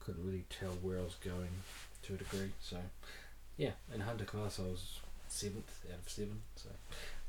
Couldn't 0.00 0.24
really 0.24 0.44
tell 0.50 0.72
where 0.82 0.98
I 0.98 1.02
was 1.02 1.16
going 1.24 1.48
to 2.02 2.14
a 2.14 2.16
degree. 2.18 2.52
So, 2.60 2.76
yeah, 3.56 3.70
in 3.94 4.00
Hunter 4.00 4.26
class 4.26 4.58
I 4.58 4.64
was 4.64 4.98
seventh 5.28 5.86
out 5.90 6.00
of 6.00 6.08
seven. 6.10 6.42
So 6.56 6.68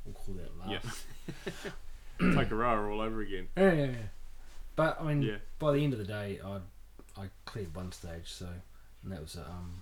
we'll 0.06 0.14
call 0.14 0.36
that 0.36 0.60
last. 0.60 1.06
Yeah. 1.38 1.72
Takarawa 2.20 2.92
all 2.92 3.02
over 3.02 3.22
again. 3.22 3.48
Yeah, 3.58 3.72
yeah, 3.74 3.86
yeah. 3.86 3.96
But 4.76 5.00
I 5.00 5.04
mean, 5.06 5.22
Yeah. 5.22 5.38
by 5.60 5.72
the 5.74 5.84
end 5.84 5.94
of 5.94 6.00
the 6.00 6.06
day, 6.06 6.40
I 6.44 6.60
I 7.20 7.30
cleared 7.46 7.76
one 7.76 7.92
stage. 7.92 8.26
So, 8.28 8.48
and 9.04 9.12
that 9.12 9.22
was 9.22 9.36
a 9.36 9.46
um, 9.46 9.82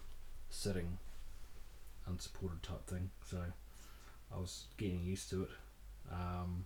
sitting, 0.50 0.98
unsupported 2.08 2.62
type 2.64 2.86
thing. 2.88 3.10
So, 3.26 3.40
I 4.34 4.38
was 4.38 4.66
getting 4.78 5.04
used 5.04 5.30
to 5.32 5.44
it. 5.44 5.50
Um, 6.12 6.66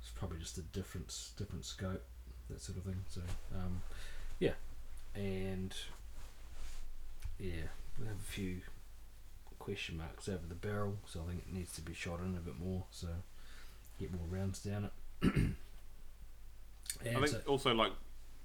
it's 0.00 0.10
probably 0.10 0.38
just 0.38 0.58
a 0.58 0.62
different 0.62 1.14
different 1.38 1.64
scope, 1.64 2.04
that 2.50 2.60
sort 2.60 2.76
of 2.78 2.84
thing. 2.84 3.02
So 3.08 3.22
um, 3.54 3.80
yeah, 4.38 4.52
and 5.14 5.74
yeah, 7.38 7.68
we 7.98 8.06
have 8.06 8.16
a 8.16 8.30
few 8.32 8.60
question 9.58 9.96
marks 9.96 10.28
over 10.28 10.46
the 10.46 10.54
barrel, 10.54 10.96
so 11.06 11.22
I 11.26 11.30
think 11.30 11.44
it 11.48 11.54
needs 11.54 11.72
to 11.76 11.80
be 11.80 11.94
shot 11.94 12.20
in 12.20 12.34
a 12.36 12.40
bit 12.40 12.58
more, 12.58 12.84
so 12.90 13.06
get 13.98 14.12
more 14.12 14.26
rounds 14.28 14.60
down 14.60 14.84
it. 14.84 14.92
I 17.00 17.14
think 17.14 17.28
so, 17.28 17.40
also 17.46 17.74
like 17.74 17.92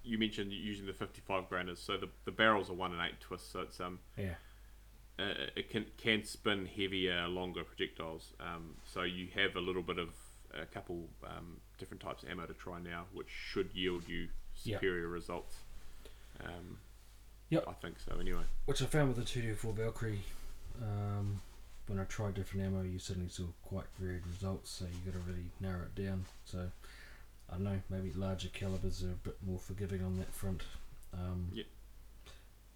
you 0.04 0.18
mentioned 0.18 0.52
using 0.52 0.86
the 0.86 0.94
55 0.94 1.50
grinders, 1.50 1.80
so 1.80 1.98
the, 1.98 2.10
the 2.26 2.32
barrels 2.32 2.70
are 2.70 2.74
one 2.74 2.92
and 2.92 3.02
eight 3.02 3.20
twists, 3.20 3.52
so 3.52 3.62
it's 3.62 3.80
um 3.80 4.00
yeah. 4.18 4.36
Uh, 5.18 5.34
it 5.58 5.70
can 5.70 5.86
can 5.98 6.24
spin 6.24 6.66
heavier, 6.66 7.28
longer 7.28 7.64
projectiles. 7.64 8.32
Um, 8.40 8.76
so 8.86 9.04
you 9.04 9.28
have 9.36 9.58
a 9.58 9.60
little 9.60 9.82
bit 9.82 9.98
of 9.98 10.10
a 10.54 10.66
couple 10.66 11.10
um, 11.26 11.58
different 11.78 12.02
types 12.02 12.24
of 12.24 12.30
ammo 12.30 12.46
to 12.46 12.54
try 12.54 12.80
now, 12.80 13.04
which 13.14 13.28
should 13.30 13.70
yield 13.74 14.08
you 14.08 14.30
superior 14.56 15.04
yep. 15.04 15.12
results. 15.12 15.58
Um, 16.42 16.78
yep. 17.50 17.66
I 17.68 17.74
think 17.74 18.00
so. 18.00 18.18
Anyway, 18.18 18.44
which 18.66 18.82
I 18.82 18.86
found 18.86 19.10
with 19.10 19.18
the 19.18 19.26
two 19.26 19.42
two 19.42 19.56
four 19.56 19.74
Valkyrie. 19.74 20.22
Um, 20.82 21.42
when 21.90 22.00
I 22.00 22.04
tried 22.04 22.36
different 22.36 22.68
ammo, 22.68 22.84
you 22.84 23.00
suddenly 23.00 23.30
saw 23.30 23.46
quite 23.64 23.86
varied 24.00 24.22
results. 24.28 24.70
So 24.70 24.86
you 24.86 25.12
got 25.12 25.20
to 25.20 25.28
really 25.28 25.50
narrow 25.60 25.82
it 25.82 25.96
down. 25.96 26.26
So 26.46 26.70
I 27.50 27.54
don't 27.54 27.64
know. 27.64 27.80
Maybe 27.90 28.12
larger 28.14 28.50
calibers 28.50 29.04
are 29.04 29.10
a 29.10 29.28
bit 29.28 29.38
more 29.46 29.58
forgiving 29.58 30.04
on 30.04 30.18
that 30.20 30.32
front. 30.32 30.62
Um, 31.14 31.50
yeah. 31.52 31.64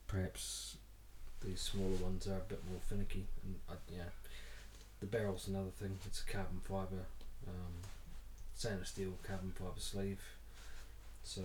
Perhaps 0.07 0.77
these 1.45 1.61
smaller 1.61 1.95
ones 1.97 2.27
are 2.27 2.37
a 2.37 2.49
bit 2.49 2.61
more 2.69 2.79
finicky, 2.87 3.25
and 3.43 3.55
uh, 3.69 3.75
yeah, 3.91 4.09
the 4.99 5.05
barrel's 5.05 5.47
another 5.47 5.71
thing. 5.79 5.97
It's 6.05 6.21
a 6.21 6.31
carbon 6.31 6.61
fibre 6.63 7.05
um, 7.47 7.73
stainless 8.55 8.89
steel 8.89 9.13
carbon 9.23 9.51
fibre 9.55 9.79
sleeve. 9.79 10.21
So 11.23 11.41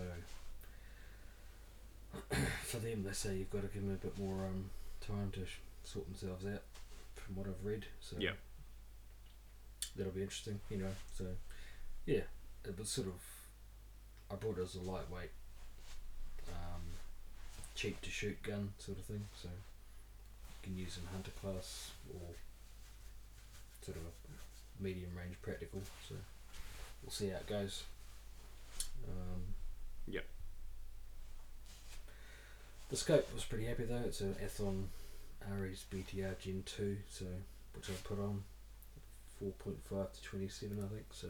for 2.62 2.78
them, 2.78 3.04
they 3.04 3.12
say 3.12 3.36
you've 3.36 3.50
got 3.50 3.62
to 3.62 3.68
give 3.68 3.82
them 3.82 3.92
a 3.92 4.04
bit 4.04 4.18
more 4.18 4.46
um, 4.46 4.70
time 5.06 5.30
to 5.34 5.40
sort 5.84 6.06
themselves 6.06 6.46
out, 6.46 6.62
from 7.28 7.36
what 7.36 7.46
I've 7.46 7.64
read. 7.64 7.84
So 8.00 8.16
yeah, 8.18 8.32
that'll 9.96 10.12
be 10.12 10.22
interesting, 10.22 10.60
you 10.70 10.78
know. 10.78 10.92
So 11.16 11.24
yeah, 12.06 12.22
it 12.64 12.78
was 12.78 12.88
sort 12.88 13.08
of 13.08 13.20
I 14.30 14.34
bought 14.36 14.58
it 14.58 14.62
as 14.62 14.74
a 14.74 14.80
lightweight, 14.80 15.30
um, 16.48 16.82
cheap 17.74 18.00
to 18.02 18.10
shoot 18.10 18.42
gun 18.42 18.70
sort 18.78 18.98
of 18.98 19.04
thing. 19.04 19.24
So 19.42 19.48
you 19.48 20.56
can 20.62 20.76
use 20.76 20.98
in 20.98 21.06
hunter 21.12 21.30
class 21.42 21.90
or 22.12 22.34
sort 23.84 23.96
of 23.98 24.02
a 24.04 24.82
medium 24.82 25.10
range 25.16 25.36
practical. 25.42 25.82
So 26.08 26.14
we'll 27.02 27.12
see 27.12 27.28
how 27.28 27.36
it 27.36 27.46
goes. 27.46 27.84
Um, 29.06 29.42
yep. 30.06 30.24
The 32.88 32.96
scope 32.96 33.32
was 33.34 33.44
pretty 33.44 33.66
happy 33.66 33.84
though. 33.84 34.02
It's 34.06 34.22
an 34.22 34.34
Athlon 34.42 34.84
Ares 35.53 35.84
BTR 35.92 36.38
Gen 36.38 36.62
2, 36.66 36.96
so 37.09 37.24
which 37.74 37.88
I 37.90 37.92
put 38.05 38.18
on 38.18 38.42
4.5 39.42 40.12
to 40.12 40.22
27, 40.22 40.78
I 40.84 40.94
think. 40.94 41.07
So 41.12 41.28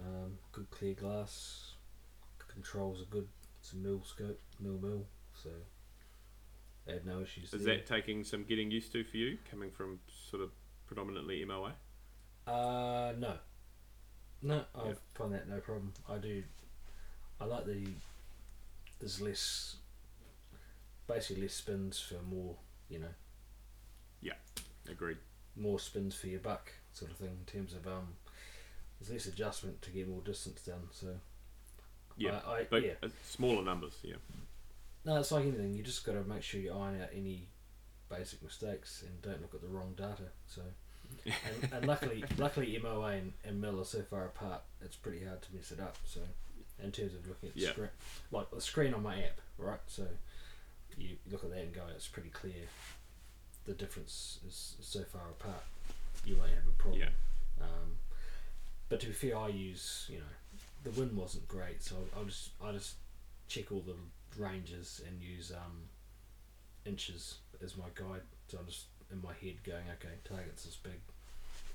Um, 0.00 0.38
good 0.52 0.70
clear 0.70 0.94
glass. 0.94 1.74
Controls 2.48 3.02
are 3.02 3.06
good. 3.06 3.28
It's 3.60 3.72
a 3.72 3.76
mill 3.76 4.02
scope, 4.04 4.40
mill 4.60 4.78
mill. 4.78 5.06
So 5.34 5.50
I 6.88 6.92
had 6.92 7.06
no 7.06 7.20
issues 7.20 7.52
Is 7.52 7.64
there. 7.64 7.76
that 7.76 7.86
taking 7.86 8.22
some 8.24 8.44
getting 8.44 8.70
used 8.70 8.92
to 8.92 9.02
for 9.04 9.16
you, 9.16 9.38
coming 9.50 9.70
from 9.70 9.98
sort 10.30 10.42
of 10.42 10.50
predominantly 10.86 11.44
MOA? 11.44 11.74
Uh, 12.46 13.14
no. 13.18 13.38
No, 14.42 14.64
I 14.74 14.88
Yeah. 14.88 14.94
find 15.14 15.32
that 15.32 15.48
no 15.48 15.60
problem. 15.60 15.92
I 16.08 16.18
do. 16.18 16.44
I 17.40 17.44
like 17.46 17.64
the. 17.66 17.86
There's 19.00 19.20
less. 19.20 19.76
Basically, 21.06 21.42
less 21.42 21.54
spins 21.54 22.00
for 22.00 22.22
more. 22.22 22.56
You 22.88 22.98
know, 23.00 23.14
Yeah, 24.20 24.34
Agreed. 24.90 25.16
more 25.56 25.78
spins 25.78 26.14
for 26.14 26.26
your 26.28 26.40
buck, 26.40 26.70
sort 26.92 27.10
of 27.10 27.16
thing. 27.16 27.36
In 27.40 27.44
terms 27.46 27.72
of 27.74 27.86
um, 27.86 28.08
there's 29.00 29.10
less 29.10 29.26
adjustment 29.26 29.82
to 29.82 29.90
get 29.90 30.08
more 30.08 30.20
distance 30.22 30.60
done. 30.62 30.88
So. 30.92 31.08
Yeah, 32.16 32.40
I, 32.46 32.50
I, 32.52 32.66
but 32.70 32.84
yeah. 32.84 32.92
uh, 33.02 33.08
smaller 33.28 33.62
numbers. 33.64 33.94
Yeah. 34.02 34.14
No, 35.04 35.18
it's 35.18 35.32
like 35.32 35.42
anything. 35.42 35.74
You 35.74 35.82
just 35.82 36.04
got 36.06 36.12
to 36.12 36.22
make 36.24 36.42
sure 36.42 36.60
you 36.60 36.72
iron 36.72 37.00
out 37.02 37.08
any 37.14 37.48
basic 38.08 38.42
mistakes 38.42 39.02
and 39.06 39.20
don't 39.22 39.42
look 39.42 39.54
at 39.54 39.60
the 39.62 39.66
wrong 39.68 39.94
data. 39.96 40.28
So, 40.46 40.62
and, 41.26 41.72
and 41.72 41.86
luckily, 41.86 42.24
luckily 42.38 42.78
MOA 42.82 43.08
and, 43.14 43.32
and 43.44 43.60
Mill 43.60 43.80
are 43.80 43.84
so 43.84 44.02
far 44.02 44.26
apart. 44.26 44.62
It's 44.80 44.94
pretty 44.96 45.24
hard 45.24 45.42
to 45.42 45.54
mess 45.54 45.72
it 45.72 45.80
up. 45.80 45.96
So, 46.04 46.20
in 46.82 46.92
terms 46.92 47.14
of 47.14 47.26
looking 47.26 47.48
at 47.48 47.54
the 47.56 47.62
Yeah. 47.62 47.70
screen, 47.70 47.88
like 48.30 48.50
the 48.52 48.60
screen 48.60 48.94
on 48.94 49.02
my 49.02 49.16
app, 49.18 49.40
right? 49.58 49.80
So, 49.88 50.04
you 50.98 51.16
look 51.30 51.44
at 51.44 51.50
that 51.50 51.60
and 51.60 51.74
go, 51.74 51.82
it's 51.94 52.08
pretty 52.08 52.30
clear. 52.30 52.68
The 53.66 53.72
difference 53.72 54.38
is 54.46 54.76
so 54.80 55.02
far 55.04 55.22
apart. 55.30 55.64
You 56.24 56.36
won't 56.36 56.50
have 56.50 56.66
a 56.68 56.82
problem. 56.82 57.00
Yeah. 57.00 57.64
Um, 57.64 57.96
but 58.88 59.00
to 59.00 59.06
be 59.06 59.12
fair, 59.12 59.36
I 59.38 59.48
use 59.48 60.06
you 60.10 60.18
know 60.18 60.24
the 60.84 60.90
wind 60.90 61.16
wasn't 61.16 61.48
great, 61.48 61.82
so 61.82 61.96
I'll 62.16 62.24
just 62.24 62.50
I 62.62 62.72
just 62.72 62.94
check 63.48 63.72
all 63.72 63.80
the 63.86 63.94
ranges 64.40 65.00
and 65.06 65.22
use 65.22 65.52
um, 65.52 65.82
inches 66.84 67.38
as 67.62 67.76
my 67.76 67.86
guide. 67.94 68.22
So 68.48 68.58
I'm 68.58 68.66
just 68.66 68.86
in 69.10 69.20
my 69.22 69.32
head 69.42 69.62
going, 69.64 69.84
okay, 69.98 70.14
target's 70.24 70.64
this 70.64 70.76
big, 70.76 71.00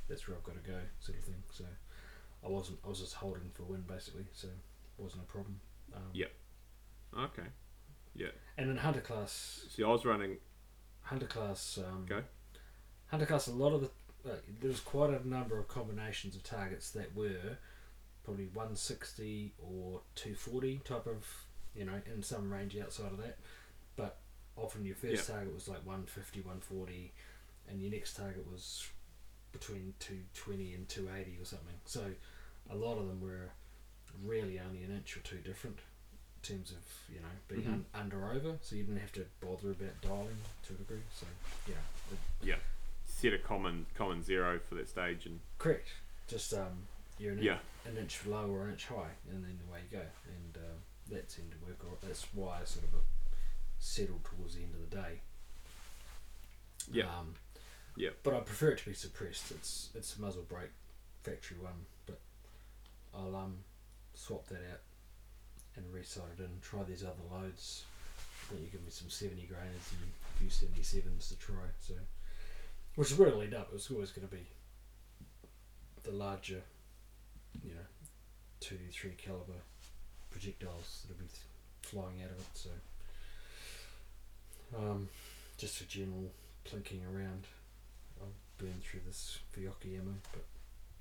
that's 0.08 0.28
where 0.28 0.38
I've 0.38 0.44
got 0.44 0.64
to 0.64 0.70
go, 0.70 0.78
sort 1.00 1.18
of 1.18 1.24
thing. 1.24 1.44
So 1.52 1.64
I 2.46 2.50
wasn't 2.50 2.80
I 2.86 2.90
was 2.90 3.00
just 3.00 3.14
holding 3.14 3.50
for 3.54 3.64
wind 3.64 3.88
basically, 3.88 4.26
so 4.34 4.48
it 4.48 5.02
wasn't 5.02 5.24
a 5.24 5.26
problem. 5.26 5.60
Um, 5.96 6.02
Yeah. 6.14 6.28
Okay. 7.18 7.48
And 8.58 8.70
in 8.70 8.78
hunter 8.78 9.00
class, 9.02 9.66
See, 9.70 9.84
I 9.84 9.88
was 9.88 10.06
running. 10.06 10.38
hunter 11.04 11.28
class, 11.28 11.78
um, 11.78 12.06
Go. 12.08 12.24
hunter 13.08 13.26
class. 13.26 13.48
A 13.48 13.52
lot 13.54 13.72
of 13.74 13.82
the 13.82 13.90
uh, 14.30 14.36
there 14.60 14.70
was 14.70 14.82
quite 14.82 15.10
a 15.12 15.26
number 15.28 15.58
of 15.58 15.68
combinations 15.70 16.36
of 16.36 16.44
targets 16.44 16.92
that 16.92 17.16
were 17.16 17.58
probably 18.26 18.48
160 18.48 19.54
or 19.60 20.02
240 20.16 20.82
type 20.84 21.08
of 21.08 21.26
you 21.74 21.86
know 21.86 22.02
in 22.14 22.22
some 22.22 22.52
range 22.52 22.76
outside 22.78 23.12
of 23.14 23.18
that, 23.18 23.38
but 23.96 24.18
often 24.58 24.86
your 24.86 24.96
first 24.96 25.28
target 25.30 25.54
was 25.54 25.70
like 25.70 25.86
150, 25.86 26.42
140, 26.42 27.14
and 27.70 27.82
your 27.82 27.92
next 27.92 28.16
target 28.16 28.46
was 28.52 28.86
between 29.54 29.94
220 30.00 30.74
and 30.74 30.90
280 30.90 31.42
or 31.42 31.46
something. 31.46 31.76
So 31.86 32.02
a 32.70 32.76
lot 32.76 32.98
of 32.98 33.08
them 33.08 33.22
were 33.22 33.52
really 34.24 34.60
only 34.60 34.84
an 34.84 34.92
inch 34.92 35.16
or 35.16 35.22
two 35.22 35.38
different 35.38 35.80
in 36.42 36.56
terms 36.56 36.72
of 36.72 36.78
you 37.14 37.20
know 37.22 37.28
being 37.48 37.64
Mhm. 37.64 37.74
un- 37.74 37.86
under 37.94 38.32
over, 38.32 38.58
so 38.62 38.76
you 38.76 38.84
didn't 38.84 39.02
have 39.02 39.12
to 39.14 39.26
bother 39.42 39.72
about 39.72 40.02
dialing 40.02 40.38
to 40.64 40.74
a 40.74 40.78
degree. 40.78 41.04
So 41.14 41.28
yeah, 41.68 41.76
it- 42.52 42.60
Set 43.06 43.34
a 43.34 43.40
common 43.40 43.86
common 43.96 44.24
zero 44.24 44.60
for 44.60 44.76
that 44.76 44.88
stage, 44.88 45.26
and 45.26 45.42
correct. 45.58 45.90
Just 46.28 46.54
um, 46.54 46.88
you're 47.18 47.34
an, 47.34 47.40
yeah, 47.44 47.60
an 47.84 47.98
inch 47.98 48.26
low 48.26 48.50
or 48.50 48.64
an 48.66 48.72
inch 48.72 48.86
high, 48.86 49.12
and 49.30 49.44
then 49.44 49.60
away 49.68 49.82
you 49.92 49.98
go, 49.98 50.06
and 50.26 50.58
uh, 50.58 50.78
that 51.10 51.30
seemed 51.30 51.52
to 51.52 51.58
work. 51.58 51.84
Or 51.84 51.98
that's 52.02 52.24
why 52.34 52.62
I 52.62 52.64
sort 52.64 52.86
of 52.86 52.96
uh, 52.96 53.00
settled 53.78 54.24
towards 54.24 54.56
the 54.56 54.62
end 54.64 54.74
of 54.76 54.90
the 54.90 54.96
day. 54.96 55.22
Yeah. 56.92 57.14
Um, 57.14 57.36
Yeah. 57.98 58.12
But 58.24 58.36
I 58.36 58.40
prefer 58.40 58.70
it 58.70 58.78
to 58.80 58.86
be 58.86 58.94
suppressed. 58.94 59.52
It's 59.52 59.90
it's 59.94 60.16
a 60.16 60.22
muzzle 60.22 60.44
brake 60.44 60.72
factory 61.24 61.58
one, 61.58 61.86
but 62.06 62.22
I'll 63.14 63.36
um 63.36 63.66
swap 64.14 64.48
that 64.48 64.62
out 64.72 64.80
and 65.80 65.94
resight 65.94 66.40
it 66.40 66.44
and 66.44 66.62
try 66.62 66.84
these 66.84 67.04
other 67.04 67.24
loads. 67.32 67.86
I 68.18 68.54
think 68.54 68.62
you 68.66 68.72
give 68.72 68.84
me 68.84 68.92
some 68.92 69.10
seventy 69.10 69.44
grainers 69.44 69.92
and 69.94 70.12
a 70.36 70.40
few 70.40 70.50
seventy 70.50 70.84
sevens 70.84 71.30
to 71.30 71.38
try. 71.38 71.66
So, 71.80 71.94
which 72.96 73.12
is 73.12 73.18
where 73.18 73.30
it'll 73.30 73.42
end 73.42 73.54
up. 73.54 73.70
It's 73.74 73.90
always 73.90 74.12
going 74.12 74.28
to 74.28 74.36
be 74.36 74.46
the 76.04 76.12
larger, 76.12 76.62
you 77.64 77.72
know, 77.72 77.88
two 78.60 78.78
three 78.92 79.16
caliber 79.18 79.62
projectiles 80.30 81.06
that'll 81.08 81.22
be 81.22 81.30
flying 81.82 82.22
out 82.24 82.32
of 82.32 82.38
it. 82.38 82.46
So, 82.54 82.70
um, 84.78 85.10
just 85.58 85.78
for 85.78 85.86
general 85.86 86.32
plinking 86.66 87.04
around. 87.14 87.48
I'll 88.22 88.28
burn 88.58 88.82
through 88.84 89.00
this 89.08 89.40
Fiocchi 89.56 89.98
ammo, 89.98 90.16
but 90.34 90.44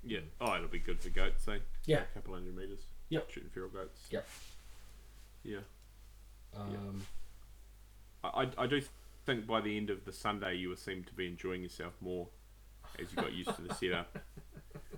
yeah. 0.03 0.19
Oh, 0.39 0.55
it'll 0.55 0.69
be 0.69 0.79
good 0.79 1.01
for 1.01 1.09
goats, 1.09 1.47
eh? 1.49 1.57
Yeah. 1.85 2.03
A 2.11 2.13
couple 2.13 2.33
hundred 2.33 2.55
meters. 2.55 2.79
Yep. 3.09 3.29
Shooting 3.29 3.49
feral 3.49 3.69
goats. 3.69 4.07
Yep. 4.09 4.25
Yeah. 5.43 5.59
um, 6.55 7.03
I, 8.23 8.27
I 8.27 8.47
I 8.57 8.67
do 8.67 8.81
think 9.25 9.45
by 9.47 9.61
the 9.61 9.77
end 9.77 9.89
of 9.89 10.05
the 10.05 10.11
Sunday 10.11 10.55
you 10.55 10.69
will 10.69 10.75
seem 10.75 11.03
to 11.03 11.13
be 11.13 11.27
enjoying 11.27 11.61
yourself 11.63 11.93
more 12.01 12.27
as 12.99 13.11
you 13.11 13.21
got 13.21 13.33
used 13.33 13.55
to 13.55 13.61
the 13.61 13.73
setup. 13.73 14.17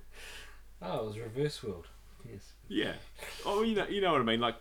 oh, 0.82 1.00
it 1.00 1.06
was 1.06 1.18
reverse 1.18 1.62
world. 1.64 1.88
Yes. 2.30 2.54
Yeah. 2.68 2.94
Oh, 3.46 3.64
you 3.64 3.76
know, 3.76 3.88
you 3.88 4.02
know 4.02 4.12
what 4.12 4.22
I 4.22 4.24
mean. 4.24 4.40
Like, 4.40 4.56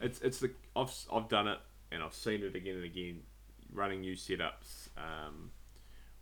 it's 0.00 0.20
it's 0.20 0.40
the 0.40 0.50
I've 0.76 0.92
I've 1.12 1.28
done 1.28 1.48
it 1.48 1.58
and 1.92 2.02
I've 2.02 2.14
seen 2.14 2.42
it 2.42 2.54
again 2.54 2.76
and 2.76 2.84
again, 2.84 3.22
running 3.72 4.00
new 4.00 4.14
setups 4.14 4.88
um, 4.96 5.50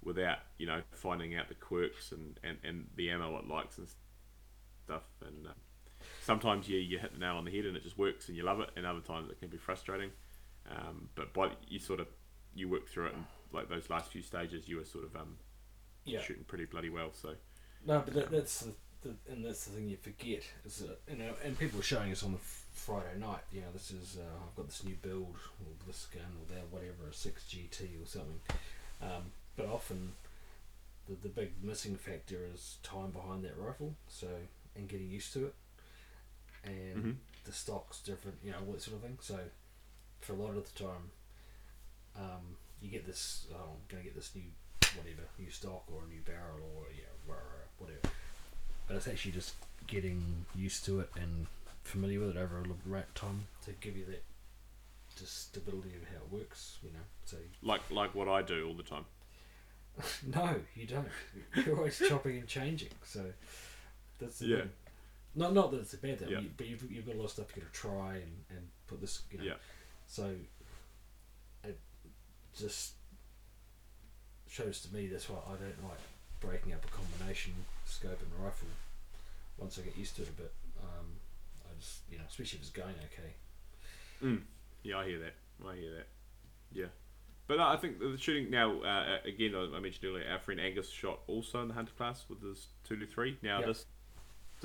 without 0.02 0.38
you 0.58 0.66
know 0.66 0.82
finding 0.92 1.34
out 1.36 1.48
the 1.48 1.54
quirks 1.54 2.12
and, 2.12 2.38
and, 2.44 2.58
and 2.62 2.86
the 2.96 3.10
ammo 3.10 3.38
it 3.38 3.48
likes 3.48 3.78
and 3.78 3.88
stuff. 4.84 5.08
And 5.26 5.46
uh, 5.46 5.50
sometimes 6.22 6.68
you 6.68 6.78
you 6.78 6.98
hit 6.98 7.12
the 7.12 7.18
nail 7.18 7.36
on 7.36 7.44
the 7.44 7.50
head 7.50 7.66
and 7.66 7.76
it 7.76 7.82
just 7.82 7.98
works 7.98 8.28
and 8.28 8.36
you 8.36 8.44
love 8.44 8.60
it, 8.60 8.70
and 8.76 8.86
other 8.86 9.00
times 9.00 9.30
it 9.30 9.38
can 9.38 9.48
be 9.48 9.58
frustrating. 9.58 10.10
Um, 10.70 11.08
but 11.14 11.32
by 11.32 11.50
you 11.68 11.78
sort 11.78 12.00
of 12.00 12.06
you 12.54 12.68
work 12.68 12.88
through 12.88 13.06
it 13.06 13.14
and 13.14 13.24
like 13.52 13.68
those 13.68 13.90
last 13.90 14.10
few 14.12 14.22
stages 14.22 14.68
you 14.68 14.76
were 14.76 14.84
sort 14.84 15.04
of 15.04 15.16
um, 15.16 15.36
Yeah. 16.04 16.20
shooting 16.20 16.44
pretty 16.44 16.64
bloody 16.64 16.88
well. 16.90 17.10
So 17.12 17.34
No, 17.86 18.00
but 18.04 18.14
that, 18.14 18.30
that's 18.30 18.60
the, 18.60 18.72
the 19.02 19.14
and 19.30 19.44
that's 19.44 19.64
the 19.64 19.72
thing 19.72 19.88
you 19.88 19.96
forget 19.96 20.42
is 20.64 20.78
that 20.78 21.00
you 21.10 21.16
know, 21.18 21.34
and 21.44 21.58
people 21.58 21.78
were 21.78 21.82
showing 21.82 22.12
us 22.12 22.22
on 22.22 22.32
the 22.32 22.38
Friday 22.38 23.18
night. 23.18 23.42
You 23.52 23.60
know, 23.62 23.72
this 23.72 23.90
is 23.90 24.16
uh, 24.18 24.22
I've 24.48 24.56
got 24.56 24.66
this 24.68 24.84
new 24.84 24.96
build 25.02 25.36
or 25.60 25.86
this 25.86 26.06
gun 26.12 26.22
or 26.40 26.54
that 26.54 26.64
whatever 26.70 27.08
a 27.10 27.12
six 27.14 27.44
GT 27.50 28.02
or 28.02 28.06
something. 28.06 28.40
Um, 29.02 29.32
but 29.56 29.66
often, 29.66 30.12
the 31.08 31.14
the 31.22 31.28
big 31.28 31.52
missing 31.62 31.96
factor 31.96 32.46
is 32.54 32.78
time 32.82 33.10
behind 33.10 33.44
that 33.44 33.56
rifle. 33.58 33.94
So 34.08 34.28
and 34.76 34.88
getting 34.88 35.10
used 35.10 35.32
to 35.34 35.46
it, 35.46 35.54
and 36.64 36.96
Mhm. 37.04 37.16
the 37.44 37.52
stock's 37.52 38.00
different. 38.00 38.38
You 38.42 38.52
know, 38.52 38.58
all 38.66 38.72
that 38.72 38.82
sort 38.82 38.96
of 38.96 39.02
thing. 39.02 39.18
So 39.20 39.50
for 40.20 40.32
a 40.34 40.36
lot 40.36 40.56
of 40.56 40.72
the 40.72 40.84
time, 40.84 41.10
um, 42.16 42.56
you 42.80 42.90
get 42.90 43.06
this. 43.06 43.46
Oh, 43.52 43.72
I'm 43.74 43.80
gonna 43.88 44.02
get 44.04 44.14
this 44.14 44.34
new 44.34 44.50
whatever 44.96 45.22
new 45.38 45.50
stock 45.50 45.84
or 45.90 46.02
a 46.04 46.06
new 46.06 46.20
barrel 46.20 46.60
or 46.76 46.84
yeah 46.92 47.04
whatever. 47.78 48.00
But 48.86 48.96
it's 48.96 49.08
actually 49.08 49.32
just 49.32 49.54
getting 49.86 50.44
used 50.54 50.84
to 50.84 51.00
it 51.00 51.10
and 51.16 51.46
familiar 51.82 52.20
with 52.20 52.30
it 52.30 52.36
over 52.36 52.58
a 52.58 52.60
little 52.62 52.76
right 52.84 53.12
time 53.14 53.46
to 53.64 53.72
give 53.72 53.96
you 53.96 54.04
that 54.06 54.22
just 55.16 55.48
stability 55.48 55.94
of 55.96 56.04
how 56.08 56.16
it 56.16 56.30
works. 56.30 56.78
You 56.82 56.90
know, 56.92 57.04
so 57.24 57.38
like 57.62 57.80
like 57.90 58.14
what 58.14 58.28
I 58.28 58.42
do 58.42 58.66
all 58.68 58.74
the 58.74 58.82
time. 58.82 59.06
no, 60.26 60.60
you 60.74 60.86
don't. 60.86 61.08
You're 61.66 61.76
always 61.76 61.98
chopping 62.08 62.38
and 62.38 62.48
changing. 62.48 62.90
So 63.04 63.32
that's 64.18 64.38
the 64.40 64.46
Yeah. 64.46 64.56
thing. 64.62 64.70
Not 65.34 65.54
not 65.54 65.70
that 65.70 65.80
it's 65.80 65.94
a 65.94 65.98
bad 65.98 66.18
thing, 66.18 66.28
Yeah. 66.28 66.40
you- 66.40 66.50
but 66.56 66.66
you've, 66.66 66.90
you've 66.92 67.06
got 67.06 67.14
a 67.14 67.18
lot 67.18 67.24
of 67.24 67.30
stuff 67.30 67.56
you 67.56 67.62
got 67.62 67.72
to 67.72 67.78
try 67.78 68.14
and, 68.16 68.44
and 68.50 68.68
put 68.86 69.00
this. 69.00 69.22
You 69.30 69.38
know, 69.38 69.44
Yeah. 69.44 69.54
So 70.06 70.34
it 71.64 71.78
just 72.58 72.94
shows 74.48 74.82
to 74.82 74.94
me 74.94 75.06
that's 75.06 75.28
why 75.28 75.38
I 75.46 75.52
don't 75.56 75.82
like 75.84 75.98
breaking 76.40 76.72
up 76.74 76.84
a 76.84 76.88
combination 76.88 77.52
scope 77.86 78.20
and 78.20 78.44
rifle. 78.44 78.68
Once 79.56 79.78
I 79.78 79.82
get 79.82 79.96
used 79.96 80.16
to 80.16 80.22
it 80.22 80.28
a 80.28 80.32
bit, 80.32 80.52
um, 80.82 81.06
I 81.64 81.78
just 81.78 82.00
you 82.10 82.18
know, 82.18 82.24
especially 82.28 82.56
if 82.58 82.62
it's 82.62 82.70
going 82.70 82.94
okay. 83.12 83.32
Mm. 84.22 84.42
Yeah, 84.82 84.98
I 84.98 85.06
hear 85.06 85.18
that. 85.20 85.34
I 85.66 85.76
hear 85.76 85.94
that. 85.96 86.08
Yeah. 86.72 86.86
But 87.46 87.58
I 87.60 87.76
think 87.76 87.98
the 87.98 88.16
shooting 88.18 88.50
now, 88.50 88.82
uh, 88.82 89.18
again, 89.24 89.54
I 89.54 89.76
I 89.76 89.80
mentioned 89.80 90.04
earlier, 90.04 90.28
our 90.30 90.38
friend 90.38 90.60
Angus 90.60 90.90
shot 90.90 91.20
also 91.26 91.62
in 91.62 91.68
the 91.68 91.74
Hunter 91.74 91.92
class 91.96 92.24
with 92.28 92.42
his 92.42 92.68
2 92.84 92.96
to 92.96 93.06
3. 93.06 93.38
Now, 93.42 93.58
Yep. 93.58 93.66
this 93.68 93.86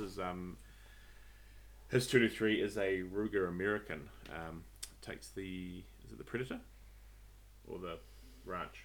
is, 0.00 0.18
um, 0.18 0.56
his 1.90 2.06
223 2.06 2.60
is 2.60 2.76
a 2.76 3.02
Ruger 3.02 3.48
American. 3.48 4.08
Um, 4.30 4.64
takes 5.02 5.28
the, 5.30 5.82
is 6.04 6.12
it 6.12 6.18
the 6.18 6.24
Predator? 6.24 6.60
Or 7.66 7.78
the 7.78 7.98
Ranch? 8.44 8.84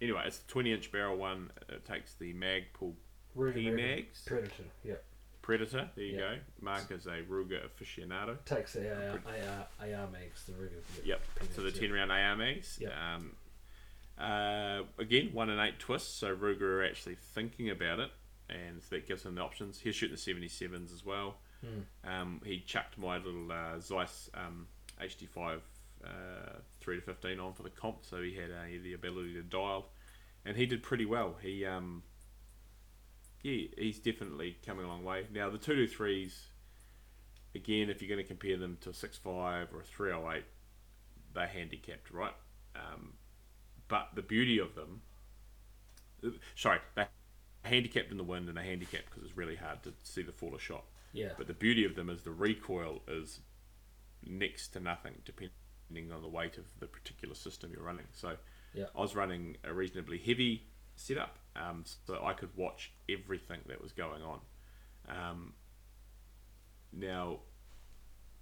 Anyway, 0.00 0.22
it's 0.26 0.40
a 0.40 0.46
20 0.50 0.72
inch 0.72 0.92
barrel 0.92 1.16
one. 1.16 1.50
It 1.68 1.84
takes 1.84 2.14
the 2.14 2.34
Magpul 2.34 2.92
Ruger 3.36 3.54
P 3.54 3.70
mags. 3.70 4.22
Predator, 4.26 4.64
yeah. 4.84 4.94
Predator. 5.42 5.88
There 5.94 6.04
you 6.04 6.18
Yeah. 6.18 6.34
go. 6.36 6.38
Mark 6.60 6.90
is 6.90 7.06
a 7.06 7.22
Ruger 7.22 7.60
aficionado. 7.68 8.44
Takes 8.44 8.72
the 8.74 8.90
AR, 8.90 9.20
AR, 9.26 9.66
AR 9.80 10.10
mags, 10.10 10.44
the 10.46 10.52
regular. 10.54 10.82
Yep. 11.04 11.20
So 11.54 11.62
the 11.62 11.70
ten 11.70 11.92
round 11.92 12.10
AR 12.10 12.36
mags. 12.36 12.78
Yep. 12.80 12.92
Um, 12.94 13.36
uh, 14.18 14.82
again, 14.98 15.30
one 15.32 15.48
and 15.50 15.60
eight 15.60 15.78
twists. 15.78 16.12
So 16.12 16.34
Ruger 16.36 16.62
are 16.62 16.84
actually 16.84 17.14
thinking 17.14 17.70
about 17.70 18.00
it, 18.00 18.10
and 18.48 18.82
so 18.82 18.96
that 18.96 19.06
gives 19.06 19.24
him 19.24 19.34
the 19.34 19.42
options. 19.42 19.78
He's 19.78 19.94
shooting 19.94 20.14
the 20.14 20.20
seventy 20.20 20.48
sevens 20.48 20.92
as 20.92 21.04
well. 21.04 21.36
Hmm. 21.60 22.08
Um, 22.08 22.40
he 22.44 22.60
chucked 22.60 22.98
my 22.98 23.16
little 23.16 23.50
uh, 23.50 23.80
Zeiss 23.80 24.30
um, 24.34 24.66
HD5 25.00 25.60
uh, 26.04 26.08
three 26.80 26.96
to 26.96 27.02
fifteen 27.02 27.40
on 27.40 27.54
for 27.54 27.62
the 27.62 27.70
comp, 27.70 27.98
so 28.02 28.22
he 28.22 28.34
had 28.34 28.50
uh, 28.50 28.82
the 28.82 28.92
ability 28.92 29.34
to 29.34 29.42
dial, 29.42 29.86
and 30.44 30.56
he 30.56 30.66
did 30.66 30.82
pretty 30.82 31.06
well. 31.06 31.36
He 31.42 31.64
um, 31.64 32.02
yeah, 33.42 33.66
he's 33.78 33.98
definitely 33.98 34.56
coming 34.64 34.84
a 34.84 34.88
long 34.88 35.04
way. 35.04 35.26
Now 35.32 35.50
the 35.50 35.58
two 35.58 35.74
two 35.74 35.86
threes, 35.86 36.46
again, 37.54 37.90
if 37.90 38.02
you're 38.02 38.08
going 38.08 38.22
to 38.22 38.28
compare 38.28 38.56
them 38.56 38.78
to 38.82 38.90
a 38.90 38.94
six 38.94 39.16
five 39.16 39.68
or 39.72 39.80
a 39.80 39.84
three 39.84 40.12
oh 40.12 40.30
eight, 40.32 40.44
they're 41.34 41.46
handicapped, 41.46 42.10
right? 42.10 42.34
Um, 42.74 43.14
but 43.88 44.08
the 44.14 44.22
beauty 44.22 44.58
of 44.58 44.74
them, 44.74 45.00
uh, 46.24 46.30
sorry, 46.54 46.80
they're 46.94 47.08
handicapped 47.66 48.10
in 48.10 48.16
the 48.16 48.24
wind 48.24 48.48
and 48.48 48.56
they're 48.56 48.64
handicapped 48.64 49.06
because 49.10 49.24
it's 49.24 49.36
really 49.36 49.56
hard 49.56 49.82
to 49.84 49.92
see 50.02 50.22
the 50.22 50.32
fuller 50.32 50.58
shot. 50.58 50.84
Yeah. 51.12 51.30
But 51.36 51.46
the 51.46 51.54
beauty 51.54 51.84
of 51.84 51.94
them 51.94 52.08
is 52.10 52.22
the 52.22 52.30
recoil 52.30 53.02
is 53.08 53.40
next 54.24 54.68
to 54.68 54.80
nothing, 54.80 55.14
depending 55.24 56.12
on 56.12 56.22
the 56.22 56.28
weight 56.28 56.58
of 56.58 56.64
the 56.80 56.86
particular 56.86 57.34
system 57.34 57.70
you're 57.74 57.84
running. 57.84 58.06
So 58.12 58.36
Yeah. 58.74 58.86
I 58.94 59.00
was 59.00 59.14
running 59.14 59.56
a 59.64 59.72
reasonably 59.72 60.18
heavy 60.18 60.66
setup, 60.96 61.38
um, 61.54 61.84
so 62.06 62.24
I 62.24 62.32
could 62.32 62.54
watch 62.56 62.92
everything 63.08 63.60
that 63.68 63.80
was 63.80 63.92
going 63.92 64.22
on. 64.22 64.40
Um, 65.08 65.54
now, 66.92 67.40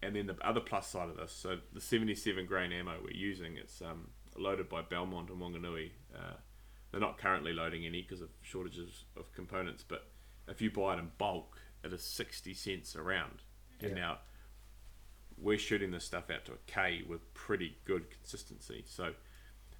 and 0.03 0.15
then 0.17 0.27
the 0.27 0.37
other 0.47 0.61
plus 0.61 0.89
side 0.89 1.09
of 1.09 1.17
this, 1.17 1.33
so 1.33 1.59
the 1.73 1.81
77 1.81 2.47
grain 2.47 2.73
ammo 2.73 2.99
we're 3.03 3.11
using, 3.11 3.57
it's 3.57 3.81
um, 3.83 4.11
loaded 4.37 4.69
by 4.69 4.83
Belmont 4.83 5.31
and 5.31 5.41
Wanganui. 5.41 5.91
Uh, 6.15 6.35
they're 6.95 7.01
not 7.01 7.19
currently 7.19 7.53
loading 7.53 7.85
any 7.85 8.03
because 8.03 8.21
of 8.21 8.29
shortages 8.41 9.03
of 9.17 9.33
components, 9.33 9.83
but 9.87 10.07
if 10.47 10.63
you 10.63 10.71
buy 10.71 10.95
it 10.95 11.01
in 11.01 11.11
bulk, 11.19 11.59
it 11.83 11.93
is 11.93 12.05
60 12.05 12.55
cents 12.55 12.95
a 12.95 13.03
round. 13.03 13.43
And 13.81 13.91
Yeah. 13.91 13.95
now 13.97 14.19
we're 15.37 15.59
shooting 15.59 15.91
this 15.91 16.05
stuff 16.05 16.31
out 16.31 16.45
to 16.45 16.53
a 16.53 16.57
K 16.69 17.03
with 17.03 17.35
pretty 17.35 17.79
good 17.85 18.13
consistency. 18.13 18.85
So 18.87 19.15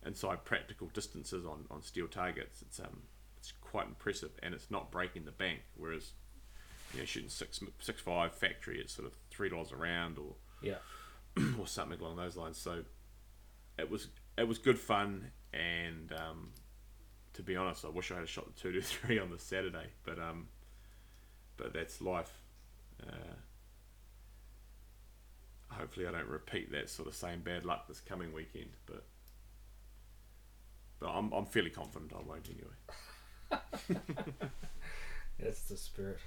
inside 0.05 0.45
practical 0.45 0.89
distances 0.89 1.47
on, 1.47 1.67
on 1.71 1.83
steel 1.83 2.09
targets, 2.09 2.63
it's 2.63 2.81
um 2.81 3.05
it's 3.39 3.53
quite 3.61 3.87
impressive 3.87 4.33
and 4.43 4.53
it's 4.53 4.69
not 4.69 4.91
breaking 4.91 5.25
the 5.25 5.31
bank. 5.31 5.61
Whereas 5.77 6.15
you 6.95 6.99
know 6.99 7.05
shooting 7.05 7.29
six 7.31 7.61
six 7.79 8.01
five 8.01 8.35
factory, 8.35 8.81
it's 8.81 8.93
sort 8.93 9.07
of 9.07 9.15
three 9.31 9.49
dollars 9.51 9.71
a 9.71 9.77
round 9.77 10.19
or 10.19 10.35
Yeah. 10.63 10.79
or 11.61 11.69
something 11.69 12.01
along 12.01 12.17
those 12.17 12.37
lines. 12.37 12.59
So 12.59 12.83
it 13.79 13.89
was 13.89 14.09
it 14.37 14.49
was 14.49 14.59
good 14.59 14.81
fun, 14.81 15.31
and 15.53 16.13
um, 16.13 16.51
to 17.35 17.43
be 17.43 17.57
honest, 17.57 17.85
I 17.85 17.89
wish 17.89 18.11
I 18.11 18.15
had 18.15 18.25
a 18.25 18.29
shot 18.29 18.47
the 18.47 18.61
two 18.61 18.73
to 18.73 18.81
three 18.83 19.19
on 19.19 19.31
the 19.31 19.39
Saturday, 19.39 19.87
but 20.05 20.19
um, 20.19 20.49
but 21.57 21.73
that's 21.73 22.01
life. 22.01 22.33
Uh, 23.03 23.35
hopefully, 25.69 26.07
I 26.07 26.13
don't 26.13 26.29
repeat 26.29 26.73
that 26.73 26.89
sort 26.89 27.09
of 27.09 27.15
same 27.15 27.41
bad 27.41 27.65
luck 27.65 27.89
this 27.89 28.01
coming 28.01 28.33
weekend, 28.33 28.71
but 28.87 29.05
but 31.01 31.11
I'm 31.11 31.33
I'm 31.33 31.47
fairly 31.47 31.71
confident 31.71 32.13
I 32.15 32.23
won't 32.27 32.49
anyway. 32.49 34.01
That's 35.39 35.63
the 35.63 35.77
spirit. 35.77 36.19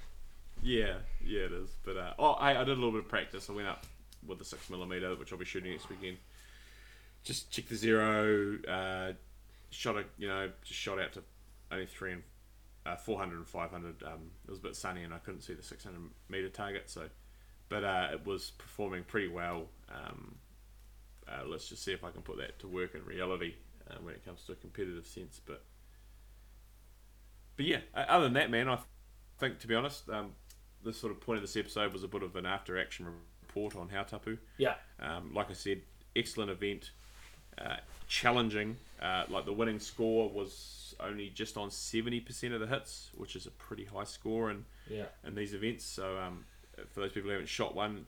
Yeah, 0.62 0.94
yeah, 1.24 1.42
it 1.42 1.52
is. 1.52 1.70
But 1.84 1.96
uh, 1.96 2.12
oh, 2.18 2.32
I, 2.32 2.50
I 2.50 2.64
did 2.64 2.68
a 2.68 2.74
little 2.74 2.92
bit 2.92 3.00
of 3.00 3.08
practice. 3.08 3.48
I 3.48 3.54
went 3.54 3.68
up 3.68 3.86
with 4.26 4.38
the 4.38 4.44
six 4.44 4.68
millimeter, 4.70 5.14
which 5.14 5.32
I'll 5.32 5.38
be 5.38 5.44
shooting 5.44 5.72
next 5.72 5.88
weekend. 5.88 6.18
Just 7.24 7.50
check 7.50 7.68
the 7.68 7.76
zero. 7.76 8.58
Uh, 8.68 9.12
shot 9.70 9.96
a 9.96 10.04
you 10.16 10.28
know 10.28 10.50
just 10.62 10.78
shot 10.78 10.98
out 10.98 11.12
to 11.14 11.22
only 11.70 11.86
three 11.86 12.12
and 12.12 12.22
uh, 12.86 12.96
400 12.96 13.36
and 13.36 13.46
500. 13.46 14.02
Um, 14.02 14.30
it 14.44 14.50
was 14.50 14.58
a 14.58 14.62
bit 14.62 14.76
sunny 14.76 15.02
and 15.02 15.12
I 15.12 15.18
couldn't 15.18 15.42
see 15.42 15.54
the 15.54 15.62
600 15.62 16.00
meter 16.28 16.48
target. 16.48 16.88
So, 16.88 17.08
but 17.68 17.84
uh, 17.84 18.08
it 18.12 18.26
was 18.26 18.50
performing 18.50 19.04
pretty 19.04 19.28
well. 19.28 19.66
Um, 19.92 20.36
uh, 21.28 21.46
let's 21.46 21.68
just 21.68 21.84
see 21.84 21.92
if 21.92 22.04
I 22.04 22.10
can 22.10 22.22
put 22.22 22.38
that 22.38 22.58
to 22.60 22.68
work 22.68 22.94
in 22.94 23.04
reality 23.04 23.54
uh, 23.90 23.96
when 24.02 24.14
it 24.14 24.24
comes 24.24 24.42
to 24.44 24.52
a 24.52 24.54
competitive 24.54 25.06
sense. 25.06 25.40
But 25.44 25.62
but 27.56 27.66
yeah, 27.66 27.80
other 27.94 28.24
than 28.24 28.34
that, 28.34 28.50
man, 28.50 28.68
I 28.68 28.78
think 29.38 29.58
to 29.58 29.66
be 29.66 29.74
honest, 29.74 30.08
um, 30.08 30.32
this 30.84 30.96
sort 30.96 31.12
of 31.12 31.20
point 31.20 31.38
of 31.38 31.42
this 31.42 31.56
episode 31.56 31.92
was 31.92 32.04
a 32.04 32.08
bit 32.08 32.22
of 32.22 32.36
an 32.36 32.46
after 32.46 32.80
action 32.80 33.06
report 33.42 33.76
on 33.76 33.88
Hautapu. 33.88 34.38
Yeah. 34.56 34.74
Um, 35.00 35.34
like 35.34 35.50
I 35.50 35.54
said, 35.54 35.82
excellent 36.16 36.50
event, 36.50 36.92
uh, 37.56 37.76
challenging. 38.08 38.76
Uh, 39.00 39.24
like 39.28 39.44
the 39.44 39.52
winning 39.52 39.78
score 39.78 40.28
was 40.28 40.94
only 41.00 41.30
just 41.30 41.56
on 41.56 41.70
seventy 41.70 42.20
percent 42.20 42.52
of 42.52 42.60
the 42.60 42.66
hits, 42.66 43.10
which 43.16 43.36
is 43.36 43.46
a 43.46 43.50
pretty 43.52 43.84
high 43.84 44.04
score 44.04 44.50
in, 44.50 44.64
Yeah. 44.90 45.04
in 45.24 45.34
these 45.36 45.54
events. 45.54 45.84
So 45.84 46.18
um, 46.18 46.44
for 46.92 47.00
those 47.00 47.12
people 47.12 47.28
who 47.28 47.34
haven't 47.34 47.48
shot 47.48 47.74
one, 47.74 48.06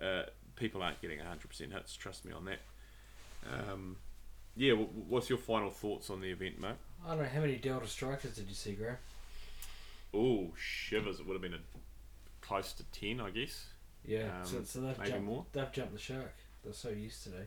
uh, 0.00 0.24
people 0.56 0.82
aren't 0.82 1.00
getting 1.00 1.18
hundred 1.20 1.48
percent 1.48 1.72
hits. 1.72 1.94
Trust 1.96 2.24
me 2.24 2.32
on 2.32 2.44
that. 2.46 2.58
Um, 3.52 3.96
yeah, 4.56 4.72
what's 4.74 5.28
your 5.30 5.38
final 5.38 5.70
thoughts 5.70 6.10
on 6.10 6.20
the 6.20 6.28
event, 6.30 6.60
Mark? 6.60 6.76
I 7.06 7.10
don't 7.10 7.22
know 7.22 7.28
how 7.28 7.40
many 7.40 7.56
Delta 7.56 7.86
Strykers 7.86 8.34
did 8.36 8.48
you 8.48 8.54
see, 8.54 8.72
Graham? 8.74 8.96
Oh, 10.14 10.50
shivers! 10.56 11.20
It 11.20 11.26
would 11.26 11.32
have 11.34 11.42
been 11.42 11.54
a 11.54 11.60
close 12.40 12.72
to 12.74 12.84
ten, 12.92 13.20
I 13.20 13.30
guess. 13.30 13.66
Yeah. 14.04 14.42
so, 14.44 14.58
Um, 14.58 14.64
so 14.64 14.80
they've 14.80 14.98
maybe 14.98 15.10
jumped. 15.12 15.26
more. 15.26 15.46
They've 15.52 15.72
jumped 15.72 15.92
the 15.94 15.98
shark. 15.98 16.34
They're 16.64 16.72
so 16.72 16.90
used 16.90 17.22
today. 17.22 17.44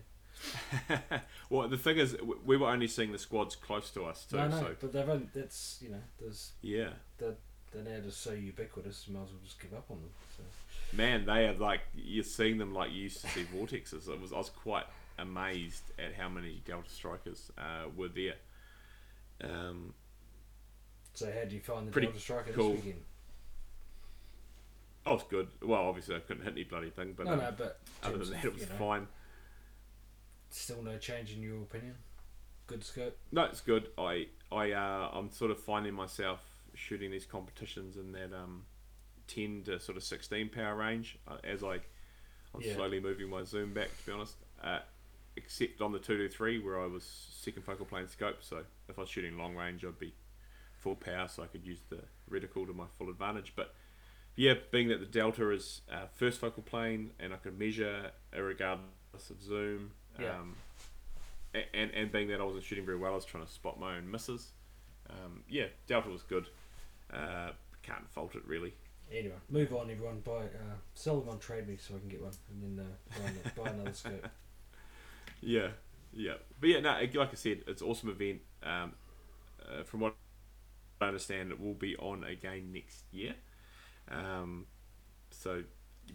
well, 1.49 1.67
the 1.67 1.77
thing 1.77 1.97
is, 1.97 2.17
we 2.45 2.57
were 2.57 2.67
only 2.69 2.87
seeing 2.87 3.11
the 3.11 3.17
squads 3.17 3.55
close 3.55 3.89
to 3.91 4.05
us 4.05 4.25
too. 4.25 4.37
no, 4.37 4.47
no, 4.47 4.59
So 4.59 4.75
but 4.79 4.93
they've 4.93 5.09
only, 5.09 5.27
that's 5.33 5.79
you 5.81 5.89
know 5.89 6.01
there's 6.19 6.51
yeah, 6.61 6.89
they're 7.17 7.35
now 7.83 7.99
just 8.03 8.21
so 8.21 8.31
ubiquitous. 8.31 9.05
You 9.07 9.13
might 9.15 9.23
as 9.23 9.29
well 9.29 9.39
just 9.43 9.59
give 9.59 9.73
up 9.73 9.85
on 9.89 9.97
them. 9.97 10.09
So. 10.37 10.43
man, 10.95 11.25
they 11.25 11.47
are 11.47 11.53
like 11.53 11.81
you're 11.95 12.23
seeing 12.23 12.57
them 12.57 12.73
like 12.73 12.91
you 12.91 13.03
used 13.03 13.21
to 13.21 13.27
see 13.27 13.43
vortexes. 13.43 14.07
It 14.07 14.21
was 14.21 14.31
I 14.33 14.37
was 14.37 14.49
quite 14.49 14.85
amazed 15.17 15.83
at 15.99 16.13
how 16.15 16.29
many 16.29 16.61
Delta 16.65 16.89
Strykers 16.89 17.49
uh, 17.57 17.89
were 17.95 18.09
there. 18.09 18.35
Um, 19.41 19.93
So 21.13 21.31
how 21.31 21.47
do 21.47 21.55
you 21.55 21.61
find 21.61 21.87
the 21.87 21.91
Pretty 21.91 22.07
Delta 22.07 22.19
Stryker 22.21 22.53
cool. 22.53 22.73
this 22.73 22.83
weekend? 22.83 23.03
I 25.05 25.11
was 25.13 25.23
good. 25.29 25.47
Well, 25.61 25.81
obviously 25.81 26.15
I 26.15 26.19
couldn't 26.19 26.43
hit 26.43 26.53
any 26.53 26.63
bloody 26.63 26.89
thing, 26.89 27.13
but 27.15 27.27
no, 27.27 27.33
um, 27.33 27.39
no, 27.39 27.53
but 27.55 27.79
other 28.03 28.17
than 28.17 28.31
that, 28.31 28.45
it 28.45 28.53
was 28.53 28.63
you 28.63 28.69
know, 28.69 28.75
fine. 28.75 29.07
Still 30.55 30.81
no 30.81 30.97
change 30.97 31.33
in 31.33 31.41
your 31.43 31.61
opinion. 31.63 31.95
Good 32.65 32.83
scope. 32.85 33.17
No, 33.33 33.43
it's 33.43 33.59
good. 33.59 33.89
I 33.97 34.27
I 34.49 34.71
uh, 34.71 35.09
I'm 35.13 35.29
sort 35.29 35.51
of 35.51 35.59
finding 35.59 35.93
myself 35.93 36.39
shooting 36.73 37.11
these 37.11 37.25
competitions 37.25 37.97
in 37.97 38.13
that 38.13 38.33
um, 38.33 38.63
ten 39.27 39.63
to 39.65 39.81
sort 39.81 39.97
of 39.97 40.03
sixteen 40.03 40.47
power 40.47 40.73
range 40.75 41.17
uh, 41.27 41.37
as 41.43 41.61
I 41.61 41.73
I'm 42.53 42.61
Yeah. 42.61 42.75
slowly 42.75 43.01
moving 43.01 43.29
my 43.29 43.43
zoom 43.43 43.73
back. 43.73 43.89
To 43.99 44.05
be 44.05 44.11
honest, 44.13 44.35
uh, 44.63 44.79
except 45.35 45.81
on 45.81 45.91
the 45.91 45.99
two 45.99 46.17
to 46.17 46.29
three 46.33 46.57
where 46.57 46.79
I 46.79 46.85
was 46.85 47.03
second 47.03 47.63
focal 47.63 47.85
plane 47.85 48.07
scope. 48.07 48.37
So 48.41 48.63
if 48.87 48.97
I 48.97 49.01
was 49.01 49.09
shooting 49.09 49.37
long 49.37 49.55
range, 49.55 49.83
I'd 49.83 49.99
be 49.99 50.13
full 50.79 50.95
power, 50.95 51.27
so 51.27 51.43
I 51.43 51.47
could 51.47 51.67
use 51.67 51.81
the 51.89 51.99
reticle 52.31 52.65
to 52.65 52.73
my 52.73 52.85
full 52.97 53.09
advantage. 53.09 53.51
But 53.57 53.75
yeah, 54.37 54.53
being 54.71 54.87
that 54.87 55.01
the 55.01 55.05
delta 55.05 55.51
is 55.51 55.81
uh, 55.91 56.05
first 56.15 56.39
focal 56.39 56.63
plane 56.63 57.11
and 57.19 57.33
I 57.33 57.37
can 57.37 57.57
measure 57.57 58.11
regardless 58.33 59.29
of 59.29 59.41
zoom. 59.43 59.91
Yeah. 60.19 60.39
Um, 60.39 60.55
and 61.73 61.91
and 61.91 62.11
being 62.11 62.27
that 62.29 62.39
I 62.39 62.43
wasn't 62.43 62.63
shooting 62.63 62.85
very 62.85 62.97
well, 62.97 63.13
I 63.13 63.15
was 63.15 63.25
trying 63.25 63.45
to 63.45 63.51
spot 63.51 63.79
my 63.79 63.97
own 63.97 64.09
misses. 64.09 64.51
Um, 65.09 65.43
yeah, 65.49 65.65
Delta 65.87 66.09
was 66.09 66.23
good. 66.23 66.47
Uh, 67.13 67.51
can't 67.83 68.09
fault 68.09 68.35
it 68.35 68.45
really. 68.45 68.73
Anyway, 69.11 69.35
move 69.49 69.71
on, 69.73 69.91
everyone. 69.91 70.19
Buy, 70.21 70.31
uh, 70.31 70.75
sell 70.95 71.19
them 71.19 71.29
on 71.29 71.39
Trade 71.39 71.67
Me 71.67 71.77
so 71.79 71.95
I 71.95 71.99
can 71.99 72.09
get 72.09 72.21
one, 72.21 72.31
and 72.49 72.77
then 72.77 72.85
uh, 72.85 73.19
buy, 73.19 73.29
another, 73.29 73.51
buy 73.63 73.69
another 73.69 73.93
scope. 73.93 74.27
Yeah, 75.41 75.67
yeah, 76.11 76.33
but 76.59 76.69
yeah, 76.69 76.79
no, 76.79 76.97
like 77.13 77.31
I 77.31 77.35
said, 77.35 77.61
it's 77.67 77.81
an 77.81 77.87
awesome 77.87 78.09
event. 78.09 78.41
Um, 78.63 78.93
uh, 79.61 79.83
from 79.83 79.99
what 79.99 80.15
I 81.01 81.07
understand, 81.07 81.51
it 81.51 81.59
will 81.59 81.73
be 81.73 81.95
on 81.97 82.23
again 82.23 82.71
next 82.73 83.03
year. 83.11 83.35
Um, 84.09 84.65
so, 85.29 85.63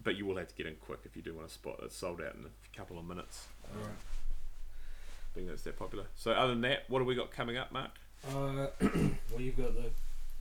but 0.03 0.15
you 0.15 0.25
will 0.25 0.37
have 0.37 0.47
to 0.47 0.55
get 0.55 0.65
in 0.65 0.75
quick 0.75 0.99
if 1.05 1.15
you 1.15 1.21
do 1.21 1.33
want 1.33 1.47
a 1.47 1.49
spot. 1.51 1.79
It's 1.83 1.95
sold 1.95 2.21
out 2.21 2.35
in 2.35 2.45
a 2.45 2.77
couple 2.77 2.97
of 2.99 3.05
minutes. 3.05 3.47
All 3.73 3.81
right. 3.81 3.91
Being 5.35 5.47
that 5.47 5.53
it's 5.53 5.61
that 5.63 5.77
popular. 5.79 6.05
So, 6.15 6.31
other 6.31 6.53
than 6.53 6.61
that, 6.61 6.83
what 6.89 6.99
have 6.99 7.07
we 7.07 7.15
got 7.15 7.31
coming 7.31 7.57
up, 7.57 7.71
Mark? 7.71 7.91
Uh, 8.27 8.67
well, 8.81 9.39
you've 9.39 9.57
got 9.57 9.73
the 9.75 9.89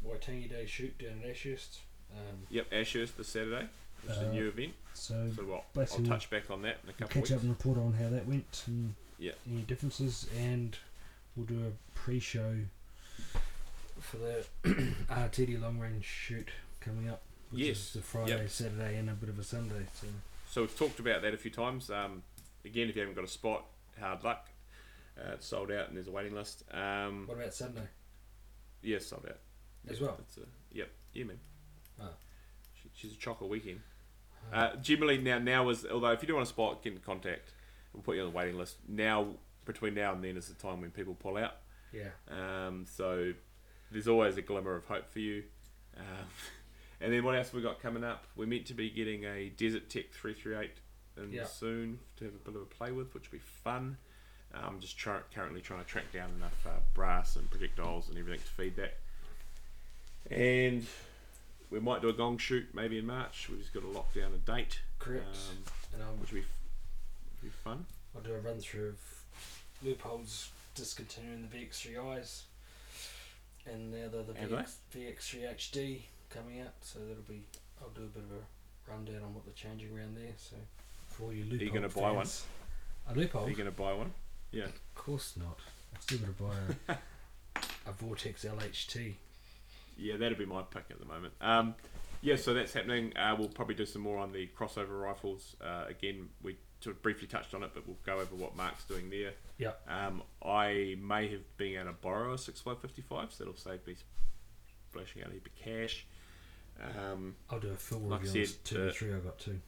Waitangi 0.07 0.49
Day 0.51 0.67
shoot 0.67 0.99
down 0.99 1.21
at 1.25 1.31
Ashurst. 1.31 1.79
Um, 2.13 2.39
Yep, 2.51 2.67
Ashurst 2.73 3.17
this 3.17 3.29
Saturday, 3.29 3.69
which 4.03 4.17
is 4.17 4.23
a 4.23 4.29
Uh, 4.29 4.33
new 4.33 4.49
event. 4.49 4.73
So 4.95 5.31
So, 5.37 5.43
what? 5.45 5.65
I'll 5.77 6.05
touch 6.05 6.29
back 6.31 6.51
on 6.51 6.63
that 6.63 6.79
in 6.83 6.91
a 6.91 6.93
we'll 6.99 7.09
couple 7.09 7.23
of 7.23 7.29
catch 7.29 7.37
up 7.37 7.43
and 7.43 7.51
report 7.51 7.79
on 7.79 7.93
how 7.95 8.09
that 8.09 8.27
went 8.27 8.65
and 8.67 8.95
Yeah. 9.19 9.33
any 9.49 9.63
differences, 9.63 10.27
and 10.37 10.77
we'll 11.37 11.47
do 11.47 11.67
a 11.67 11.71
pre-show 11.97 12.57
for 14.01 14.17
the 14.17 14.45
RTD 15.09 15.61
long 15.61 15.79
range 15.79 16.05
shoot 16.05 16.49
coming 16.81 17.09
up 17.09 17.21
which 17.51 17.61
Yes. 17.63 17.77
is 17.79 17.93
the 17.95 18.01
Friday, 18.03 18.39
Yep. 18.43 18.49
Saturday, 18.51 18.97
and 18.99 19.11
a 19.11 19.15
bit 19.15 19.29
of 19.29 19.39
a 19.39 19.43
Sunday. 19.45 19.87
So 19.95 20.07
So 20.49 20.61
we've 20.63 20.77
talked 20.77 20.99
about 20.99 21.23
that 21.23 21.33
a 21.33 21.37
few 21.37 21.51
times. 21.51 21.91
Um, 21.91 22.23
again, 22.65 22.89
if 22.89 22.97
you 22.97 23.03
haven't 23.03 23.15
got 23.15 23.25
a 23.25 23.29
spot, 23.29 23.67
hard 23.99 24.25
luck. 24.25 24.49
Uh, 25.17 25.33
it's 25.35 25.47
sold 25.47 25.71
out 25.71 25.89
and 25.89 25.97
there's 25.97 26.09
a 26.09 26.11
waiting 26.11 26.35
list. 26.35 26.65
Um, 26.73 27.27
What 27.29 27.37
about 27.39 27.55
Sunday 27.55 27.87
yeah, 28.83 28.99
sold 28.99 29.27
out. 29.27 29.39
as 29.89 30.01
Yeah, 30.01 30.07
well? 30.07 30.17
It's 30.21 30.39
a, 30.39 30.41
yep, 30.73 30.91
yeah, 31.13 31.25
man. 31.25 31.39
Oh. 32.01 32.09
She, 32.75 32.91
she's 32.95 33.13
a 33.13 33.17
chocolate 33.17 33.51
weekend. 33.51 33.81
Uh, 34.53 34.75
generally 34.77 35.19
now, 35.19 35.39
now 35.39 35.69
is 35.69 35.85
although 35.87 36.11
if 36.13 36.23
you 36.23 36.27
do 36.29 36.35
want 36.35 36.47
a 36.47 36.49
spot, 36.49 36.83
get 36.83 36.95
in 36.95 36.99
contact. 37.01 37.53
We'll 37.93 38.03
put 38.03 38.17
you 38.17 38.23
on 38.23 38.31
the 38.33 38.37
waiting 38.37 38.57
list. 38.57 38.77
Now, 38.89 39.35
between 39.67 39.95
now 39.95 40.13
and 40.15 40.25
then 40.25 40.37
is 40.37 40.49
the 40.49 40.55
time 40.55 40.81
when 40.81 40.91
people 40.91 41.15
pull 41.15 41.37
out. 41.37 41.57
yeah. 41.93 42.09
Um, 42.29 42.87
so 42.89 43.33
there's 43.93 44.09
always 44.09 44.37
a 44.37 44.43
glimmer 44.43 44.75
of 44.77 44.87
hope 44.87 45.11
for 45.13 45.19
you. 45.21 45.45
Um, 45.97 46.05
and 47.01 47.13
then 47.13 47.25
what 47.25 47.35
else 47.35 47.53
we 47.53 47.63
got 47.63 47.81
coming 47.81 48.05
up? 48.05 48.25
We're 48.37 48.47
meant 48.47 48.67
to 48.67 48.75
be 48.75 48.91
getting 48.91 49.25
a 49.25 49.49
Desert 49.51 49.89
Tech 49.89 50.11
338 50.13 50.71
in 51.17 51.33
Yeah. 51.33 51.45
soon 51.47 51.99
to 52.17 52.25
have 52.25 52.35
a 52.35 52.39
bit 52.39 52.55
of 52.57 52.63
a 52.63 52.67
play 52.67 52.93
with, 52.93 53.15
which 53.15 53.31
will 53.31 53.39
be 53.39 53.45
fun. 53.45 53.97
I'm 54.53 54.81
just 54.81 54.99
try- 54.99 55.21
currently 55.35 55.61
trying 55.61 55.81
to 55.81 55.87
track 55.87 56.13
down 56.13 56.31
enough 56.37 56.67
uh, 56.67 56.81
brass 56.95 57.37
and 57.37 57.49
projectiles 57.51 58.09
and 58.09 58.19
everything 58.19 58.41
to 58.41 58.47
feed 58.47 58.77
that. 58.77 58.95
And 60.31 60.87
we 61.71 61.79
might 61.81 62.03
do 62.03 62.09
a 62.09 62.13
gong 62.13 62.37
shoot 62.39 62.67
maybe 62.75 62.99
in 62.99 63.07
March. 63.07 63.49
We've 63.49 63.61
just 63.61 63.73
got 63.73 63.81
to 63.81 63.89
lock 63.89 64.13
down 64.15 64.33
a 64.35 64.39
date, 64.39 64.81
Correct. 64.99 65.25
um, 65.27 65.57
and 65.95 66.03
I'll, 66.03 66.15
which 66.15 66.33
will 66.33 66.41
be, 66.41 66.45
f- 66.45 67.43
be 67.43 67.49
fun. 67.49 67.87
I'll 68.15 68.23
do 68.23 68.35
a 68.35 68.39
run 68.41 68.59
through 68.59 68.89
of 68.89 68.99
Leupold's 69.85 70.51
discontinuing 70.75 71.49
the 71.49 71.57
VX3Is, 71.57 72.43
and 73.67 73.93
now 73.93 74.09
the, 74.09 74.23
the 74.25 74.33
VX, 74.33 74.75
VX3 74.95 75.55
HD 75.57 76.01
coming 76.31 76.61
out. 76.61 76.75
So 76.81 76.99
that'll 77.01 77.23
be. 77.23 77.45
I'll 77.83 77.91
do 77.91 78.03
a 78.03 78.07
bit 78.07 78.25
of 78.25 78.31
a 78.31 78.91
rundown 78.91 79.23
on 79.23 79.35
what 79.35 79.45
they're 79.45 79.55
changing 79.55 79.97
around 79.97 80.17
there. 80.17 80.33
So 80.37 80.57
for 81.07 81.25
all 81.25 81.33
you 81.33 81.45
you 81.45 81.71
gonna 81.71 81.89
buy 81.89 82.11
one? 82.11 82.27
fans, 82.27 82.47
a 83.09 83.15
Leupold. 83.15 83.47
Are 83.47 83.51
you 83.51 83.57
going 83.57 83.71
to 83.71 83.77
buy 83.77 83.93
one? 83.93 84.13
Yeah. 84.53 84.65
Of 84.65 84.95
course 84.95 85.35
not. 85.37 85.59
I've 85.95 86.03
still 86.03 86.19
got 86.19 86.37
to 86.37 86.43
buy 86.43 86.95
a 86.95 86.99
A 87.87 87.93
Vortex 87.93 88.45
LHT. 88.45 89.15
Yeah, 89.97 90.17
that'd 90.17 90.39
be 90.39 90.47
my 90.47 90.63
pick 90.63 90.85
at 90.91 90.99
the 90.99 91.07
moment. 91.07 91.35
Um, 91.41 91.75
yeah, 92.23 92.37
so 92.37 92.55
that's 92.55 92.73
happening. 92.73 93.17
Uh, 93.17 93.35
we'll 93.39 93.49
probably 93.49 93.75
do 93.75 93.87
some 93.87 94.03
more 94.03 94.19
on 94.19 94.33
the 94.33 94.49
crossover 94.59 95.01
rifles. 95.01 95.57
Uh, 95.61 95.85
again, 95.89 96.29
we 96.43 96.57
sort 96.81 96.97
of 96.97 97.03
briefly 97.03 97.27
touched 97.27 97.55
on 97.55 97.63
it, 97.63 97.71
but 97.75 97.87
we'll 97.87 97.99
go 98.05 98.15
over 98.15 98.35
what 98.35 98.57
Mark's 98.57 98.85
doing 98.85 99.11
there. 99.11 99.33
Yeah. 99.59 99.73
Um, 99.89 100.23
I 100.45 100.97
may 101.03 101.29
have 101.29 101.57
been 101.57 101.75
able 101.75 101.87
to 101.87 101.93
borrow 101.93 102.35
a 102.35 102.39
6555, 102.39 103.33
so 103.33 103.45
that'll 103.45 103.59
save 103.59 103.87
me 103.87 103.95
splashing 104.91 105.23
out 105.23 105.31
a 105.31 105.33
heap 105.33 105.47
of 105.47 105.55
cash. 105.55 106.07
Um, 106.81 107.37
I'll 107.51 107.61
do 107.61 107.71
a 107.71 107.77
full 107.77 108.01
Like 108.01 108.23
review 108.23 108.47
said, 108.47 108.65
two 108.65 108.83
uh, 108.83 108.87
or 108.87 108.91
three 108.93 109.13
I've 109.13 109.25
got 109.25 109.39
two. 109.39 109.61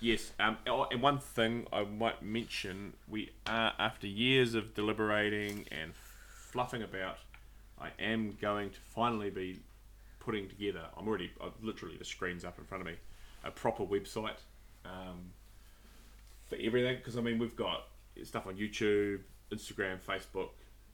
Yes, 0.00 0.30
um, 0.38 0.58
oh, 0.68 0.86
and 0.92 1.02
one 1.02 1.18
thing 1.18 1.66
I 1.72 1.82
might 1.82 2.22
mention, 2.22 2.92
we 3.08 3.32
are 3.46 3.72
after 3.80 4.06
years 4.06 4.54
of 4.54 4.74
deliberating 4.74 5.66
and 5.72 5.92
fluffing 6.52 6.82
about. 6.82 7.18
I 7.80 7.90
am 7.98 8.36
going 8.40 8.70
to 8.70 8.78
finally 8.94 9.30
be 9.30 9.60
putting 10.20 10.48
together. 10.48 10.82
I'm 10.96 11.08
already, 11.08 11.32
I've 11.42 11.52
literally 11.62 11.96
the 11.96 12.04
screens 12.04 12.44
up 12.44 12.58
in 12.58 12.64
front 12.64 12.82
of 12.82 12.86
me, 12.86 12.94
a 13.44 13.50
proper 13.50 13.84
website 13.84 14.38
um, 14.84 15.32
for 16.46 16.56
everything. 16.60 16.96
Because 16.96 17.16
I 17.16 17.20
mean, 17.20 17.38
we've 17.38 17.56
got 17.56 17.88
stuff 18.22 18.46
on 18.46 18.56
YouTube, 18.56 19.20
Instagram, 19.52 19.98
Facebook, 20.00 20.50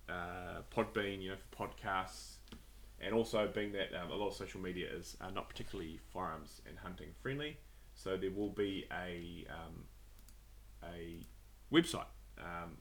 uh, 0.08 0.62
Podbean, 0.74 1.22
you 1.22 1.30
know, 1.30 1.36
for 1.50 1.66
podcasts, 1.66 2.36
and 3.04 3.14
also 3.14 3.48
being 3.52 3.72
that 3.72 3.88
um, 4.00 4.10
a 4.10 4.14
lot 4.14 4.28
of 4.28 4.34
social 4.34 4.60
media 4.60 4.88
is 4.92 5.16
uh, 5.20 5.30
not 5.30 5.48
particularly 5.48 6.00
firearms 6.12 6.60
and 6.66 6.78
hunting 6.78 7.08
friendly. 7.22 7.58
So 7.94 8.16
there 8.16 8.30
will 8.30 8.50
be 8.50 8.86
a 8.92 9.46
um, 9.50 9.84
a 10.82 11.20
website. 11.72 12.06
Um, 12.38 12.78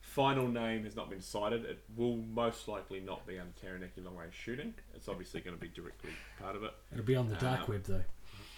final 0.00 0.48
name 0.48 0.84
has 0.84 0.96
not 0.96 1.10
been 1.10 1.18
decided. 1.18 1.64
It 1.64 1.82
will 1.96 2.16
most 2.16 2.68
likely 2.68 3.00
not 3.00 3.26
be 3.26 3.38
under 3.38 3.52
Taranaki 3.60 4.00
long 4.00 4.16
range 4.16 4.34
shooting. 4.34 4.74
It's 4.94 5.08
obviously 5.08 5.40
going 5.40 5.56
to 5.56 5.60
be 5.60 5.68
directly 5.68 6.10
part 6.40 6.56
of 6.56 6.62
it. 6.62 6.72
It'll 6.92 7.04
be 7.04 7.16
on 7.16 7.28
the 7.28 7.36
dark 7.36 7.62
uh, 7.62 7.72
web 7.72 7.84
though. 7.84 8.02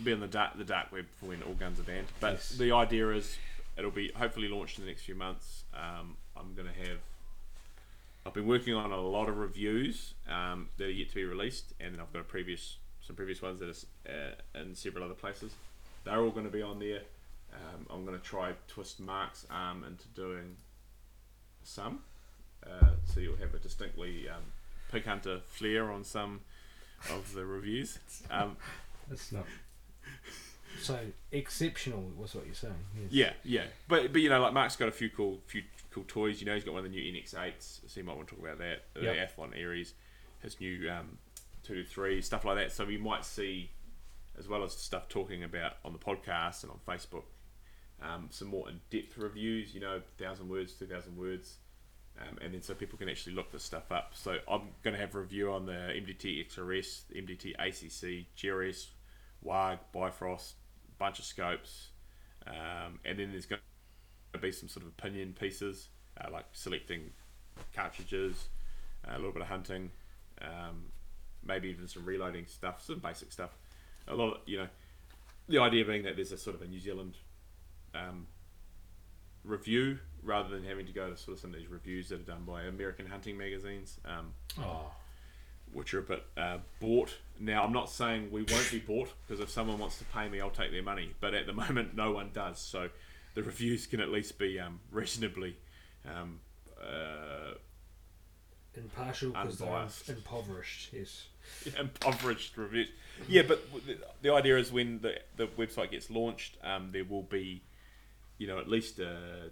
Be 0.02 0.12
on 0.12 0.20
the 0.20 0.26
dark 0.26 0.56
the 0.56 0.64
dark 0.64 0.92
web 0.92 1.06
for 1.18 1.26
when 1.26 1.42
all 1.42 1.54
guns 1.54 1.78
are 1.80 1.84
banned. 1.84 2.06
But 2.20 2.32
Yes. 2.34 2.50
the 2.50 2.72
idea 2.72 3.10
is 3.10 3.36
it'll 3.76 3.90
be 3.90 4.10
hopefully 4.14 4.48
launched 4.48 4.78
in 4.78 4.84
the 4.84 4.90
next 4.90 5.02
few 5.02 5.14
months. 5.14 5.64
Um, 5.74 6.16
I'm 6.36 6.54
going 6.54 6.68
to 6.68 6.88
have. 6.88 6.98
I've 8.30 8.34
been 8.34 8.46
working 8.46 8.74
on 8.74 8.92
a 8.92 9.00
lot 9.00 9.28
of 9.28 9.38
reviews 9.38 10.14
um, 10.28 10.68
that 10.76 10.84
are 10.84 10.90
yet 10.90 11.08
to 11.08 11.16
be 11.16 11.24
released, 11.24 11.74
and 11.80 11.92
then 11.92 12.00
I've 12.00 12.12
got 12.12 12.20
a 12.20 12.22
previous 12.22 12.76
some 13.04 13.16
previous 13.16 13.42
ones 13.42 13.58
that 13.58 13.68
are 14.08 14.12
uh, 14.54 14.60
in 14.60 14.76
several 14.76 15.04
other 15.04 15.14
places. 15.14 15.52
They're 16.04 16.20
all 16.20 16.30
going 16.30 16.46
to 16.46 16.52
be 16.52 16.62
on 16.62 16.78
there. 16.78 17.00
Um, 17.52 17.86
I'm 17.90 18.06
going 18.06 18.16
to 18.16 18.24
try 18.24 18.52
twist 18.68 19.00
Mark's 19.00 19.48
arm 19.50 19.82
into 19.82 20.06
doing 20.14 20.54
some, 21.64 22.02
uh, 22.64 22.90
so 23.04 23.18
you'll 23.18 23.36
have 23.38 23.52
a 23.52 23.58
distinctly 23.58 24.28
um, 24.28 24.44
pig 24.92 25.06
hunter 25.06 25.40
flair 25.48 25.90
on 25.90 26.04
some 26.04 26.42
of 27.12 27.34
the 27.34 27.44
reviews. 27.44 27.98
Um, 28.30 28.56
That's 29.08 29.32
not. 29.32 29.44
So 30.80 30.96
exceptional 31.32 32.12
was 32.16 32.36
what 32.36 32.46
you're 32.46 32.54
saying. 32.54 32.74
Yes. 32.94 33.10
Yeah, 33.10 33.32
yeah, 33.42 33.64
but 33.88 34.12
but 34.12 34.22
you 34.22 34.28
know, 34.28 34.40
like 34.40 34.52
Mark's 34.52 34.76
got 34.76 34.88
a 34.88 34.92
few 34.92 35.10
cool 35.10 35.40
few 35.48 35.64
cool 35.90 36.04
toys. 36.06 36.40
You 36.40 36.46
know, 36.46 36.54
he's 36.54 36.64
got 36.64 36.74
one 36.74 36.84
of 36.84 36.90
the 36.90 36.96
new 36.96 37.12
NX8s, 37.12 37.80
so 37.90 38.00
you 38.00 38.04
might 38.04 38.16
want 38.16 38.28
to 38.28 38.34
talk 38.34 38.44
about 38.44 38.58
that. 38.58 38.84
The 38.94 39.02
Yep. 39.02 39.36
Athlon 39.36 39.64
Ares, 39.64 39.94
his 40.40 40.60
new 40.60 40.90
um, 40.90 41.18
two 41.62 41.82
two 41.82 41.84
three 41.84 42.20
stuff 42.22 42.44
like 42.44 42.56
that. 42.56 42.72
So 42.72 42.84
we 42.84 42.96
might 42.98 43.24
see, 43.24 43.70
as 44.38 44.48
well 44.48 44.64
as 44.64 44.72
stuff 44.72 45.08
talking 45.08 45.44
about 45.44 45.74
on 45.84 45.92
the 45.92 45.98
podcast 45.98 46.62
and 46.62 46.72
on 46.72 46.78
Facebook, 46.86 47.24
um, 48.02 48.28
some 48.30 48.48
more 48.48 48.68
in 48.68 48.80
depth 48.90 49.16
reviews. 49.18 49.74
You 49.74 49.80
know, 49.80 50.00
thousand 50.18 50.48
words, 50.48 50.72
two 50.74 50.86
thousand 50.86 51.16
words. 51.16 51.56
Um, 52.20 52.36
and 52.42 52.52
then 52.52 52.60
so 52.60 52.74
people 52.74 52.98
can 52.98 53.08
actually 53.08 53.34
look 53.34 53.50
this 53.50 53.62
stuff 53.62 53.90
up. 53.90 54.12
So 54.14 54.38
I'm 54.46 54.62
going 54.82 54.94
to 54.94 55.00
have 55.00 55.14
a 55.14 55.20
review 55.20 55.52
on 55.52 55.64
the 55.64 55.72
MDT 55.72 56.46
XRS, 56.48 57.02
the 57.08 57.22
MDT 57.22 57.54
ACC, 57.54 58.26
GRS, 58.36 58.88
Warg, 59.46 59.78
Bifrost, 59.92 60.54
bunch 60.98 61.18
of 61.18 61.24
scopes, 61.24 61.88
um, 62.46 62.98
and 63.06 63.18
then 63.18 63.30
there's 63.30 63.46
going 63.46 63.60
to 63.60 63.69
be 64.38 64.52
some 64.52 64.68
sort 64.68 64.84
of 64.86 64.92
opinion 64.98 65.34
pieces, 65.38 65.88
uh, 66.20 66.30
like 66.30 66.44
selecting 66.52 67.10
cartridges, 67.74 68.48
uh, 69.06 69.14
a 69.14 69.16
little 69.16 69.32
bit 69.32 69.42
of 69.42 69.48
hunting, 69.48 69.90
um, 70.42 70.84
maybe 71.44 71.68
even 71.68 71.88
some 71.88 72.04
reloading 72.04 72.46
stuff, 72.46 72.82
some 72.84 72.98
basic 72.98 73.32
stuff. 73.32 73.50
A 74.08 74.14
lot, 74.14 74.34
of, 74.34 74.40
you 74.46 74.58
know, 74.58 74.68
the 75.48 75.58
idea 75.58 75.84
being 75.84 76.02
that 76.04 76.16
there's 76.16 76.32
a 76.32 76.38
sort 76.38 76.56
of 76.56 76.62
a 76.62 76.66
New 76.66 76.80
Zealand 76.80 77.16
um, 77.94 78.26
review 79.44 79.98
rather 80.22 80.48
than 80.48 80.64
having 80.64 80.86
to 80.86 80.92
go 80.92 81.10
to 81.10 81.16
sort 81.16 81.36
of 81.36 81.40
some 81.40 81.52
of 81.52 81.58
these 81.58 81.68
reviews 81.68 82.08
that 82.10 82.20
are 82.20 82.24
done 82.24 82.44
by 82.46 82.62
American 82.62 83.06
hunting 83.06 83.36
magazines. 83.36 83.98
Um, 84.04 84.32
Oh, 84.60 84.92
which 85.72 85.94
are 85.94 86.00
a 86.00 86.02
bit 86.02 86.24
uh, 86.36 86.58
bought. 86.80 87.14
Now, 87.38 87.62
I'm 87.64 87.72
not 87.72 87.88
saying 87.88 88.30
we 88.30 88.42
won't 88.42 88.68
be 88.70 88.80
bought 88.80 89.12
because 89.26 89.40
if 89.40 89.50
someone 89.50 89.78
wants 89.78 89.98
to 89.98 90.04
pay 90.06 90.28
me, 90.28 90.40
I'll 90.40 90.50
take 90.50 90.72
their 90.72 90.82
money. 90.82 91.10
But 91.20 91.34
at 91.34 91.46
the 91.46 91.52
moment, 91.52 91.94
no 91.94 92.10
one 92.10 92.30
does. 92.32 92.58
So 92.58 92.88
the 93.34 93.42
reviews 93.42 93.86
can 93.86 94.00
at 94.00 94.10
least 94.10 94.38
be 94.38 94.58
um, 94.58 94.80
reasonably 94.90 95.56
um, 96.06 96.40
uh, 96.80 97.54
impartial 98.74 99.30
because 99.30 100.08
impoverished. 100.08 100.90
Yes. 100.92 101.26
impoverished 101.78 102.56
reviews. 102.56 102.88
Yeah, 103.28 103.42
but 103.42 103.62
the, 103.86 103.98
the 104.22 104.32
idea 104.32 104.58
is 104.58 104.72
when 104.72 105.00
the, 105.00 105.20
the 105.36 105.46
website 105.46 105.90
gets 105.90 106.10
launched, 106.10 106.56
um, 106.62 106.90
there 106.92 107.04
will 107.04 107.22
be, 107.22 107.62
you 108.38 108.46
know, 108.46 108.58
at 108.58 108.68
least 108.68 109.00
uh, 109.00 109.48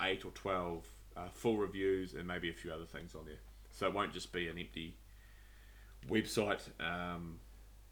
eight 0.00 0.24
or 0.24 0.30
twelve 0.32 0.86
uh, 1.16 1.28
full 1.34 1.56
reviews 1.56 2.14
and 2.14 2.26
maybe 2.26 2.50
a 2.50 2.54
few 2.54 2.72
other 2.72 2.86
things 2.86 3.14
on 3.14 3.24
there. 3.26 3.40
So 3.70 3.86
it 3.86 3.94
won't 3.94 4.12
just 4.12 4.32
be 4.32 4.48
an 4.48 4.58
empty 4.58 4.96
website. 6.08 6.60
Um, 6.80 7.38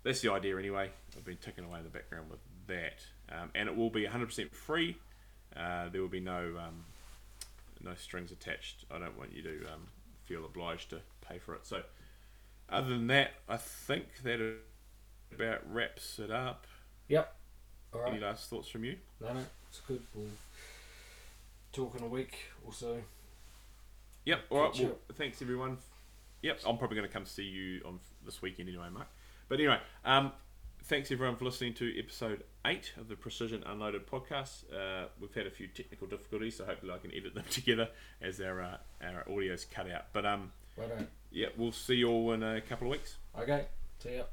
that's 0.03 0.21
the 0.21 0.33
idea 0.33 0.59
anyway. 0.59 0.91
I've 1.17 1.25
been 1.25 1.37
ticking 1.37 1.65
away 1.65 1.79
in 1.79 1.85
the 1.85 1.91
background 1.91 2.31
with 2.31 2.41
that, 2.71 3.05
um, 3.31 3.51
and 3.55 3.69
it 3.69 3.77
will 3.77 3.91
be 3.91 4.07
100% 4.07 4.53
free. 4.53 4.97
Uh, 5.57 5.89
there 5.89 6.01
will 6.01 6.09
be 6.09 6.21
no 6.21 6.55
um, 6.59 6.85
no 7.83 7.95
strings 7.95 8.33
attached. 8.33 8.85
I 8.91 8.99
don't 8.99 9.19
want 9.19 9.33
you 9.35 9.43
to 9.43 9.73
um, 9.73 9.89
feel 10.25 10.45
obliged 10.45 10.91
to 10.91 11.01
pay 11.21 11.39
for 11.39 11.55
it. 11.55 11.67
So, 11.67 11.83
other 12.69 12.89
than 12.89 13.09
that, 13.09 13.33
I 13.49 13.57
think 13.57 14.23
that 14.23 14.41
about 15.35 15.61
wraps 15.71 16.19
it 16.19 16.31
up. 16.31 16.67
Yep. 17.09 17.35
All 17.93 18.01
right. 18.01 18.13
Any 18.13 18.21
last 18.21 18.49
thoughts 18.49 18.69
from 18.69 18.85
you? 18.85 18.97
No, 19.21 19.33
no, 19.33 19.41
it's 19.69 19.81
good. 19.81 20.03
We'll 20.15 20.27
talk 21.73 21.97
in 21.99 22.05
a 22.05 22.09
week 22.09 22.37
or 22.67 22.73
so. 22.73 22.99
Yep. 24.25 24.41
All 24.51 24.63
right. 24.63 24.81
Well, 24.81 24.99
thanks 25.15 25.43
everyone. 25.43 25.79
Yep. 26.43 26.61
I'm 26.67 26.79
probably 26.79 26.97
going 26.97 27.09
to 27.09 27.13
come 27.13 27.27
see 27.27 27.43
you 27.45 27.81
on 27.85 27.99
this 28.25 28.41
weekend 28.41 28.69
anyway, 28.69 28.89
Mark. 28.93 29.09
But 29.49 29.59
anyway, 29.59 29.79
um, 30.05 30.33
thanks 30.85 31.11
everyone 31.11 31.37
for 31.37 31.45
listening 31.45 31.75
to 31.75 31.99
episode 31.99 32.45
eight 32.67 32.93
of 32.99 33.09
the 33.09 33.17
Precision 33.17 33.63
Unloaded 33.67 34.07
podcast. 34.07 34.65
Uh, 34.73 35.07
we've 35.21 35.35
had 35.35 35.47
a 35.47 35.51
few 35.51 35.67
technical 35.67 36.07
difficulties, 36.07 36.57
so 36.57 36.65
hopefully 36.65 36.93
I 36.93 36.99
can 36.99 37.13
edit 37.15 37.35
them 37.35 37.45
together 37.51 37.89
as 38.21 38.41
our 38.41 38.61
uh, 38.61 38.77
our 39.03 39.25
audio's 39.31 39.65
cut 39.65 39.91
out. 39.91 40.07
But 40.13 40.27
um, 40.27 40.53
on. 40.79 41.09
yeah, 41.31 41.49
we'll 41.57 41.73
see 41.73 41.97
you 41.97 42.09
all 42.09 42.33
in 42.33 42.43
a 42.43 42.61
couple 42.61 42.89
of 42.89 42.93
weeks. 42.93 43.17
Okay. 43.39 43.67
See 43.99 44.17
ya. 44.17 44.25